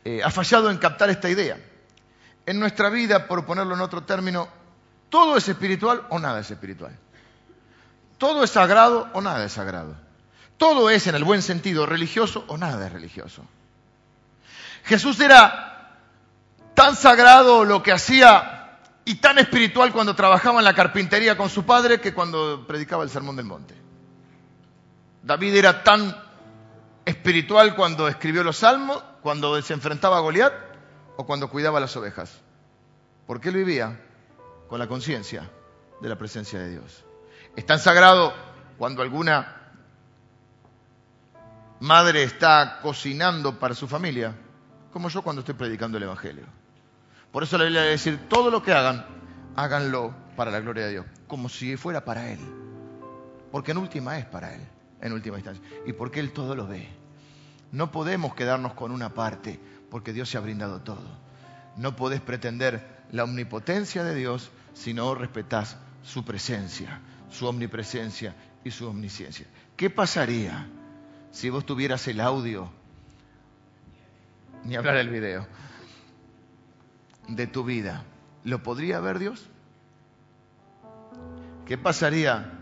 eh, 0.05 0.23
ha 0.25 0.31
fallado 0.31 0.71
en 0.71 0.79
captar 0.79 1.11
esta 1.11 1.31
idea. 1.31 1.59
En 2.49 2.59
nuestra 2.59 2.89
vida, 2.89 3.29
por 3.29 3.45
ponerlo 3.45 3.75
en 3.75 3.83
otro 3.83 4.05
término, 4.05 4.49
todo 5.11 5.37
es 5.37 5.47
espiritual 5.51 6.07
o 6.09 6.19
nada 6.19 6.41
es 6.41 6.51
espiritual. 6.51 6.97
Todo 8.17 8.43
es 8.43 8.49
sagrado 8.49 9.07
o 9.13 9.21
nada 9.21 9.45
es 9.45 9.53
sagrado. 9.53 9.95
Todo 10.57 10.89
es, 10.89 11.07
en 11.09 11.15
el 11.15 11.25
buen 11.25 11.43
sentido, 11.43 11.85
religioso 11.85 12.47
o 12.49 12.57
nada 12.57 12.87
es 12.87 12.93
religioso. 12.95 13.45
Jesús 14.85 15.21
era 15.21 15.99
tan 16.73 16.97
sagrado 16.97 17.67
lo 17.67 17.83
que 17.83 17.93
hacía 17.93 18.79
y 19.05 19.17
tan 19.17 19.37
espiritual 19.37 19.93
cuando 19.93 20.17
trabajaba 20.17 20.61
en 20.61 20.65
la 20.65 20.75
carpintería 20.75 21.37
con 21.37 21.51
su 21.51 21.67
padre 21.67 22.01
que 22.01 22.15
cuando 22.15 22.67
predicaba 22.67 23.05
el 23.05 23.11
Sermón 23.11 23.37
del 23.37 23.45
Monte. 23.45 23.75
David 25.23 25.55
era 25.55 25.85
tan 25.85 26.17
espiritual 27.05 27.75
cuando 27.75 28.09
escribió 28.09 28.43
los 28.43 28.57
salmos, 28.57 29.05
cuando 29.21 29.61
se 29.61 29.75
enfrentaba 29.75 30.17
a 30.17 30.21
Goliat 30.21 30.68
o 31.19 31.27
cuando 31.27 31.51
cuidaba 31.51 31.81
las 31.81 31.97
ovejas. 31.97 32.41
Porque 33.27 33.49
él 33.49 33.57
vivía 33.57 34.01
con 34.69 34.79
la 34.79 34.87
conciencia 34.87 35.51
de 36.01 36.09
la 36.09 36.17
presencia 36.17 36.61
de 36.61 36.71
Dios. 36.71 37.05
Es 37.57 37.67
tan 37.67 37.81
sagrado 37.81 38.33
cuando 38.79 39.03
alguna 39.03 39.73
madre 41.81 42.23
está 42.23 42.79
cocinando 42.81 43.59
para 43.59 43.75
su 43.75 43.89
familia, 43.89 44.33
como 44.93 45.09
yo 45.09 45.23
cuando 45.23 45.41
estoy 45.41 45.57
predicando 45.57 45.99
el 45.99 46.05
Evangelio. 46.05 46.45
Por 47.33 47.43
eso 47.43 47.59
la 47.59 47.65
Biblia 47.65 47.81
debe 47.81 47.93
decir, 47.93 48.29
todo 48.29 48.49
lo 48.49 48.63
que 48.63 48.73
hagan, 48.73 49.05
háganlo 49.57 50.15
para 50.37 50.53
la 50.53 50.61
gloria 50.61 50.85
de 50.85 50.93
Dios, 50.93 51.07
como 51.27 51.49
si 51.49 51.77
fuera 51.77 52.05
para 52.05 52.31
Él. 52.31 52.39
Porque 53.51 53.73
en 53.73 53.79
última 53.79 54.19
es 54.19 54.25
para 54.25 54.55
Él, 54.55 54.61
en 55.01 55.13
última 55.13 55.37
instancia. 55.37 55.65
Y 55.85 55.93
porque 55.95 56.21
Él 56.21 56.33
todo 56.33 56.55
lo 56.55 56.69
ve. 56.69 56.89
No 57.73 57.91
podemos 57.91 58.37
quedarnos 58.37 58.75
con 58.75 58.93
una 58.93 59.13
parte, 59.13 59.59
porque 59.91 60.13
Dios 60.13 60.29
se 60.29 60.39
ha 60.39 60.41
brindado 60.41 60.81
todo. 60.81 61.19
No 61.77 61.97
podés 61.97 62.21
pretender 62.21 62.99
la 63.13 63.25
omnipotencia 63.25 64.05
de 64.05 64.15
Dios 64.15 64.51
si 64.75 64.95
no 64.95 65.15
respetás 65.15 65.77
su 66.03 66.25
presencia, 66.25 67.01
su 67.31 67.47
omnipresencia 67.47 68.35
y 68.65 68.71
su 68.71 68.89
omnisciencia. 68.89 69.47
¿Qué 69.77 69.91
pasaría 69.91 70.67
si 71.31 71.51
vos 71.51 71.65
tuvieras 71.65 72.07
el 72.09 72.21
audio, 72.21 72.71
ni 74.65 74.77
hablar 74.77 74.97
el 74.97 75.09
video, 75.09 75.47
de 77.29 77.47
tu 77.47 77.65
vida? 77.65 78.05
¿Lo 78.45 78.63
podría 78.63 79.01
ver 79.01 79.19
Dios? 79.19 79.47
¿Qué 81.67 81.77
pasaría 81.79 82.53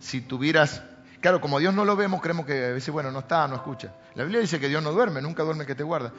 si 0.00 0.20
tuvieras... 0.20 0.82
Claro, 1.20 1.40
como 1.40 1.58
Dios 1.58 1.74
no 1.74 1.84
lo 1.84 1.96
vemos, 1.96 2.22
creemos 2.22 2.46
que 2.46 2.66
a 2.66 2.72
veces, 2.72 2.90
bueno, 2.90 3.10
no 3.10 3.18
está, 3.20 3.46
no 3.48 3.56
escucha. 3.56 3.92
La 4.14 4.22
Biblia 4.22 4.40
dice 4.40 4.60
que 4.60 4.68
Dios 4.68 4.82
no 4.82 4.92
duerme, 4.92 5.20
nunca 5.20 5.42
duerme 5.42 5.66
que 5.66 5.74
te 5.74 5.82
guarda. 5.82 6.12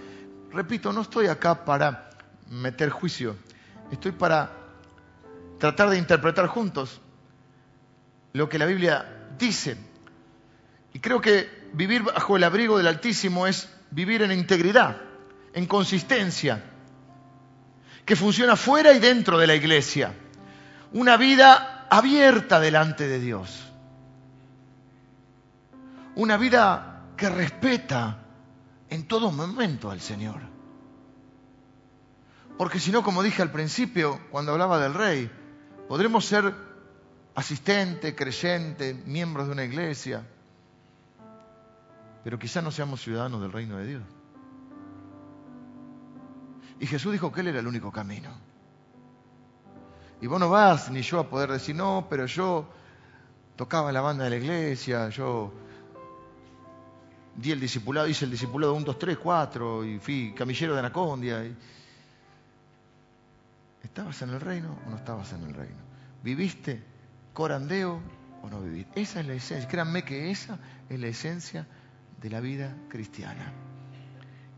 Repito, 0.52 0.92
no 0.92 1.02
estoy 1.02 1.28
acá 1.28 1.64
para 1.64 2.10
meter 2.50 2.90
juicio, 2.90 3.36
estoy 3.92 4.12
para 4.12 4.52
tratar 5.60 5.90
de 5.90 5.98
interpretar 5.98 6.48
juntos 6.48 7.02
lo 8.34 8.50
que 8.50 8.58
la 8.58 8.66
Biblia 8.66 9.28
dice. 9.38 9.78
Y 10.94 11.00
creo 11.00 11.22
que 11.22 11.70
vivir 11.74 12.02
bajo 12.04 12.36
el 12.38 12.44
abrigo 12.44 12.78
del 12.78 12.88
Altísimo 12.88 13.46
es 13.46 13.70
vivir 13.92 14.24
en 14.24 14.32
integridad, 14.32 14.98
en 15.54 15.68
consistencia, 15.68 16.64
que 18.06 18.16
funciona 18.16 18.56
fuera 18.56 18.92
y 18.94 19.00
dentro 19.00 19.38
de 19.38 19.46
la 19.46 19.56
iglesia. 19.56 20.14
Una 20.94 21.16
vida 21.18 21.86
abierta 21.92 22.60
delante 22.60 23.08
de 23.08 23.20
Dios. 23.20 23.66
Una 26.16 26.38
vida 26.38 27.04
que 27.16 27.30
respeta 27.30 28.18
en 28.90 29.08
todo 29.08 29.32
momento 29.32 29.92
al 29.92 30.02
Señor. 30.02 30.42
Porque 32.58 32.80
si 32.80 32.92
no, 32.92 33.04
como 33.04 33.24
dije 33.24 33.42
al 33.42 33.52
principio, 33.52 34.20
cuando 34.32 34.52
hablaba 34.52 34.80
del 34.80 34.94
rey, 34.94 35.32
podremos 35.88 36.26
ser 36.26 36.54
asistente, 37.36 38.16
creyente, 38.16 38.94
miembros 39.06 39.48
de 39.48 39.54
una 39.54 39.64
iglesia, 39.64 40.28
pero 42.24 42.38
quizás 42.38 42.64
no 42.64 42.72
seamos 42.72 43.02
ciudadanos 43.02 43.42
del 43.42 43.52
reino 43.52 43.78
de 43.78 43.88
Dios. 43.88 44.04
Y 46.80 46.88
Jesús 46.88 47.12
dijo 47.12 47.32
que 47.32 47.42
Él 47.42 47.48
era 47.48 47.60
el 47.60 47.68
único 47.68 47.92
camino. 47.92 48.30
Y 50.22 50.28
vos 50.28 50.40
no 50.40 50.50
vas 50.50 50.92
ni 50.92 51.02
yo 51.02 51.20
a 51.20 51.30
poder 51.30 51.52
decir, 51.52 51.76
no, 51.76 52.08
pero 52.10 52.26
yo 52.26 52.68
tocaba 53.56 53.92
la 53.92 54.02
banda 54.02 54.26
de 54.26 54.32
la 54.32 54.36
iglesia, 54.36 55.10
yo 55.10 55.54
di 57.40 57.52
el 57.52 57.60
discipulado, 57.60 58.08
hice 58.08 58.26
el 58.26 58.32
discipulado 58.32 58.74
1, 58.74 58.86
2, 58.86 59.00
3, 59.00 59.18
4, 59.18 59.86
y 59.86 60.00
fui 60.00 60.34
camillero 60.36 60.74
de 60.74 60.80
Anacondia. 60.80 61.44
¿Estabas 63.84 64.22
en 64.22 64.30
el 64.30 64.42
reino 64.42 64.78
o 64.86 64.90
no 64.90 64.98
estabas 64.98 65.32
en 65.34 65.44
el 65.44 65.54
reino? 65.54 65.80
¿Viviste 66.22 66.84
corandeo 67.34 68.02
o 68.44 68.50
no 68.50 68.62
viviste? 68.62 69.00
Esa 69.00 69.22
es 69.22 69.28
la 69.28 69.34
esencia. 69.34 69.70
Créanme 69.70 70.04
que 70.04 70.32
esa 70.32 70.60
es 70.90 71.00
la 71.00 71.08
esencia 71.08 71.66
de 72.22 72.30
la 72.30 72.42
vida 72.42 72.76
cristiana. 72.90 73.54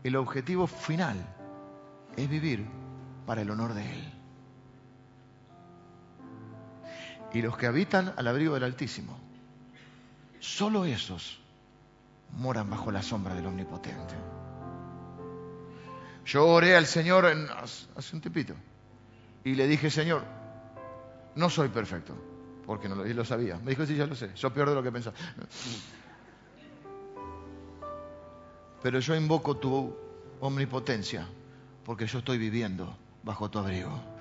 El 0.02 0.16
objetivo 0.16 0.66
final 0.66 1.16
es 2.16 2.28
vivir 2.28 2.66
para 3.26 3.42
el 3.42 3.50
honor 3.50 3.74
de 3.74 3.92
Él. 3.92 4.12
Y 7.32 7.42
los 7.42 7.56
que 7.56 7.66
habitan 7.66 8.12
al 8.16 8.26
abrigo 8.26 8.54
del 8.54 8.64
Altísimo, 8.64 9.16
solo 10.40 10.84
esos 10.84 11.41
moran 12.32 12.68
bajo 12.70 12.90
la 12.90 13.02
sombra 13.02 13.34
del 13.34 13.46
Omnipotente. 13.46 14.14
Yo 16.24 16.46
oré 16.46 16.76
al 16.76 16.86
Señor 16.86 17.26
hace 17.96 18.14
un 18.16 18.20
tipito 18.20 18.54
y 19.44 19.54
le 19.54 19.66
dije, 19.66 19.90
Señor, 19.90 20.22
no 21.34 21.50
soy 21.50 21.68
perfecto, 21.68 22.14
porque 22.66 22.88
no 22.88 22.94
lo, 22.94 23.04
lo 23.04 23.24
sabía. 23.24 23.58
Me 23.58 23.70
dijo, 23.70 23.84
sí, 23.86 23.96
ya 23.96 24.06
lo 24.06 24.14
sé, 24.14 24.30
soy 24.34 24.50
peor 24.50 24.68
de 24.68 24.74
lo 24.74 24.82
que 24.82 24.92
pensaba. 24.92 25.16
Pero 28.82 29.00
yo 29.00 29.14
invoco 29.14 29.56
tu 29.56 29.96
omnipotencia, 30.40 31.26
porque 31.84 32.06
yo 32.06 32.18
estoy 32.18 32.38
viviendo 32.38 32.96
bajo 33.22 33.50
tu 33.50 33.58
abrigo. 33.58 34.11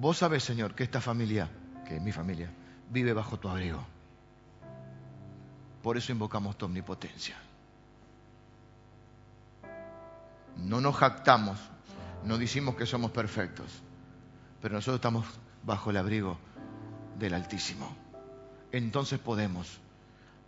Vos 0.00 0.16
sabés, 0.16 0.42
Señor, 0.42 0.74
que 0.74 0.82
esta 0.82 0.98
familia, 0.98 1.50
que 1.86 1.96
es 1.96 2.02
mi 2.02 2.10
familia, 2.10 2.50
vive 2.88 3.12
bajo 3.12 3.38
tu 3.38 3.50
abrigo. 3.50 3.84
Por 5.82 5.98
eso 5.98 6.10
invocamos 6.10 6.56
tu 6.56 6.64
omnipotencia. 6.64 7.36
No 10.56 10.80
nos 10.80 10.96
jactamos, 10.96 11.58
no 12.24 12.38
decimos 12.38 12.76
que 12.76 12.86
somos 12.86 13.10
perfectos, 13.10 13.82
pero 14.62 14.74
nosotros 14.74 14.96
estamos 14.96 15.26
bajo 15.64 15.90
el 15.90 15.98
abrigo 15.98 16.38
del 17.18 17.34
Altísimo. 17.34 17.94
Entonces 18.72 19.18
podemos 19.18 19.80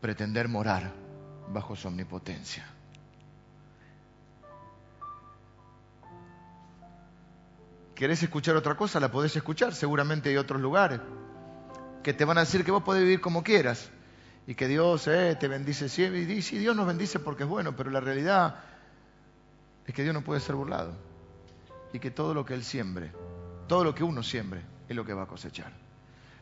pretender 0.00 0.48
morar 0.48 0.94
bajo 1.52 1.76
su 1.76 1.88
omnipotencia. 1.88 2.64
¿Querés 7.94 8.22
escuchar 8.22 8.56
otra 8.56 8.76
cosa? 8.76 9.00
La 9.00 9.10
podés 9.10 9.36
escuchar. 9.36 9.74
Seguramente 9.74 10.30
hay 10.30 10.36
otros 10.36 10.60
lugares 10.60 11.00
que 12.02 12.12
te 12.12 12.24
van 12.24 12.38
a 12.38 12.40
decir 12.40 12.64
que 12.64 12.70
vos 12.70 12.82
podés 12.82 13.02
vivir 13.02 13.20
como 13.20 13.42
quieras 13.42 13.90
y 14.46 14.54
que 14.54 14.66
Dios 14.66 15.06
eh, 15.08 15.36
te 15.38 15.48
bendice 15.48 15.88
siempre. 15.88 16.20
Y 16.22 16.42
sí, 16.42 16.58
Dios 16.58 16.74
nos 16.74 16.86
bendice 16.86 17.18
porque 17.18 17.44
es 17.44 17.48
bueno, 17.48 17.76
pero 17.76 17.90
la 17.90 18.00
realidad 18.00 18.56
es 19.86 19.94
que 19.94 20.02
Dios 20.02 20.14
no 20.14 20.22
puede 20.22 20.40
ser 20.40 20.54
burlado. 20.54 20.94
Y 21.92 21.98
que 21.98 22.10
todo 22.10 22.34
lo 22.34 22.44
que 22.44 22.54
Él 22.54 22.64
siembre, 22.64 23.12
todo 23.68 23.84
lo 23.84 23.94
que 23.94 24.02
uno 24.02 24.22
siembre, 24.22 24.62
es 24.88 24.96
lo 24.96 25.04
que 25.04 25.12
va 25.12 25.24
a 25.24 25.26
cosechar. 25.26 25.72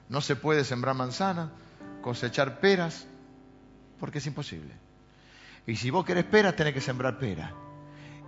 No 0.09 0.20
se 0.20 0.36
puede 0.36 0.64
sembrar 0.64 0.94
manzana, 0.94 1.51
cosechar 2.03 2.61
peras, 2.61 3.07
porque 3.98 4.18
es 4.18 4.26
imposible. 4.26 4.72
Y 5.66 5.76
si 5.76 5.90
vos 5.90 6.05
querés 6.05 6.24
peras, 6.24 6.57
tenés 6.57 6.74
que 6.74 6.80
sembrar 6.80 7.18
pera. 7.18 7.53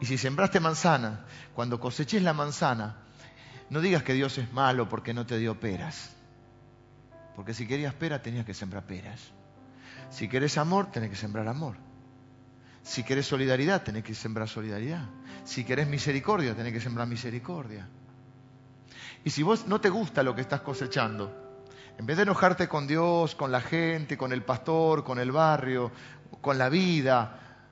Y 0.01 0.07
si 0.07 0.19
sembraste 0.19 0.61
manzana, 0.61 1.25
cuando 1.55 1.81
coseches 1.81 2.23
la 2.23 2.33
manzana, 2.33 2.97
no 3.73 3.81
digas 3.81 4.03
que 4.03 4.13
Dios 4.13 4.37
es 4.37 4.53
malo 4.53 4.87
porque 4.87 5.15
no 5.15 5.25
te 5.25 5.39
dio 5.39 5.59
peras. 5.59 6.11
Porque 7.35 7.55
si 7.55 7.67
querías 7.67 7.95
peras, 7.95 8.21
tenías 8.21 8.45
que 8.45 8.53
sembrar 8.53 8.85
peras. 8.85 9.33
Si 10.11 10.29
querés 10.29 10.59
amor, 10.59 10.91
tenés 10.91 11.09
que 11.09 11.17
sembrar 11.17 11.49
amor. 11.49 11.77
Si 12.83 13.03
querés 13.03 13.25
solidaridad, 13.25 13.83
tenés 13.83 14.05
que 14.05 14.15
sembrar 14.15 14.47
solidaridad. 14.47 15.09
Si 15.47 15.65
querés 15.65 15.89
misericordia, 15.89 16.55
tenés 16.55 16.75
que 16.75 16.83
sembrar 16.83 17.09
misericordia. 17.09 17.89
Y 19.25 19.31
si 19.31 19.43
vos 19.43 19.67
no 19.67 19.81
te 19.81 19.89
gusta 19.89 20.23
lo 20.23 20.35
que 20.35 20.43
estás 20.43 20.61
cosechando, 20.61 21.35
en 21.97 22.05
vez 22.05 22.19
de 22.19 22.25
enojarte 22.25 22.69
con 22.69 22.87
Dios, 22.87 23.35
con 23.35 23.51
la 23.51 23.63
gente, 23.63 24.19
con 24.19 24.35
el 24.35 24.43
pastor, 24.43 25.03
con 25.03 25.19
el 25.19 25.33
barrio, 25.33 25.91
con 26.43 26.59
la 26.59 26.69
vida, 26.69 27.65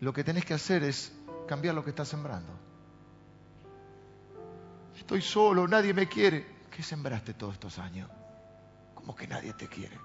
lo 0.00 0.12
que 0.12 0.22
tenés 0.22 0.44
que 0.44 0.52
hacer 0.52 0.84
es 0.84 1.14
cambiar 1.48 1.74
lo 1.74 1.82
que 1.82 1.90
estás 1.90 2.08
sembrando. 2.08 2.65
Estoy 4.96 5.22
solo, 5.22 5.68
nadie 5.68 5.94
me 5.94 6.08
quiere. 6.08 6.46
¿Qué 6.70 6.82
sembraste 6.82 7.34
todos 7.34 7.54
estos 7.54 7.78
años? 7.78 8.10
¿Cómo 8.94 9.14
que 9.14 9.26
nadie 9.26 9.52
te 9.52 9.68
quiere? 9.68 9.98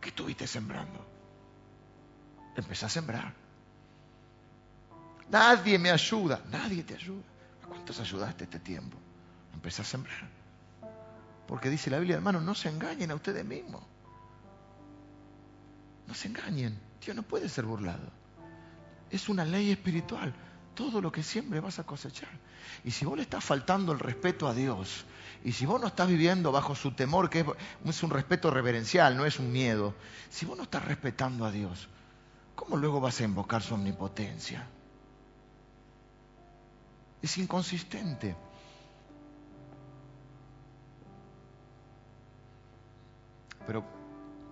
¿Qué 0.00 0.08
estuviste 0.08 0.46
sembrando? 0.46 1.06
Empecé 2.56 2.86
a 2.86 2.88
sembrar. 2.88 3.34
Nadie 5.30 5.78
me 5.78 5.90
ayuda, 5.90 6.42
nadie 6.50 6.82
te 6.82 6.94
ayuda. 6.94 7.22
¿A 7.62 7.66
cuántos 7.66 7.98
ayudaste 8.00 8.44
este 8.44 8.58
tiempo? 8.58 8.96
Empecé 9.54 9.82
a 9.82 9.84
sembrar. 9.84 10.28
Porque 11.46 11.70
dice 11.70 11.90
la 11.90 11.98
Biblia, 11.98 12.16
hermano, 12.16 12.40
no 12.40 12.54
se 12.54 12.68
engañen 12.68 13.10
a 13.10 13.14
ustedes 13.14 13.44
mismos. 13.44 13.82
No 16.06 16.14
se 16.14 16.28
engañen. 16.28 16.78
Dios 17.04 17.16
no 17.16 17.22
puede 17.22 17.48
ser 17.48 17.64
burlado. 17.64 18.10
Es 19.10 19.28
una 19.28 19.44
ley 19.44 19.70
espiritual. 19.70 20.34
Todo 20.76 21.00
lo 21.00 21.10
que 21.10 21.22
siempre 21.22 21.58
vas 21.58 21.78
a 21.78 21.84
cosechar. 21.84 22.28
Y 22.84 22.90
si 22.90 23.06
vos 23.06 23.16
le 23.16 23.22
estás 23.22 23.42
faltando 23.42 23.92
el 23.92 23.98
respeto 23.98 24.46
a 24.46 24.52
Dios, 24.54 25.06
y 25.42 25.52
si 25.52 25.64
vos 25.64 25.80
no 25.80 25.86
estás 25.86 26.06
viviendo 26.06 26.52
bajo 26.52 26.74
su 26.74 26.92
temor, 26.92 27.30
que 27.30 27.46
es 27.86 28.02
un 28.02 28.10
respeto 28.10 28.50
reverencial, 28.50 29.16
no 29.16 29.24
es 29.24 29.38
un 29.38 29.50
miedo, 29.50 29.94
si 30.28 30.44
vos 30.44 30.54
no 30.54 30.64
estás 30.64 30.84
respetando 30.84 31.46
a 31.46 31.50
Dios, 31.50 31.88
¿cómo 32.54 32.76
luego 32.76 33.00
vas 33.00 33.18
a 33.20 33.24
invocar 33.24 33.62
su 33.62 33.74
omnipotencia? 33.74 34.68
Es 37.22 37.38
inconsistente. 37.38 38.36
Pero 43.66 43.82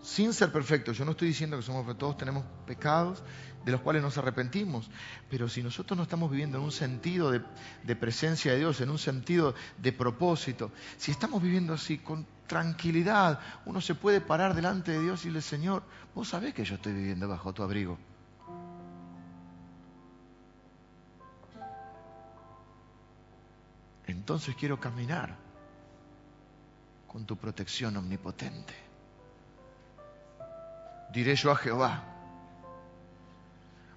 sin 0.03 0.33
ser 0.33 0.51
perfectos, 0.51 0.97
yo 0.97 1.05
no 1.05 1.11
estoy 1.11 1.29
diciendo 1.29 1.59
que 1.59 1.63
somos 1.63 1.99
todos 1.99 2.17
tenemos 2.17 2.45
pecados 2.67 3.23
de 3.65 3.73
los 3.73 3.81
cuales 3.81 4.03
nos 4.03 4.19
arrepentimos, 4.19 4.91
pero 5.31 5.49
si 5.49 5.63
nosotros 5.63 5.97
no 5.97 6.03
estamos 6.03 6.31
viviendo 6.31 6.59
en 6.59 6.65
un 6.65 6.73
sentido 6.73 7.31
de, 7.31 7.97
presencia 7.97 8.53
de 8.53 8.59
Dios, 8.59 8.81
en 8.81 8.91
un 8.91 8.99
sentido 8.99 9.55
de 9.79 9.93
propósito, 9.93 10.71
si 10.99 11.11
estamos 11.11 11.43
viviendo 11.43 11.73
así 11.75 11.99
con 11.99 12.27
tranquilidad, 12.47 13.41
uno 13.65 13.81
se 13.81 13.95
puede 13.95 14.21
parar 14.21 14.55
delante 14.55 14.93
de 14.93 15.01
Dios 15.01 15.25
y 15.25 15.31
decirle, 15.31 15.41
Señor, 15.41 15.83
vos 16.15 16.29
sabés 16.29 16.53
que 16.53 16.65
yo 16.65 16.75
estoy 16.75 16.93
viviendo 16.93 17.27
bajo 17.27 17.53
tu 17.53 17.63
abrigo. 17.63 17.99
Entonces 24.07 24.55
quiero 24.57 24.79
caminar 24.79 25.35
con 27.09 27.25
tu 27.25 27.37
protección 27.37 27.97
omnipotente. 27.97 28.75
Diré 31.13 31.37
yo 31.37 31.53
a 31.53 31.57
Jehová, 31.57 32.14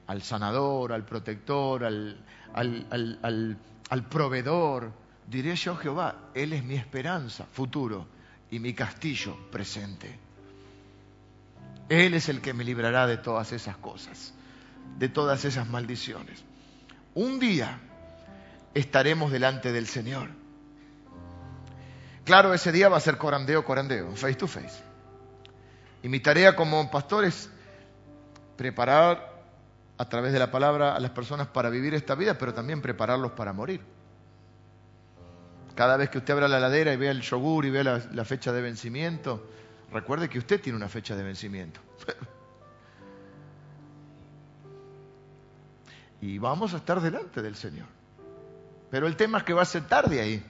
al 0.08 0.22
sanador, 0.24 0.94
al 0.94 1.06
protector, 1.06 1.84
al, 1.84 2.18
al, 2.54 3.58
al, 3.90 4.04
proveedor. 4.10 4.92
Diré 5.28 5.56
yo 5.56 5.76
Jehová, 5.76 6.16
Él 6.34 6.54
es 6.54 6.64
mi 6.64 6.76
esperanza, 6.76 7.46
futuro, 7.46 8.08
y 8.50 8.60
mi 8.60 8.74
castillo, 8.74 9.38
presente. 9.52 10.18
Él 11.90 12.14
es 12.14 12.30
el 12.30 12.42
que 12.42 12.54
me 12.54 12.64
librará 12.64 13.08
de 13.08 13.18
todas 13.18 13.52
esas 13.52 13.78
cosas, 13.78 14.34
de 14.98 15.10
todas 15.10 15.44
esas 15.46 15.68
maldiciones. 15.68 16.44
Un 17.14 17.40
día 17.40 17.80
estaremos 18.74 19.32
delante 19.32 19.72
del 19.72 19.88
Señor. 19.88 20.30
Claro, 22.24 22.54
ese 22.54 22.72
día 22.72 22.90
va 22.90 22.98
a 22.98 23.02
ser 23.02 23.18
corandeo, 23.18 23.64
corandeo, 23.64 24.16
face 24.16 24.36
to 24.36 24.48
face. 24.48 24.84
Y 26.04 26.10
mi 26.10 26.20
tarea 26.20 26.56
como 26.56 26.90
pastor 26.92 27.26
es 27.26 27.50
preparar 28.58 29.27
a 29.98 30.06
través 30.06 30.32
de 30.32 30.40
la 30.40 30.52
palabra 30.52 30.96
a 30.96 31.00
las 31.00 31.12
personas 31.12 31.48
para 31.48 31.70
vivir 31.70 31.94
esta 31.94 32.16
vida, 32.16 32.38
pero 32.38 32.54
también 32.54 32.82
prepararlos 32.82 33.32
para 33.32 33.54
morir. 33.54 33.82
Cada 35.76 35.98
vez 35.98 36.10
que 36.10 36.20
usted 36.20 36.34
abra 36.34 36.48
la 36.48 36.60
ladera 36.60 36.94
y 36.94 36.98
vea 36.98 37.12
el 37.12 37.22
yogur 37.22 37.66
y 37.66 37.70
vea 37.70 37.84
la, 37.84 38.26
fecha 38.26 38.52
de 38.52 38.62
vencimiento, 38.62 39.48
recuerde 39.92 40.30
que 40.30 40.40
usted 40.40 40.62
tiene 40.62 40.78
una 40.78 40.90
fecha 40.90 41.16
de 41.16 41.24
vencimiento. 41.24 41.80
y 46.22 46.38
vamos 46.40 46.74
a 46.74 46.78
estar 46.78 47.02
delante 47.02 47.42
del 47.42 47.56
Señor. 47.56 47.88
Pero 48.90 49.08
el 49.08 49.16
tema 49.16 49.40
es 49.40 49.44
que 49.44 49.54
va 49.54 49.64
a 49.64 49.66
ser 49.66 49.88
tarde 49.88 50.22
ahí. 50.22 50.46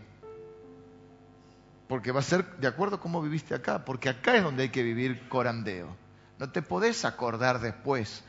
Porque 1.87 2.11
va 2.11 2.19
a 2.19 2.23
ser 2.23 2.45
de 2.57 2.67
acuerdo 2.67 2.97
a 2.97 2.99
cómo 2.99 3.21
viviste 3.21 3.55
acá. 3.55 3.83
Porque 3.83 4.09
acá 4.09 4.35
es 4.35 4.43
donde 4.43 4.63
hay 4.63 4.69
que 4.69 4.83
vivir 4.83 5.27
corandeo. 5.27 5.95
No 6.37 6.51
te 6.51 6.61
podés 6.61 7.03
acordar 7.03 7.59
después 7.59 8.23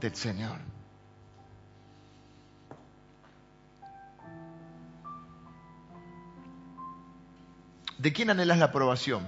del 0.00 0.14
Señor. 0.14 0.58
¿De 7.98 8.12
quién 8.12 8.30
anhelas 8.30 8.58
la 8.58 8.66
aprobación? 8.66 9.26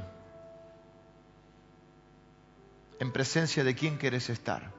En 3.00 3.12
presencia 3.12 3.64
de 3.64 3.74
quién 3.74 3.96
quieres 3.96 4.30
estar. 4.30 4.70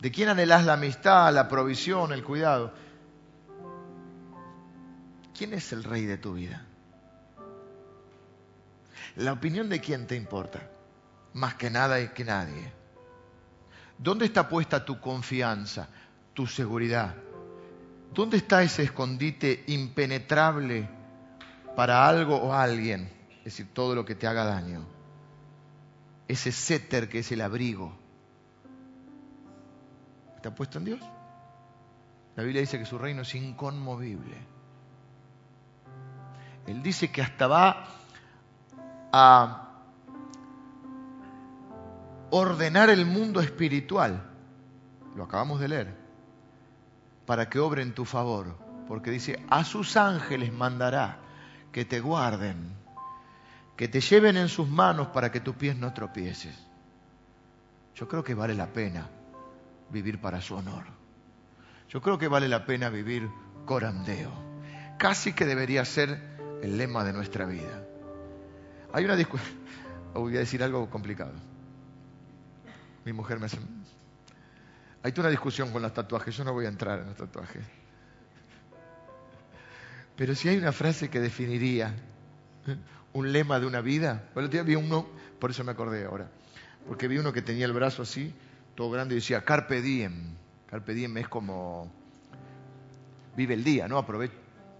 ¿De 0.00 0.10
quién 0.10 0.28
anhelas 0.28 0.64
la 0.64 0.72
amistad, 0.72 1.32
la 1.32 1.46
provisión, 1.46 2.12
el 2.12 2.24
cuidado? 2.24 2.72
¿Quién 5.36 5.54
es 5.54 5.72
el 5.72 5.84
rey 5.84 6.04
de 6.04 6.18
tu 6.18 6.34
vida? 6.34 6.66
La 9.16 9.32
opinión 9.32 9.68
de 9.68 9.80
quién 9.80 10.08
te 10.08 10.16
importa, 10.16 10.68
más 11.34 11.54
que 11.54 11.70
nada 11.70 12.00
y 12.00 12.08
que 12.08 12.24
nadie. 12.24 12.72
¿Dónde 14.02 14.24
está 14.24 14.48
puesta 14.48 14.84
tu 14.84 14.98
confianza, 15.00 15.88
tu 16.34 16.48
seguridad? 16.48 17.14
¿Dónde 18.12 18.36
está 18.36 18.62
ese 18.64 18.82
escondite 18.82 19.62
impenetrable 19.68 20.88
para 21.76 22.08
algo 22.08 22.36
o 22.36 22.52
alguien? 22.52 23.08
Es 23.38 23.44
decir, 23.44 23.68
todo 23.72 23.94
lo 23.94 24.04
que 24.04 24.16
te 24.16 24.26
haga 24.26 24.44
daño. 24.44 24.84
Ese 26.26 26.50
céter 26.50 27.08
que 27.08 27.20
es 27.20 27.30
el 27.30 27.42
abrigo. 27.42 27.96
¿Está 30.34 30.52
puesto 30.52 30.78
en 30.78 30.84
Dios? 30.84 31.00
La 32.34 32.42
Biblia 32.42 32.60
dice 32.60 32.80
que 32.80 32.86
su 32.86 32.98
reino 32.98 33.22
es 33.22 33.32
inconmovible. 33.36 34.36
Él 36.66 36.82
dice 36.82 37.12
que 37.12 37.22
hasta 37.22 37.46
va 37.46 37.86
a 39.12 39.71
ordenar 42.32 42.88
el 42.88 43.04
mundo 43.04 43.40
espiritual. 43.40 44.22
Lo 45.14 45.24
acabamos 45.24 45.60
de 45.60 45.68
leer. 45.68 45.94
Para 47.26 47.50
que 47.50 47.58
obre 47.58 47.82
en 47.82 47.94
tu 47.94 48.06
favor. 48.06 48.56
Porque 48.88 49.10
dice, 49.10 49.44
a 49.50 49.64
sus 49.64 49.96
ángeles 49.98 50.52
mandará 50.52 51.18
que 51.70 51.84
te 51.84 52.00
guarden, 52.00 52.74
que 53.76 53.86
te 53.86 54.00
lleven 54.00 54.36
en 54.36 54.48
sus 54.48 54.66
manos 54.68 55.08
para 55.08 55.30
que 55.30 55.40
tus 55.40 55.54
pies 55.54 55.76
no 55.76 55.92
tropieces. 55.92 56.56
Yo 57.94 58.08
creo 58.08 58.24
que 58.24 58.34
vale 58.34 58.54
la 58.54 58.66
pena 58.66 59.08
vivir 59.90 60.18
para 60.18 60.40
su 60.40 60.54
honor. 60.54 60.84
Yo 61.90 62.00
creo 62.00 62.18
que 62.18 62.28
vale 62.28 62.48
la 62.48 62.64
pena 62.64 62.88
vivir 62.88 63.28
corandeo. 63.66 64.32
Casi 64.98 65.34
que 65.34 65.44
debería 65.44 65.84
ser 65.84 66.18
el 66.62 66.78
lema 66.78 67.04
de 67.04 67.12
nuestra 67.12 67.44
vida. 67.44 67.84
Hay 68.94 69.04
una 69.04 69.16
discusión, 69.16 69.58
voy 70.14 70.36
a 70.36 70.40
decir 70.40 70.62
algo 70.62 70.88
complicado. 70.88 71.51
Mi 73.04 73.12
mujer 73.12 73.38
me 73.38 73.46
hace... 73.46 73.58
Hay 75.02 75.12
una 75.16 75.28
discusión 75.28 75.72
con 75.72 75.82
los 75.82 75.92
tatuajes, 75.92 76.36
yo 76.36 76.44
no 76.44 76.52
voy 76.52 76.66
a 76.66 76.68
entrar 76.68 77.00
en 77.00 77.06
los 77.06 77.16
tatuajes. 77.16 77.62
Pero 80.16 80.34
si 80.34 80.48
hay 80.48 80.58
una 80.58 80.72
frase 80.72 81.10
que 81.10 81.20
definiría 81.20 81.94
un 83.12 83.32
lema 83.32 83.58
de 83.58 83.66
una 83.66 83.80
vida, 83.80 84.28
bueno, 84.34 84.48
día 84.48 84.62
vi 84.62 84.76
uno, 84.76 85.08
por 85.40 85.50
eso 85.50 85.64
me 85.64 85.72
acordé 85.72 86.04
ahora, 86.04 86.28
porque 86.86 87.08
vi 87.08 87.18
uno 87.18 87.32
que 87.32 87.42
tenía 87.42 87.66
el 87.66 87.72
brazo 87.72 88.02
así, 88.02 88.32
todo 88.76 88.90
grande, 88.90 89.14
y 89.14 89.18
decía, 89.18 89.42
carpe 89.42 89.82
diem. 89.82 90.34
Carpe 90.70 90.94
diem 90.94 91.16
es 91.18 91.28
como, 91.28 91.90
vive 93.36 93.54
el 93.54 93.64
día, 93.64 93.88
¿no? 93.88 93.98
Aprovecha 93.98 94.34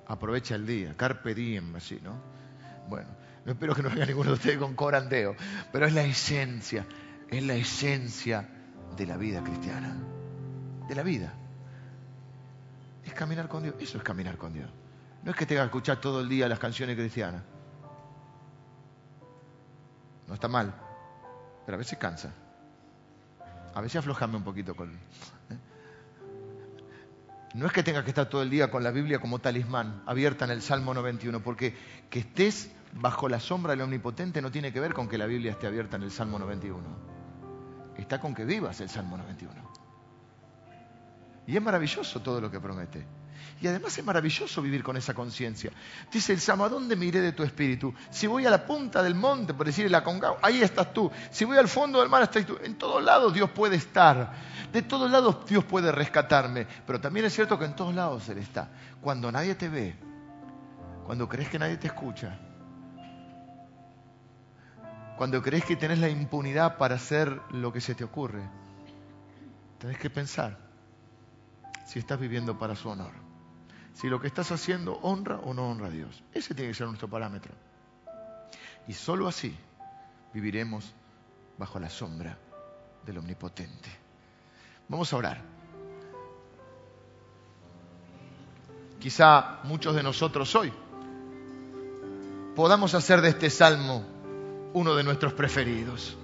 aprovecha 0.07 0.55
el 0.55 0.67
día, 0.67 0.95
carpe 0.97 1.35
diem, 1.35 1.75
así, 1.77 1.99
¿no? 2.03 2.17
Bueno, 2.89 3.09
no 3.45 3.53
espero 3.53 3.75
que 3.75 3.83
no 3.83 3.91
haga 3.91 4.07
ninguno 4.07 4.31
de 4.31 4.35
ustedes 4.35 4.59
con 4.59 4.75
corandeo, 4.75 5.35
pero 5.73 5.87
es 5.87 5.95
la 5.95 6.05
esencia, 6.05 6.87
es 7.33 7.43
la 7.43 7.55
esencia 7.55 8.47
de 8.97 9.07
la 9.07 9.17
vida 9.17 9.43
cristiana, 9.43 9.97
de 10.87 10.95
la 10.95 11.03
vida. 11.03 11.33
Es 13.05 13.15
caminar 13.15 13.49
con 13.49 13.63
Dios, 13.63 13.75
eso 13.81 13.97
es 13.97 14.05
caminar 14.05 14.37
con 14.37 14.53
Dios. 14.53 14.69
No 15.25 15.31
es 15.31 15.37
que 15.37 15.47
tenga 15.47 15.63
que 15.63 15.67
escuchar 15.67 15.99
todo 15.99 16.21
el 16.21 16.29
día 16.29 16.47
las 16.47 16.59
canciones 16.59 16.95
cristianas. 16.95 17.43
No 20.29 20.35
está 20.35 20.49
mal, 20.49 20.75
pero 21.65 21.77
a 21.77 21.79
veces 21.79 21.99
cansa. 21.99 22.35
A 23.75 23.81
veces 23.81 23.97
aflojame 23.97 24.37
un 24.37 24.45
poquito 24.45 24.77
con... 24.77 24.91
¿eh? 24.91 25.59
No 27.55 27.67
es 27.67 27.73
que 27.73 27.83
tengas 27.83 28.05
que 28.05 28.11
estar 28.11 28.29
todo 28.29 28.43
el 28.43 28.51
día 28.51 28.71
con 28.71 28.85
la 28.85 28.91
Biblia 28.91 29.21
como 29.21 29.39
talismán, 29.39 30.03
abierta 30.07 30.45
en 30.45 30.51
el 30.51 30.61
Salmo 30.61 30.93
91, 30.93 31.43
porque 31.43 31.75
que 32.11 32.21
estés 32.21 32.71
bajo 32.93 33.29
la 33.29 33.41
sombra 33.41 33.73
del 33.73 33.81
Omnipotente 33.83 34.43
no 34.43 34.51
tiene 34.51 34.71
que 34.71 34.81
ver 34.81 34.93
con 34.93 35.09
que 35.09 35.17
la 35.17 35.25
Biblia 35.25 35.53
esté 35.53 35.67
abierta 35.67 35.97
en 35.97 36.03
el 36.03 36.11
Salmo 36.11 36.39
91. 36.39 37.12
Está 38.03 38.21
con 38.21 38.35
que 38.35 38.45
vivas 38.45 38.81
el 38.81 38.89
Salmo 38.89 39.17
91. 39.17 39.53
Y 41.47 41.57
es 41.57 41.63
maravilloso 41.63 42.21
todo 42.21 42.41
lo 42.41 42.51
que 42.51 42.59
promete. 42.61 43.07
Y 43.61 43.69
además 43.69 43.97
es 43.97 44.05
maravilloso 44.05 44.61
vivir 44.61 44.83
con 44.83 44.97
esa 44.97 45.15
conciencia. 45.15 45.71
Dice 46.11 46.33
el 46.33 46.41
Salmo, 46.41 46.65
¿a 46.65 46.69
dónde 46.69 46.97
miré 46.97 47.21
de 47.21 47.33
tu 47.33 47.45
espíritu? 47.45 47.95
Si 48.11 48.27
voy 48.27 48.45
a 48.45 48.51
la 48.51 48.67
punta 48.67 49.05
del 49.05 49.15
monte, 49.15 49.55
por 49.55 49.67
decir 49.67 49.89
la 49.89 50.03
Congao, 50.03 50.39
ahí 50.43 50.63
estás 50.63 50.93
tú. 50.93 51.11
Si 51.31 51.45
voy 51.45 51.59
al 51.59 51.69
fondo 51.69 52.01
del 52.01 52.09
mar, 52.09 52.23
estás 52.25 52.45
tú. 52.45 52.59
En 52.63 52.77
todos 52.77 53.03
lados 53.03 53.33
Dios 53.33 53.51
puede 53.51 53.77
estar. 53.77 54.33
De 54.73 54.83
todos 54.83 55.09
lados 55.09 55.47
Dios 55.47 55.65
puede 55.65 55.93
rescatarme. 55.93 56.67
Pero 56.85 57.01
también 57.01 57.27
es 57.27 57.35
cierto 57.35 57.57
que 57.57 57.67
en 57.67 57.77
todos 57.77 57.95
lados 57.95 58.29
Él 58.29 58.39
está. 58.39 58.69
Cuando 59.01 59.31
nadie 59.31 59.55
te 59.55 59.69
ve, 59.69 59.95
cuando 61.07 61.29
crees 61.29 61.49
que 61.49 61.59
nadie 61.61 61.77
te 61.77 61.87
escucha, 61.87 62.37
cuando 65.17 65.43
crees 65.43 65.65
que 65.65 65.77
tenés 65.77 65.99
la 65.99 66.09
impunidad 66.09 66.79
para 66.79 66.97
hacer 66.97 67.41
lo 67.51 67.73
que 67.73 67.81
se 67.81 67.95
te 67.95 68.05
ocurre, 68.05 68.43
tenés 69.79 69.99
que 69.99 70.11
pensar 70.11 70.59
si 71.87 71.99
estás 71.99 72.19
viviendo 72.19 72.59
para 72.59 72.75
su 72.75 72.89
honor 72.89 73.23
si 73.95 74.09
lo 74.09 74.21
que 74.21 74.27
estás 74.27 74.51
haciendo 74.53 74.95
honra 75.03 75.39
o 75.39 75.55
no 75.55 75.71
honra 75.71 75.89
a 75.89 75.91
Dios. 75.91 76.23
Ese 76.33 76.55
tiene 76.55 76.71
que 76.71 76.75
ser 76.75 76.87
nuestro 76.87 77.09
parámetro. 77.09 77.53
Y 78.89 78.93
sólo 78.93 79.29
así 79.29 79.57
viviremos 80.33 80.93
bajo 81.59 81.79
la 81.79 81.91
sombra 81.91 82.37
del 83.05 83.19
Omnipotente. 83.19 83.91
Vamos 84.89 85.13
a 85.13 85.17
orar. 85.17 85.41
Quizá 88.99 89.61
muchos 89.65 89.95
de 89.95 90.03
nosotros 90.03 90.55
hoy 90.55 90.73
podamos 92.55 92.95
hacer 92.95 93.21
de 93.21 93.31
este 93.31 93.51
salmo 93.51 94.05
uno 94.75 94.95
de 94.95 95.05
nuestros 95.05 95.33
preferidos. 95.33 96.17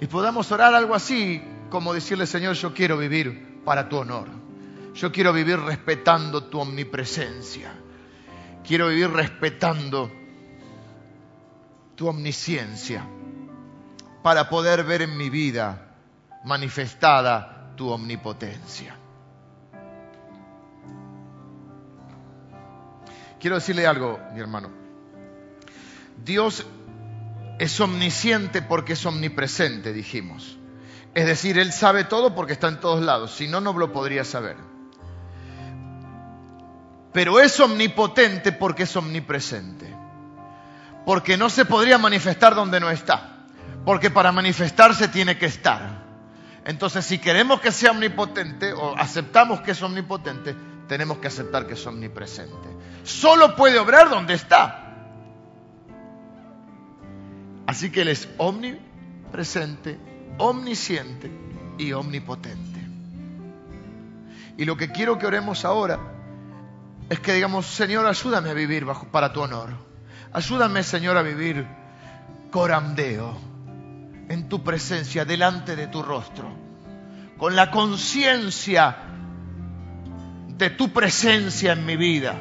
Y 0.00 0.06
podamos 0.06 0.50
orar 0.52 0.74
algo 0.74 0.94
así 0.94 1.42
como 1.70 1.94
decirle, 1.94 2.26
Señor, 2.26 2.54
yo 2.54 2.74
quiero 2.74 2.98
vivir 2.98 3.62
para 3.64 3.88
tu 3.88 3.96
honor. 3.96 4.28
Yo 4.94 5.10
quiero 5.10 5.32
vivir 5.32 5.58
respetando 5.58 6.44
tu 6.44 6.60
omnipresencia. 6.60 7.72
Quiero 8.66 8.88
vivir 8.88 9.10
respetando 9.10 10.10
tu 11.94 12.08
omnisciencia 12.08 13.06
para 14.22 14.48
poder 14.48 14.84
ver 14.84 15.02
en 15.02 15.16
mi 15.16 15.30
vida 15.30 15.96
manifestada 16.44 17.72
tu 17.76 17.90
omnipotencia. 17.90 18.96
Quiero 23.38 23.56
decirle 23.56 23.86
algo, 23.86 24.18
mi 24.32 24.40
hermano. 24.40 24.70
Dios 26.24 26.66
es 27.58 27.80
omnisciente 27.80 28.62
porque 28.62 28.94
es 28.94 29.06
omnipresente, 29.06 29.92
dijimos. 29.92 30.58
Es 31.14 31.26
decir, 31.26 31.58
Él 31.58 31.72
sabe 31.72 32.04
todo 32.04 32.34
porque 32.34 32.52
está 32.52 32.68
en 32.68 32.80
todos 32.80 33.02
lados, 33.02 33.32
si 33.34 33.48
no, 33.48 33.60
no 33.60 33.72
lo 33.72 33.92
podría 33.92 34.24
saber 34.24 34.56
pero 37.14 37.38
es 37.38 37.60
omnipotente 37.60 38.50
porque 38.50 38.82
es 38.82 38.96
omnipresente. 38.96 39.86
Porque 41.06 41.36
no 41.36 41.48
se 41.48 41.64
podría 41.64 41.96
manifestar 41.96 42.56
donde 42.56 42.80
no 42.80 42.90
está. 42.90 43.46
Porque 43.84 44.10
para 44.10 44.32
manifestarse 44.32 45.06
tiene 45.06 45.38
que 45.38 45.46
estar. 45.46 46.02
Entonces, 46.64 47.06
si 47.06 47.18
queremos 47.18 47.60
que 47.60 47.70
sea 47.70 47.92
omnipotente 47.92 48.72
o 48.72 48.98
aceptamos 48.98 49.60
que 49.60 49.70
es 49.70 49.82
omnipotente, 49.82 50.56
tenemos 50.88 51.18
que 51.18 51.28
aceptar 51.28 51.68
que 51.68 51.74
es 51.74 51.86
omnipresente. 51.86 52.68
Solo 53.04 53.54
puede 53.54 53.78
obrar 53.78 54.10
donde 54.10 54.34
está. 54.34 54.83
Así 57.74 57.90
que 57.90 58.02
Él 58.02 58.08
es 58.08 58.28
omnipresente, 58.38 59.98
omnisciente 60.38 61.28
y 61.76 61.90
omnipotente. 61.90 62.78
Y 64.56 64.64
lo 64.64 64.76
que 64.76 64.92
quiero 64.92 65.18
que 65.18 65.26
oremos 65.26 65.64
ahora 65.64 65.98
es 67.10 67.18
que 67.18 67.32
digamos, 67.32 67.66
Señor, 67.66 68.06
ayúdame 68.06 68.50
a 68.50 68.54
vivir 68.54 68.84
bajo, 68.84 69.08
para 69.08 69.32
tu 69.32 69.40
honor. 69.40 69.70
Ayúdame, 70.32 70.84
Señor, 70.84 71.16
a 71.16 71.22
vivir 71.22 71.66
corandeo 72.52 73.36
en 74.28 74.48
tu 74.48 74.62
presencia, 74.62 75.24
delante 75.24 75.74
de 75.74 75.88
tu 75.88 76.00
rostro, 76.00 76.48
con 77.36 77.56
la 77.56 77.72
conciencia 77.72 78.98
de 80.46 80.70
tu 80.70 80.92
presencia 80.92 81.72
en 81.72 81.84
mi 81.84 81.96
vida. 81.96 82.40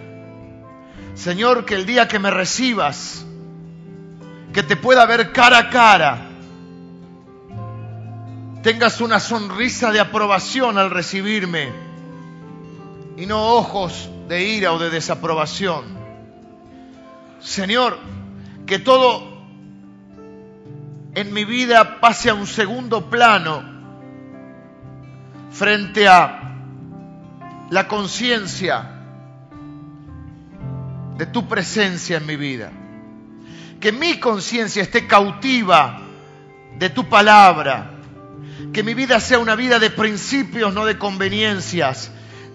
Señor, 1.16 1.66
que 1.66 1.74
el 1.74 1.88
día 1.88 2.08
que 2.08 2.20
me 2.20 2.30
recibas, 2.30 3.26
que 4.54 4.62
te 4.62 4.78
pueda 4.78 5.06
ver 5.08 5.32
cara 5.32 5.58
a 5.58 5.70
cara, 5.70 6.30
tengas 8.62 9.02
una 9.02 9.20
sonrisa 9.20 9.92
de 9.92 10.00
aprobación 10.00 10.78
al 10.78 10.92
recibirme 10.92 11.72
y 13.18 13.26
no 13.26 13.56
ojos 13.56 14.10
de 14.28 14.44
ira 14.48 14.72
o 14.74 14.80
de 14.80 14.92
desaprobación. 14.92 15.86
Señor, 17.40 17.98
que 18.68 18.78
todo 18.80 19.34
en 21.16 21.34
mi 21.34 21.46
vida 21.46 22.00
pase 22.00 22.30
a 22.30 22.36
un 22.36 22.48
segundo 22.48 23.10
plano 23.10 23.64
frente 25.52 26.08
a 26.08 26.58
la 27.72 27.88
conciencia 27.88 28.90
de 31.18 31.26
tu 31.26 31.48
presencia 31.48 32.18
en 32.18 32.26
mi 32.26 32.36
vida. 32.36 32.72
Que 33.84 33.92
mi 33.92 34.18
conciencia 34.18 34.82
esté 34.82 35.08
cautiva 35.08 36.00
de 36.80 36.90
tu 36.90 37.10
palabra. 37.10 37.92
Que 38.72 38.82
mi 38.82 38.94
vida 38.94 39.20
sea 39.20 39.40
una 39.40 39.58
vida 39.58 39.78
de 39.78 39.90
principios, 39.90 40.74
no 40.74 40.86
de 40.86 40.98
conveniencias 40.98 42.10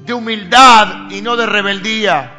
de 0.06 0.14
humildad 0.14 1.10
y 1.10 1.20
no 1.20 1.36
de 1.36 1.44
rebeldía. 1.44 2.32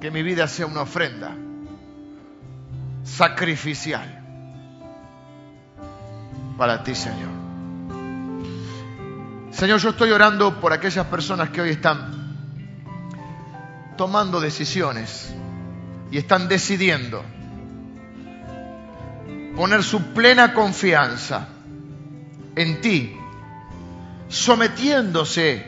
Que 0.00 0.10
mi 0.10 0.22
vida 0.22 0.48
sea 0.48 0.64
una 0.64 0.80
ofrenda 0.80 1.36
sacrificial 3.04 4.27
para 6.58 6.82
ti, 6.82 6.94
Señor. 6.94 7.30
Señor, 9.52 9.78
yo 9.78 9.90
estoy 9.90 10.10
orando 10.10 10.60
por 10.60 10.72
aquellas 10.72 11.06
personas 11.06 11.50
que 11.50 11.60
hoy 11.60 11.70
están 11.70 12.18
tomando 13.96 14.40
decisiones 14.40 15.32
y 16.10 16.18
están 16.18 16.48
decidiendo 16.48 17.24
poner 19.56 19.82
su 19.82 20.12
plena 20.12 20.52
confianza 20.52 21.48
en 22.56 22.80
ti, 22.80 23.16
sometiéndose 24.28 25.64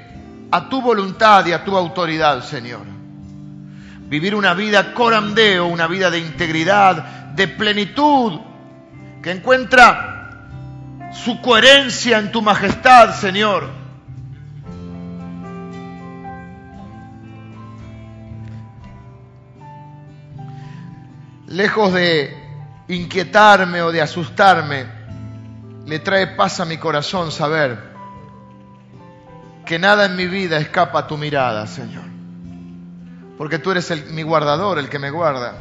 a 0.50 0.68
tu 0.68 0.82
voluntad 0.82 1.46
y 1.46 1.52
a 1.52 1.64
tu 1.64 1.76
autoridad, 1.76 2.42
Señor. 2.42 2.82
Vivir 4.08 4.34
una 4.34 4.54
vida 4.54 4.92
corandeo, 4.92 5.66
una 5.66 5.86
vida 5.86 6.10
de 6.10 6.18
integridad, 6.18 6.96
de 7.36 7.46
plenitud, 7.46 8.40
que 9.22 9.30
encuentra 9.30 10.09
su 11.12 11.40
coherencia 11.40 12.18
en 12.18 12.32
tu 12.32 12.42
majestad, 12.42 13.14
Señor 13.14 13.80
lejos 21.50 21.92
de 21.92 22.32
inquietarme 22.88 23.82
o 23.82 23.92
de 23.92 24.00
asustarme, 24.00 24.86
le 25.84 25.98
trae 25.98 26.28
paz 26.28 26.60
a 26.60 26.64
mi 26.64 26.78
corazón 26.78 27.30
saber 27.32 27.90
que 29.66 29.78
nada 29.78 30.06
en 30.06 30.16
mi 30.16 30.26
vida 30.26 30.58
escapa 30.58 31.00
a 31.00 31.06
tu 31.06 31.16
mirada, 31.16 31.66
Señor. 31.66 32.04
Porque 33.36 33.58
tú 33.58 33.72
eres 33.72 34.10
mi 34.10 34.22
guardador, 34.22 34.78
el 34.78 34.88
que 34.88 34.98
me 34.98 35.10
guarda. 35.10 35.54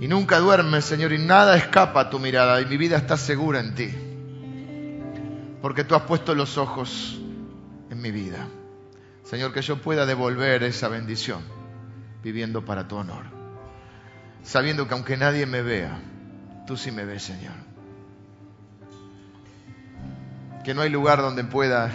Y 0.00 0.08
nunca 0.08 0.38
duermes, 0.38 0.84
Señor, 0.84 1.12
y 1.12 1.18
nada 1.18 1.56
escapa 1.56 2.00
a 2.02 2.10
tu 2.10 2.18
mirada, 2.18 2.60
y 2.60 2.66
mi 2.66 2.76
vida 2.76 2.96
está 2.96 3.16
segura 3.16 3.60
en 3.60 3.74
ti 3.74 4.05
porque 5.66 5.82
tú 5.82 5.96
has 5.96 6.02
puesto 6.02 6.32
los 6.32 6.58
ojos 6.58 7.18
en 7.90 8.00
mi 8.00 8.12
vida. 8.12 8.46
Señor, 9.24 9.52
que 9.52 9.62
yo 9.62 9.82
pueda 9.82 10.06
devolver 10.06 10.62
esa 10.62 10.86
bendición 10.86 11.42
viviendo 12.22 12.64
para 12.64 12.86
tu 12.86 12.94
honor, 12.94 13.24
sabiendo 14.44 14.86
que 14.86 14.94
aunque 14.94 15.16
nadie 15.16 15.44
me 15.44 15.62
vea, 15.62 15.98
tú 16.68 16.76
sí 16.76 16.92
me 16.92 17.04
ves, 17.04 17.24
Señor. 17.24 17.54
Que 20.64 20.72
no 20.72 20.82
hay 20.82 20.88
lugar 20.88 21.20
donde 21.20 21.42
pueda 21.42 21.90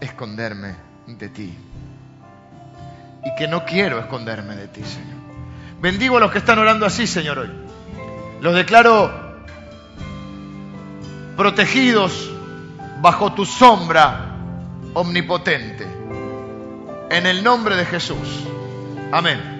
esconderme 0.00 0.74
de 1.06 1.28
ti. 1.28 1.54
Y 3.24 3.36
que 3.36 3.46
no 3.46 3.64
quiero 3.64 4.00
esconderme 4.00 4.56
de 4.56 4.66
ti, 4.66 4.82
Señor. 4.82 5.20
Bendigo 5.80 6.16
a 6.16 6.20
los 6.20 6.32
que 6.32 6.38
están 6.38 6.58
orando 6.58 6.86
así, 6.86 7.06
Señor, 7.06 7.38
hoy. 7.38 7.50
Los 8.40 8.52
declaro 8.52 9.44
protegidos 11.36 12.31
bajo 13.02 13.32
tu 13.32 13.44
sombra 13.44 14.36
omnipotente. 14.94 15.86
En 17.10 17.26
el 17.26 17.42
nombre 17.42 17.76
de 17.76 17.84
Jesús. 17.84 18.46
Amén. 19.10 19.51